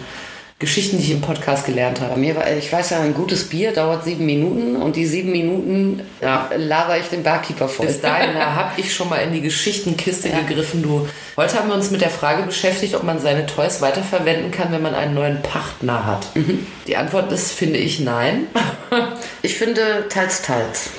Geschichten, 0.63 0.97
die 0.97 1.03
ich 1.03 1.11
im 1.11 1.21
Podcast 1.21 1.67
gelernt 1.67 2.01
habe. 2.01 2.19
mir 2.19 2.35
war, 2.37 2.51
ich 2.51 2.73
weiß 2.73 2.91
ja, 2.91 3.01
ein 3.01 3.13
gutes 3.13 3.49
Bier 3.51 3.73
dauert 3.73 4.05
sieben 4.05 4.25
Minuten 4.25 4.77
und 4.77 4.97
die 4.97 5.05
sieben 5.05 5.31
Minuten 5.33 6.01
Ja. 6.23 6.49
laber 6.57 6.97
ich 6.99 7.07
den 7.09 7.23
Barkeeper 7.23 7.69
voll. 7.69 7.87
Bis 7.87 8.01
dahin 8.01 8.35
habe 8.35 8.81
ich 8.81 8.95
schon 8.95 9.09
mal 9.11 9.17
in 9.19 9.33
die 9.33 9.41
Geschichtenkiste 9.43 10.31
gegriffen. 10.31 10.83
Du. 10.83 11.07
Heute 11.37 11.59
haben 11.59 11.69
wir 11.69 11.75
uns 11.75 11.91
mit 11.91 12.01
der 12.01 12.11
Frage 12.11 12.45
beschäftigt, 12.45 12.95
ob 12.95 13.03
man 13.03 13.19
seine 13.19 13.45
Toys 13.45 13.83
weiterverwenden 13.83 14.51
kann, 14.51 14.73
wenn 14.73 14.83
man 14.83 14.95
einen 14.95 15.15
neuen 15.15 15.43
Partner 15.43 16.07
hat. 16.07 16.27
Die 16.87 16.97
Antwort 16.97 17.31
ist, 17.33 17.53
finde 17.53 17.79
ich, 17.79 18.01
nein. 18.01 18.47
Ich 19.43 19.57
finde 19.59 20.07
teils, 20.09 20.43
teils. 20.43 20.91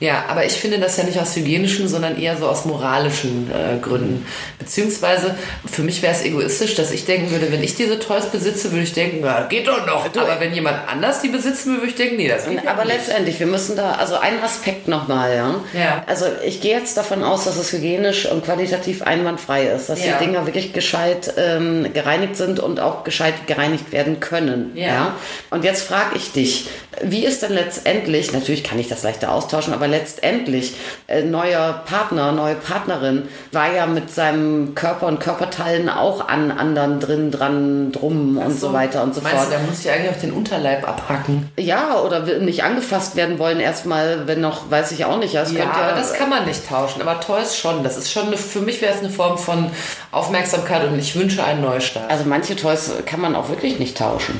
Ja, 0.00 0.24
aber 0.28 0.44
ich 0.44 0.52
finde 0.52 0.78
das 0.78 0.96
ja 0.96 1.04
nicht 1.04 1.18
aus 1.18 1.34
hygienischen, 1.34 1.88
sondern 1.88 2.20
eher 2.20 2.36
so 2.36 2.46
aus 2.46 2.64
moralischen 2.64 3.50
äh, 3.50 3.78
Gründen. 3.80 4.24
Beziehungsweise 4.58 5.34
für 5.70 5.82
mich 5.82 6.02
wäre 6.02 6.12
es 6.14 6.22
egoistisch, 6.22 6.74
dass 6.74 6.90
ich 6.92 7.04
denken 7.04 7.30
würde, 7.30 7.50
wenn 7.50 7.62
ich 7.64 7.74
diese 7.74 7.98
Toys 7.98 8.26
besitze, 8.26 8.70
würde 8.70 8.84
ich 8.84 8.92
denken, 8.92 9.24
ja, 9.24 9.46
geht 9.48 9.66
doch 9.66 9.86
noch. 9.86 10.06
Du, 10.08 10.20
aber 10.20 10.38
wenn 10.40 10.54
jemand 10.54 10.76
anders 10.88 11.20
die 11.22 11.28
besitzen 11.28 11.72
will, 11.72 11.78
würde 11.78 11.88
ich 11.90 11.94
denken, 11.96 12.16
nee, 12.16 12.28
das 12.28 12.46
geht 12.48 12.62
ja 12.62 12.70
Aber 12.70 12.84
nicht. 12.84 12.96
letztendlich, 12.98 13.40
wir 13.40 13.46
müssen 13.46 13.76
da, 13.76 13.92
also 13.92 14.16
ein 14.18 14.40
Aspekt 14.42 14.86
nochmal, 14.86 15.34
ja. 15.34 15.54
Ja. 15.74 16.04
Also 16.06 16.26
ich 16.46 16.60
gehe 16.60 16.76
jetzt 16.78 16.96
davon 16.96 17.24
aus, 17.24 17.44
dass 17.46 17.56
es 17.56 17.72
hygienisch 17.72 18.26
und 18.26 18.44
qualitativ 18.44 19.02
einwandfrei 19.02 19.64
ist, 19.66 19.88
dass 19.88 20.04
Ja. 20.04 20.16
die 20.18 20.26
Dinger 20.26 20.46
wirklich 20.46 20.72
gescheit 20.72 21.32
ähm, 21.36 21.92
gereinigt 21.92 22.36
sind 22.36 22.60
und 22.60 22.78
auch 22.78 23.02
gescheit 23.04 23.46
gereinigt 23.46 23.90
werden 23.90 24.20
können. 24.20 24.72
Ja. 24.76 25.16
Und 25.50 25.64
jetzt 25.64 25.82
frage 25.82 26.16
ich 26.16 26.30
dich, 26.32 26.68
wie 27.02 27.24
ist 27.24 27.42
denn 27.42 27.52
letztendlich, 27.52 28.32
natürlich 28.32 28.62
kann 28.64 28.78
ich 28.78 28.88
das 28.88 29.02
leichter 29.02 29.32
austauschen, 29.32 29.72
aber 29.72 29.87
letztendlich 29.88 30.74
äh, 31.06 31.22
neuer 31.22 31.82
Partner, 31.86 32.32
neue 32.32 32.54
Partnerin 32.54 33.28
war 33.52 33.72
ja 33.72 33.86
mit 33.86 34.12
seinem 34.12 34.74
Körper 34.74 35.06
und 35.06 35.20
Körperteilen 35.20 35.88
auch 35.88 36.28
an 36.28 36.50
anderen 36.50 37.00
drin, 37.00 37.30
dran, 37.30 37.92
drum 37.92 38.38
und 38.38 38.58
so, 38.58 38.72
weiter 38.72 39.02
und 39.02 39.14
so 39.14 39.20
fort. 39.20 39.46
du, 39.46 39.50
da 39.50 39.58
muss 39.60 39.80
ich 39.80 39.90
eigentlich 39.90 40.10
auch 40.10 40.20
den 40.20 40.32
Unterleib 40.32 40.86
abhacken? 40.86 41.50
Ja, 41.58 42.00
oder 42.00 42.26
will 42.26 42.40
nicht 42.40 42.62
angefasst 42.62 43.16
werden 43.16 43.38
wollen 43.38 43.60
erstmal, 43.60 44.26
wenn 44.26 44.40
noch, 44.40 44.70
weiß 44.70 44.92
ich 44.92 45.04
auch 45.04 45.18
nicht. 45.18 45.34
Ja, 45.34 45.42
es 45.42 45.52
Ja, 45.52 45.70
aber 45.70 45.96
das 45.96 46.14
kann 46.14 46.30
man 46.30 46.46
nicht 46.46 46.68
tauschen. 46.68 47.02
Aber 47.02 47.20
Toys 47.20 47.56
schon. 47.56 47.82
Das 47.82 47.96
ist 47.96 48.12
schon, 48.12 48.28
eine, 48.28 48.36
für 48.36 48.60
mich 48.60 48.80
wäre 48.80 48.94
es 48.94 49.00
eine 49.00 49.10
Form 49.10 49.38
von 49.38 49.70
Aufmerksamkeit 50.12 50.86
und 50.86 50.98
ich 50.98 51.16
wünsche 51.16 51.44
einen 51.44 51.62
Neustart. 51.62 52.10
also 52.10 52.24
manche 52.26 52.56
Toys 52.56 52.90
kann 53.06 53.20
man 53.20 53.34
auch 53.34 53.48
wirklich 53.48 53.78
nicht 53.78 53.96
tauschen. 53.96 54.38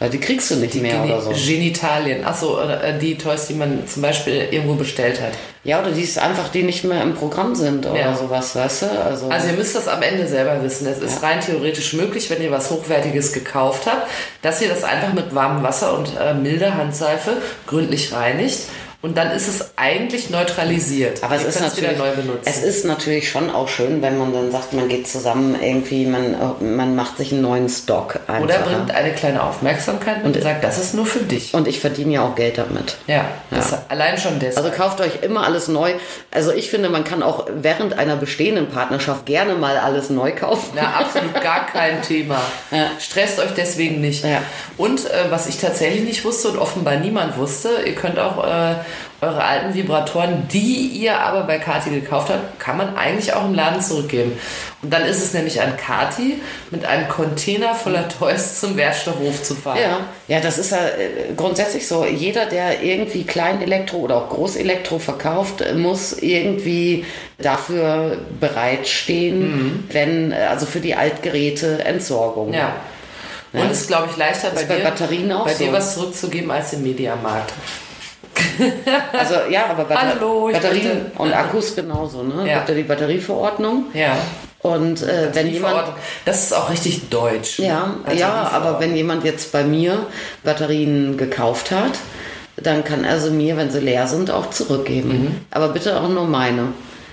Weil 0.00 0.10
die 0.10 0.18
kriegst 0.20 0.48
du 0.50 0.56
nicht 0.56 0.74
mehr 0.76 0.94
Geni- 0.94 1.12
oder 1.12 1.20
so. 1.22 1.30
Genitalien. 1.32 2.24
Achso, 2.24 2.60
äh, 2.60 2.96
die 2.98 3.18
Toys, 3.18 3.48
die 3.48 3.54
man 3.54 3.86
zum 3.88 4.02
Beispiel 4.02 4.46
irgendwo 4.50 4.74
bestellt 4.74 5.20
hat. 5.20 5.32
Ja, 5.64 5.80
oder 5.80 5.90
die 5.90 6.02
ist 6.02 6.18
einfach, 6.18 6.48
die 6.50 6.62
nicht 6.62 6.84
mehr 6.84 7.02
im 7.02 7.14
Programm 7.14 7.54
sind 7.56 7.84
oder 7.84 7.98
Ja. 7.98 8.16
sowas, 8.16 8.54
weißt 8.54 8.82
du? 8.82 8.86
Also, 9.04 9.28
Also 9.28 9.48
ihr 9.48 9.54
müsst 9.54 9.74
das 9.74 9.88
am 9.88 10.00
Ende 10.02 10.26
selber 10.26 10.62
wissen. 10.62 10.86
Es 10.86 10.98
ist 10.98 11.22
rein 11.22 11.40
theoretisch 11.40 11.94
möglich, 11.94 12.30
wenn 12.30 12.40
ihr 12.40 12.50
was 12.52 12.70
Hochwertiges 12.70 13.32
gekauft 13.32 13.86
habt, 13.86 14.06
dass 14.42 14.62
ihr 14.62 14.68
das 14.68 14.84
einfach 14.84 15.12
mit 15.12 15.34
warmem 15.34 15.62
Wasser 15.64 15.98
und 15.98 16.10
äh, 16.18 16.32
milder 16.32 16.76
Handseife 16.76 17.38
gründlich 17.66 18.12
reinigt 18.12 18.60
und 19.00 19.16
dann 19.16 19.30
ist 19.30 19.46
es 19.46 19.70
eigentlich 19.76 20.28
neutralisiert. 20.28 21.22
aber 21.22 21.36
es 21.36 21.44
ist 21.44 21.60
natürlich, 21.60 21.98
es 22.44 22.64
ist 22.64 22.84
natürlich 22.84 23.30
schon 23.30 23.48
auch 23.48 23.68
schön, 23.68 24.02
wenn 24.02 24.18
man 24.18 24.32
dann 24.32 24.50
sagt, 24.50 24.72
man 24.72 24.88
geht 24.88 25.06
zusammen 25.06 25.56
irgendwie, 25.62 26.04
man, 26.04 26.36
man 26.60 26.96
macht 26.96 27.16
sich 27.16 27.30
einen 27.32 27.42
neuen 27.42 27.68
Stock 27.68 28.18
einfach. 28.26 28.42
Oder 28.42 28.58
bringt 28.58 28.90
eine 28.90 29.12
kleine 29.12 29.44
Aufmerksamkeit 29.44 30.24
mit 30.24 30.34
und 30.34 30.42
sagt, 30.42 30.64
das 30.64 30.78
ist 30.78 30.94
nur 30.94 31.06
für 31.06 31.20
dich. 31.20 31.54
und 31.54 31.68
ich 31.68 31.78
verdiene 31.78 32.14
ja 32.14 32.22
auch 32.22 32.34
Geld 32.34 32.58
damit. 32.58 32.96
Ja, 33.06 33.26
das 33.50 33.88
allein 33.88 34.18
schon 34.18 34.40
deshalb. 34.40 34.66
Also 34.66 34.76
kauft 34.76 35.00
euch 35.00 35.22
immer 35.22 35.44
alles 35.44 35.68
neu. 35.68 35.92
Also 36.32 36.52
ich 36.52 36.68
finde, 36.68 36.88
man 36.88 37.04
kann 37.04 37.22
auch 37.22 37.46
während 37.54 37.96
einer 37.96 38.16
bestehenden 38.16 38.68
Partnerschaft 38.68 39.26
gerne 39.26 39.54
mal 39.54 39.78
alles 39.78 40.10
neu 40.10 40.32
kaufen. 40.32 40.70
Na, 40.74 40.94
absolut 40.98 41.40
gar 41.40 41.66
kein 41.66 42.02
Thema. 42.08 42.40
Stresst 42.98 43.38
euch 43.38 43.52
deswegen 43.56 44.00
nicht. 44.00 44.24
Ja. 44.24 44.42
Und 44.76 45.08
äh, 45.08 45.30
was 45.30 45.46
ich 45.48 45.58
tatsächlich 45.58 46.02
nicht 46.02 46.24
wusste 46.24 46.48
und 46.48 46.58
offenbar 46.58 46.96
niemand 46.96 47.36
wusste, 47.36 47.68
ihr 47.86 47.94
könnt 47.94 48.18
auch 48.18 48.44
äh, 48.44 48.74
eure 49.20 49.42
alten 49.42 49.74
Vibratoren, 49.74 50.46
die 50.52 50.88
ihr 50.88 51.18
aber 51.18 51.42
bei 51.42 51.58
Kati 51.58 51.90
gekauft 51.90 52.30
habt, 52.30 52.60
kann 52.60 52.76
man 52.76 52.96
eigentlich 52.96 53.32
auch 53.32 53.44
im 53.44 53.54
Laden 53.54 53.80
zurückgeben. 53.80 54.38
Und 54.80 54.92
dann 54.92 55.04
ist 55.04 55.22
es 55.22 55.34
nämlich 55.34 55.60
an 55.60 55.76
Kati, 55.76 56.40
mit 56.70 56.84
einem 56.84 57.08
Container 57.08 57.74
voller 57.74 58.08
Toys 58.08 58.60
zum 58.60 58.76
Werkstoffhof 58.76 59.42
zu 59.42 59.56
fahren. 59.56 59.78
Ja, 59.82 60.00
ja, 60.28 60.40
das 60.40 60.58
ist 60.58 60.70
ja 60.70 60.78
äh, 60.78 61.34
grundsätzlich 61.36 61.88
so. 61.88 62.04
Jeder, 62.04 62.46
der 62.46 62.82
irgendwie 62.82 63.24
Kleinelektro 63.24 63.96
oder 63.96 64.16
auch 64.18 64.28
Großelektro 64.28 65.00
verkauft, 65.00 65.62
äh, 65.62 65.74
muss 65.74 66.12
irgendwie 66.12 67.04
dafür 67.38 68.18
bereitstehen, 68.38 69.88
wenn, 69.90 70.30
äh, 70.30 70.36
also 70.48 70.66
für 70.66 70.80
die 70.80 70.94
Altgeräte 70.94 71.84
Entsorgung. 71.84 72.52
Ja. 72.52 72.76
Und 73.52 73.70
es 73.70 73.82
ist, 73.82 73.88
glaube 73.88 74.08
ich, 74.10 74.16
leichter 74.16 74.50
bei, 74.50 74.64
bei 74.64 74.76
dir, 74.76 74.84
Batterien 74.84 75.32
auch 75.32 75.44
bei 75.44 75.54
dir 75.54 75.68
so. 75.68 75.72
was 75.72 75.94
zurückzugeben 75.94 76.50
als 76.50 76.72
im 76.72 76.82
Mediamarkt. 76.82 77.52
Also 79.12 79.34
ja, 79.50 79.66
aber 79.70 79.84
Batter 79.84 80.14
Hallo, 80.14 80.50
Batterien 80.52 80.84
wollte- 80.84 81.18
und 81.18 81.32
Akkus 81.32 81.74
genauso, 81.74 82.22
ne? 82.22 82.48
Ja. 82.48 82.60
Die 82.60 82.82
Batterieverordnung. 82.82 83.86
Ja. 83.94 84.16
Und 84.60 85.02
äh, 85.02 85.28
wenn 85.32 85.48
jemand. 85.48 85.88
Das 86.24 86.44
ist 86.44 86.52
auch 86.52 86.70
richtig 86.70 87.08
deutsch. 87.10 87.58
Ja, 87.58 87.94
ja, 88.14 88.50
aber 88.52 88.80
wenn 88.80 88.96
jemand 88.96 89.24
jetzt 89.24 89.52
bei 89.52 89.62
mir 89.62 90.06
Batterien 90.42 91.16
gekauft 91.16 91.70
hat, 91.70 91.92
dann 92.56 92.84
kann 92.84 93.04
er 93.04 93.20
sie 93.20 93.30
mir, 93.30 93.56
wenn 93.56 93.70
sie 93.70 93.80
leer 93.80 94.08
sind, 94.08 94.30
auch 94.30 94.50
zurückgeben. 94.50 95.08
Mhm. 95.08 95.36
Aber 95.50 95.68
bitte 95.68 96.00
auch 96.00 96.08
nur 96.08 96.26
meine. 96.26 96.68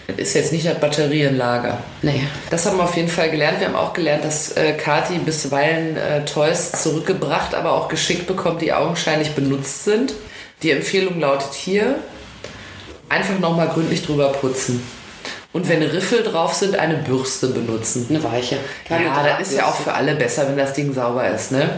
Das 0.08 0.18
ist 0.18 0.34
jetzt 0.36 0.52
nicht 0.52 0.68
das 0.68 0.80
Batterienlager. 0.80 1.80
Nee. 2.04 2.22
Das 2.52 2.66
haben 2.66 2.78
wir 2.78 2.84
auf 2.84 2.96
jeden 2.96 3.10
Fall 3.10 3.32
gelernt. 3.32 3.60
Wir 3.60 3.68
haben 3.68 3.76
auch 3.76 3.94
gelernt, 3.94 4.24
dass 4.24 4.52
äh, 4.56 4.74
Kati 4.74 5.18
bisweilen 5.18 5.98
äh, 5.98 6.26
Toys 6.26 6.72
zurückgebracht, 6.74 7.56
aber 7.56 7.74
auch 7.74 7.88
geschickt 7.88 8.28
bekommt, 8.28 8.62
die 8.62 8.72
augenscheinlich 8.72 9.32
benutzt 9.32 9.84
sind. 9.84 10.14
Die 10.66 10.72
Empfehlung 10.72 11.20
lautet 11.20 11.54
hier, 11.54 11.98
einfach 13.08 13.38
nochmal 13.38 13.68
gründlich 13.68 14.04
drüber 14.04 14.30
putzen. 14.30 14.82
Und 15.54 15.70
wenn 15.70 15.84
Riffel 15.84 16.24
drauf 16.24 16.56
sind, 16.56 16.76
eine 16.76 16.96
Bürste 16.96 17.50
benutzen. 17.50 18.08
Eine 18.10 18.24
weiche. 18.24 18.58
Keine 18.88 19.06
ja, 19.06 19.24
das 19.38 19.48
ist 19.52 19.58
ja 19.60 19.68
auch 19.68 19.76
für 19.76 19.94
alle 19.94 20.16
besser, 20.16 20.48
wenn 20.48 20.58
das 20.58 20.74
Ding 20.74 20.92
sauber 20.92 21.30
ist, 21.30 21.52
ne? 21.52 21.78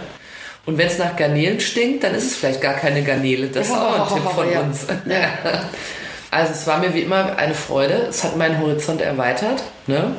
Und 0.66 0.78
wenn 0.78 0.88
es 0.88 0.98
nach 1.00 1.18
Garnelen 1.18 1.60
stinkt, 1.60 2.06
dann 2.06 2.16
ist 2.16 2.28
es 2.32 2.36
vielleicht 2.38 2.62
gar 2.62 2.76
keine 2.76 3.04
Garnele. 3.04 3.48
Das 3.48 3.68
ist 3.68 3.74
auch 3.74 4.10
ein 4.10 4.16
Tipp 4.16 4.32
von 4.36 4.50
Ja. 4.52 4.62
uns. 4.62 4.86
Also 6.32 6.54
es 6.54 6.66
war 6.66 6.80
mir 6.80 6.94
wie 6.94 7.02
immer 7.02 7.38
eine 7.38 7.54
Freude. 7.54 8.06
Es 8.10 8.24
hat 8.24 8.38
meinen 8.38 8.60
Horizont 8.62 9.02
erweitert. 9.02 9.64
Ne? 9.88 10.12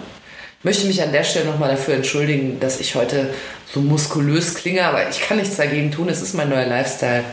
Ich 0.59 0.65
möchte 0.65 0.87
mich 0.87 1.03
an 1.03 1.13
der 1.13 1.25
Stelle 1.25 1.47
nochmal 1.47 1.71
dafür 1.71 1.95
entschuldigen, 1.95 2.61
dass 2.61 2.81
ich 2.81 2.95
heute 2.95 3.33
so 3.73 3.81
muskulös 3.81 4.55
klinge, 4.55 4.85
aber 4.85 5.09
ich 5.09 5.21
kann 5.21 5.39
nichts 5.39 5.57
dagegen 5.57 5.91
tun. 5.91 6.09
Es 6.11 6.21
ist 6.21 6.35
mein 6.35 6.49
neuer 6.51 6.67
Lifestyle. 6.67 7.25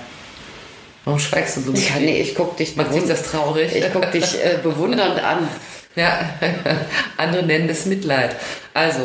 Warum 1.06 1.20
schweigst 1.20 1.58
du 1.58 1.62
so? 1.62 1.72
Ja, 1.72 2.00
nee, 2.00 2.20
ich 2.20 2.36
guck 2.36 2.58
dich, 2.58 2.76
Macht 2.76 2.94
dich 2.94 3.06
das 3.08 3.24
traurig? 3.24 3.74
ich 3.76 3.86
guck 3.94 4.12
dich 4.12 4.36
äh, 4.44 4.58
bewundernd 4.62 5.24
an. 5.24 5.48
Ja, 5.98 6.20
andere 7.16 7.44
nennen 7.44 7.70
das 7.70 7.86
Mitleid. 7.86 8.36
Also, 8.74 9.00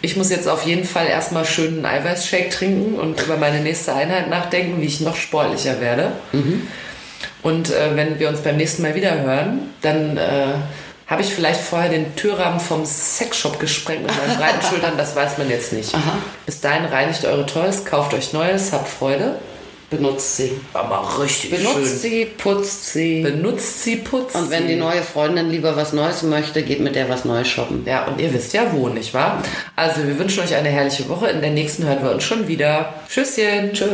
ich 0.00 0.16
muss 0.16 0.30
jetzt 0.30 0.46
auf 0.46 0.62
jeden 0.64 0.84
Fall 0.84 1.08
erstmal 1.08 1.44
schön 1.44 1.84
einen 1.84 1.86
Eiweißshake 1.86 2.50
trinken 2.50 3.00
und 3.00 3.20
über 3.20 3.36
meine 3.36 3.58
nächste 3.58 3.94
Einheit 3.94 4.30
nachdenken, 4.30 4.80
wie 4.80 4.86
ich 4.86 5.00
noch 5.00 5.16
sportlicher 5.16 5.80
werde. 5.80 6.12
Und 7.42 7.70
äh, 7.70 7.96
wenn 7.96 8.20
wir 8.20 8.28
uns 8.28 8.42
beim 8.42 8.58
nächsten 8.58 8.82
Mal 8.82 8.94
wieder 8.94 9.20
hören, 9.20 9.74
dann 9.82 10.16
äh, 10.18 10.54
habe 11.08 11.22
ich 11.22 11.34
vielleicht 11.34 11.60
vorher 11.60 11.88
den 11.90 12.14
Türrahmen 12.14 12.60
vom 12.60 12.86
Sexshop 12.86 13.58
gesprengt 13.58 14.02
mit 14.06 14.16
meinen 14.16 14.38
breiten 14.38 14.64
Schultern, 14.70 14.96
das 14.96 15.16
weiß 15.16 15.36
man 15.38 15.50
jetzt 15.50 15.72
nicht. 15.72 15.92
Bis 16.46 16.60
dahin 16.60 16.84
reinigt 16.84 17.24
eure 17.24 17.44
Toys, 17.46 17.84
kauft 17.84 18.14
euch 18.14 18.32
Neues, 18.32 18.72
habt 18.72 18.88
Freude. 18.88 19.34
Benutzt 19.90 20.36
sie. 20.36 20.52
Aber 20.72 21.20
richtig 21.20 21.50
Benutzt 21.50 21.74
schön. 21.74 21.98
sie, 21.98 22.24
putzt 22.24 22.92
sie. 22.92 23.22
Benutzt 23.22 23.82
sie, 23.82 23.96
putzt 23.96 24.36
und 24.36 24.48
wenn 24.48 24.62
sie. 24.62 24.74
die 24.74 24.76
neue 24.76 25.02
Freundin 25.02 25.50
lieber 25.50 25.74
was 25.76 25.92
Neues 25.92 26.22
möchte, 26.22 26.62
geht 26.62 26.78
mit 26.78 26.94
der 26.94 27.08
was 27.08 27.24
Neues 27.24 27.48
shoppen. 27.48 27.82
Ja, 27.84 28.06
und 28.06 28.20
ihr 28.20 28.32
wisst 28.32 28.52
ja 28.52 28.72
wo, 28.72 28.88
nicht 28.88 29.12
wahr? 29.14 29.42
Also, 29.74 30.06
wir 30.06 30.16
wünschen 30.16 30.44
euch 30.44 30.54
eine 30.54 30.68
herrliche 30.68 31.08
Woche. 31.08 31.26
In 31.26 31.40
der 31.40 31.50
nächsten 31.50 31.84
hören 31.84 32.04
wir 32.04 32.12
uns 32.12 32.22
schon 32.22 32.46
wieder. 32.46 32.94
Tschüsschen. 33.08 33.72
Tschö. 33.72 33.86